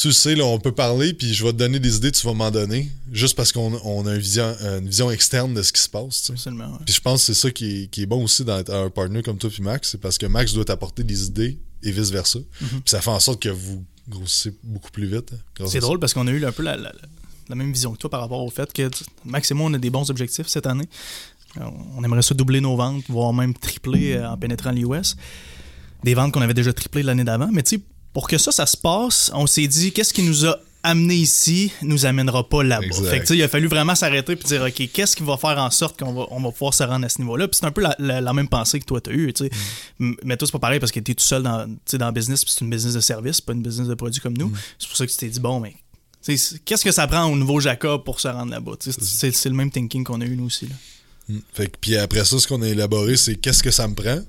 tu 0.00 0.12
sais 0.12 0.34
là 0.36 0.44
on 0.44 0.58
peut 0.60 0.72
parler 0.72 1.12
puis 1.12 1.34
je 1.34 1.44
vais 1.44 1.52
te 1.52 1.56
donner 1.58 1.80
des 1.80 1.96
idées, 1.96 2.12
tu 2.12 2.24
vas 2.26 2.34
m'en 2.34 2.50
donner 2.50 2.88
juste 3.12 3.34
parce 3.36 3.50
qu'on 3.52 3.80
on 3.84 4.06
a 4.06 4.14
une 4.14 4.20
vision, 4.20 4.54
une 4.60 4.86
vision 4.88 5.10
externe 5.10 5.54
de 5.54 5.62
ce 5.62 5.72
qui 5.72 5.80
se 5.82 5.88
passe. 5.88 6.20
tu 6.20 6.26
sais. 6.28 6.32
Absolument, 6.34 6.72
ouais. 6.72 6.78
Puis 6.86 6.94
je 6.94 7.00
pense 7.00 7.20
que 7.26 7.32
c'est 7.32 7.40
ça 7.40 7.50
qui 7.50 7.82
est, 7.82 7.86
qui 7.88 8.02
est 8.02 8.06
bon 8.06 8.22
aussi 8.22 8.44
d'être 8.44 8.72
un 8.72 8.90
partner 8.90 9.22
comme 9.22 9.38
toi 9.38 9.50
puis 9.50 9.62
Max, 9.62 9.90
c'est 9.90 10.00
parce 10.00 10.18
que 10.18 10.26
Max 10.26 10.52
doit 10.52 10.64
t'apporter 10.64 11.02
des 11.04 11.24
idées 11.26 11.58
et 11.82 11.90
vice 11.90 12.10
versa. 12.10 12.38
Puis 12.58 12.68
ça 12.86 13.00
fait 13.00 13.10
en 13.10 13.20
sorte 13.20 13.40
que 13.42 13.48
vous 13.48 13.84
grossissez 14.08 14.54
beaucoup 14.62 14.90
plus 14.90 15.06
vite. 15.06 15.32
hein, 15.60 15.64
C'est 15.68 15.80
drôle 15.80 15.98
parce 15.98 16.14
qu'on 16.14 16.26
a 16.26 16.30
eu 16.30 16.44
un 16.44 16.52
peu 16.52 16.62
la, 16.62 16.76
la- 16.76 16.92
la 17.48 17.54
même 17.54 17.72
vision 17.72 17.92
que 17.92 17.98
toi 17.98 18.10
par 18.10 18.20
rapport 18.20 18.44
au 18.44 18.50
fait 18.50 18.70
que 18.74 18.90
Max 19.24 19.50
et 19.50 19.54
moi, 19.54 19.70
on 19.70 19.74
a 19.74 19.78
des 19.78 19.88
bons 19.90 20.10
objectifs 20.10 20.48
cette 20.48 20.66
année. 20.66 20.88
Euh, 21.56 21.62
On 21.96 22.04
aimerait 22.04 22.20
ça 22.22 22.34
doubler 22.34 22.60
nos 22.60 22.76
ventes, 22.76 23.04
voire 23.08 23.32
même 23.32 23.54
tripler 23.54 24.12
euh, 24.16 24.28
en 24.30 24.36
pénétrant 24.36 24.70
l'US. 24.70 25.16
Des 26.04 26.12
ventes 26.14 26.32
qu'on 26.32 26.42
avait 26.42 26.52
déjà 26.54 26.72
triplées 26.74 27.02
l'année 27.02 27.24
d'avant. 27.24 27.48
Mais 27.50 27.62
tu 27.62 27.76
sais, 27.76 27.82
pour 28.12 28.28
que 28.28 28.38
ça, 28.38 28.50
ça 28.52 28.66
se 28.66 28.76
passe, 28.76 29.30
on 29.34 29.46
s'est 29.46 29.66
dit, 29.66 29.92
qu'est-ce 29.92 30.12
qui 30.14 30.22
nous 30.22 30.46
a 30.46 30.58
amené 30.84 31.14
ici 31.16 31.72
nous 31.82 32.06
amènera 32.06 32.48
pas 32.48 32.62
là-bas. 32.62 32.86
Fait 33.10 33.20
que, 33.20 33.34
il 33.34 33.42
a 33.42 33.48
fallu 33.48 33.66
vraiment 33.66 33.94
s'arrêter 33.96 34.32
et 34.32 34.36
dire, 34.36 34.62
OK, 34.62 34.90
qu'est-ce 34.92 35.16
qui 35.16 35.24
va 35.24 35.36
faire 35.36 35.58
en 35.58 35.70
sorte 35.70 35.98
qu'on 35.98 36.12
va, 36.14 36.26
on 36.30 36.40
va 36.40 36.50
pouvoir 36.52 36.72
se 36.72 36.84
rendre 36.84 37.04
à 37.04 37.08
ce 37.08 37.18
niveau-là? 37.20 37.48
Puis 37.48 37.58
c'est 37.60 37.66
un 37.66 37.72
peu 37.72 37.80
la, 37.80 37.94
la- 37.98 38.20
la 38.20 38.32
même 38.32 38.48
pensée 38.48 38.78
que 38.80 38.84
toi, 38.84 39.00
tu 39.00 39.10
as 39.10 39.12
eue. 39.12 39.32
tu 39.32 39.44
sais. 39.44 39.50
M- 40.00 40.14
Mais 40.24 40.36
toi, 40.36 40.46
c'est 40.46 40.52
pas 40.52 40.60
pareil 40.60 40.78
parce 40.80 40.92
que 40.92 41.00
tu 41.00 41.10
es 41.10 41.14
tout 41.14 41.24
seul 41.24 41.42
dans, 41.42 41.66
dans 41.94 42.06
le 42.06 42.12
business, 42.12 42.44
puis 42.44 42.54
c'est 42.56 42.64
une 42.64 42.70
business 42.70 42.94
de 42.94 43.00
service, 43.00 43.40
pas 43.40 43.52
une 43.52 43.62
business 43.62 43.88
de 43.88 43.94
produits 43.94 44.20
comme 44.20 44.36
nous. 44.38 44.52
C'est 44.78 44.86
pour 44.88 44.96
ça 44.96 45.04
que 45.04 45.10
tu 45.10 45.16
t'es 45.18 45.28
dit, 45.28 45.40
bon, 45.40 45.58
mais 45.60 45.74
qu'est-ce 46.24 46.84
que 46.84 46.92
ça 46.92 47.06
prend 47.06 47.24
au 47.24 47.36
nouveau 47.36 47.58
Jacob 47.60 48.04
pour 48.04 48.20
se 48.20 48.28
rendre 48.28 48.52
là-bas? 48.52 48.72
C'est 48.80 49.32
c'est 49.34 49.48
le 49.48 49.54
même 49.56 49.70
thinking 49.70 50.04
qu'on 50.04 50.20
a 50.20 50.24
eu 50.24 50.36
nous 50.36 50.46
aussi. 50.46 50.66
Là. 50.68 50.74
Mm. 51.28 51.38
Fait 51.52 51.66
que, 51.66 51.76
puis 51.80 51.96
après 51.96 52.24
ça, 52.24 52.38
ce 52.38 52.46
qu'on 52.46 52.62
a 52.62 52.68
élaboré, 52.68 53.16
c'est 53.16 53.34
qu'est-ce 53.36 53.62
que 53.62 53.70
ça 53.72 53.86
me 53.88 53.94
prend? 53.94 54.20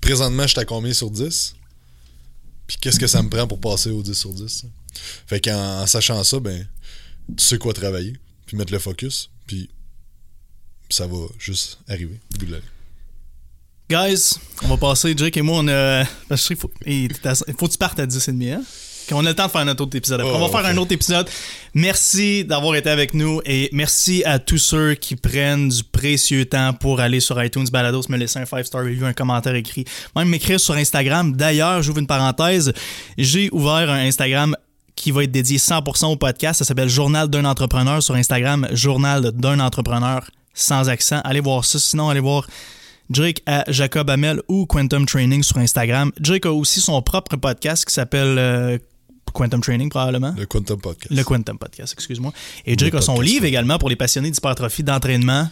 Présentement, 0.00 0.42
je 0.44 0.48
suis 0.48 0.60
à 0.60 0.64
combien 0.66 0.92
sur 0.92 1.10
10? 1.10 1.54
Puis 2.66 2.76
qu'est-ce 2.80 2.98
que 2.98 3.06
ça 3.06 3.22
me 3.22 3.28
prend 3.28 3.46
pour 3.46 3.60
passer 3.60 3.90
au 3.90 4.02
10 4.02 4.14
sur 4.14 4.32
10? 4.32 4.48
ça? 4.48 4.66
Fait 5.26 5.40
qu'en 5.40 5.82
en 5.82 5.86
sachant 5.86 6.22
ça, 6.24 6.40
ben, 6.40 6.66
tu 7.36 7.44
sais 7.44 7.58
quoi 7.58 7.72
travailler, 7.72 8.16
puis 8.46 8.56
mettre 8.56 8.72
le 8.72 8.78
focus, 8.78 9.30
puis 9.46 9.68
ça 10.88 11.06
va 11.06 11.26
juste 11.38 11.78
arriver. 11.88 12.20
ligne. 12.40 12.60
Guys, 13.88 14.34
on 14.62 14.68
va 14.68 14.76
passer, 14.76 15.14
Jake 15.16 15.36
et 15.36 15.42
moi, 15.42 15.58
on 15.60 15.68
a. 15.68 16.04
Parce 16.28 16.48
que 16.48 16.54
je 16.54 16.60
sais 16.60 16.68
qu'il 16.88 17.14
faut, 17.14 17.46
il 17.48 17.54
faut 17.56 17.66
que 17.66 17.72
tu 17.72 17.78
partes 17.78 18.00
à 18.00 18.06
10 18.06 18.28
et 18.28 18.32
demi, 18.32 18.50
hein? 18.50 18.64
Qu'on 19.08 19.24
a 19.24 19.28
le 19.30 19.34
temps 19.34 19.46
de 19.46 19.50
faire 19.50 19.60
un 19.62 19.68
autre 19.68 19.96
épisode. 19.96 20.20
Après, 20.20 20.32
Oh, 20.32 20.36
on 20.38 20.48
va 20.48 20.48
faire 20.48 20.68
ok. 20.70 20.76
un 20.76 20.80
autre 20.80 20.92
épisode. 20.92 21.28
Merci 21.74 22.44
d'avoir 22.44 22.74
été 22.76 22.88
avec 22.90 23.14
nous 23.14 23.40
et 23.44 23.68
merci 23.72 24.22
à 24.24 24.38
tous 24.38 24.58
ceux 24.58 24.94
qui 24.94 25.14
prennent 25.16 25.68
du 25.68 25.84
précieux 25.84 26.44
temps 26.46 26.72
pour 26.72 27.00
aller 27.00 27.20
sur 27.20 27.42
iTunes 27.42 27.66
Balados, 27.70 28.02
me 28.08 28.16
laisser 28.16 28.38
un 28.38 28.44
5-star 28.44 28.82
review, 28.82 29.04
un 29.04 29.12
commentaire 29.12 29.54
écrit, 29.54 29.84
même 30.14 30.28
m'écrire 30.28 30.58
sur 30.58 30.74
Instagram. 30.74 31.36
D'ailleurs, 31.36 31.82
j'ouvre 31.82 31.98
une 31.98 32.06
parenthèse, 32.06 32.72
j'ai 33.18 33.48
ouvert 33.52 33.90
un 33.90 34.06
Instagram 34.06 34.56
qui 34.94 35.10
va 35.10 35.24
être 35.24 35.30
dédié 35.32 35.58
100% 35.58 36.06
au 36.06 36.16
podcast. 36.16 36.58
Ça 36.60 36.64
s'appelle 36.64 36.88
Journal 36.88 37.28
d'un 37.28 37.44
entrepreneur 37.44 38.02
sur 38.02 38.14
Instagram, 38.14 38.66
Journal 38.72 39.30
d'un 39.32 39.60
entrepreneur 39.60 40.22
sans 40.54 40.88
accent. 40.88 41.20
Allez 41.24 41.40
voir 41.40 41.64
ça. 41.66 41.78
Sinon, 41.78 42.08
allez 42.08 42.20
voir 42.20 42.46
Jake 43.10 43.42
à 43.44 43.64
Jacob 43.70 44.08
Amel 44.08 44.40
ou 44.48 44.64
Quantum 44.64 45.04
Training 45.04 45.42
sur 45.42 45.58
Instagram. 45.58 46.10
Jake 46.20 46.46
a 46.46 46.52
aussi 46.52 46.80
son 46.80 47.00
propre 47.02 47.36
podcast 47.36 47.84
qui 47.84 47.92
s'appelle 47.92 48.36
euh, 48.38 48.78
Quantum 49.32 49.60
Training, 49.60 49.88
probablement. 49.90 50.34
Le 50.36 50.46
Quantum 50.46 50.80
Podcast. 50.80 51.12
Le 51.14 51.22
Quantum 51.24 51.58
Podcast, 51.58 51.92
excuse-moi. 51.92 52.32
Et 52.64 52.76
Jake 52.76 52.94
a 52.94 53.00
son 53.00 53.20
livre 53.20 53.44
également 53.44 53.78
pour 53.78 53.88
les 53.88 53.96
passionnés 53.96 54.30
d'hypertrophie, 54.30 54.82
d'entraînement. 54.82 55.48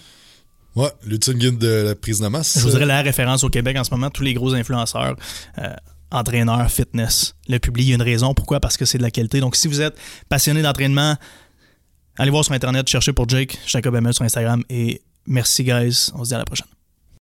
Ouais, 0.77 0.91
l'ultime 1.07 1.35
guide 1.35 1.59
de 1.59 1.69
la 1.69 1.95
prise 1.95 2.21
de 2.21 2.27
masse. 2.27 2.59
Je 2.59 2.65
vous 2.65 2.71
dirais 2.71 2.87
la 2.87 3.03
référence 3.03 3.45
au 3.45 3.49
Québec 3.49 3.77
en 3.79 3.85
ce 3.85 3.91
moment. 3.91 4.11
Tous 4.11 4.23
les 4.23 4.35
gros 4.35 4.55
influenceurs, 4.55 5.17
euh, 5.59 5.75
entraîneurs, 6.11 6.69
fitness 6.71 7.35
le 7.49 7.59
publient. 7.59 7.85
Il 7.85 7.89
y 7.91 7.93
a 7.93 7.97
une 7.97 8.03
raison. 8.03 8.35
Pourquoi? 8.35 8.59
Parce 8.59 8.77
que 8.77 8.85
c'est 8.85 8.99
de 8.99 9.03
la 9.03 9.11
qualité. 9.11 9.41
Donc, 9.41 9.55
si 9.55 9.69
vous 9.69 9.81
êtes 9.81 9.97
passionné 10.29 10.63
d'entraînement, 10.63 11.17
allez 12.19 12.31
voir 12.31 12.45
sur 12.45 12.55
Internet, 12.55 12.89
cherchez 12.89 13.13
pour 13.13 13.29
Jake, 13.29 13.59
Jacob 13.67 13.95
Amel 13.95 14.15
sur 14.15 14.25
Instagram. 14.25 14.65
Et 14.69 15.03
merci, 15.27 15.63
guys. 15.63 16.11
On 16.15 16.25
se 16.25 16.31
dit 16.31 16.35
à 16.35 16.39
la 16.39 16.45
prochaine. 16.45 16.67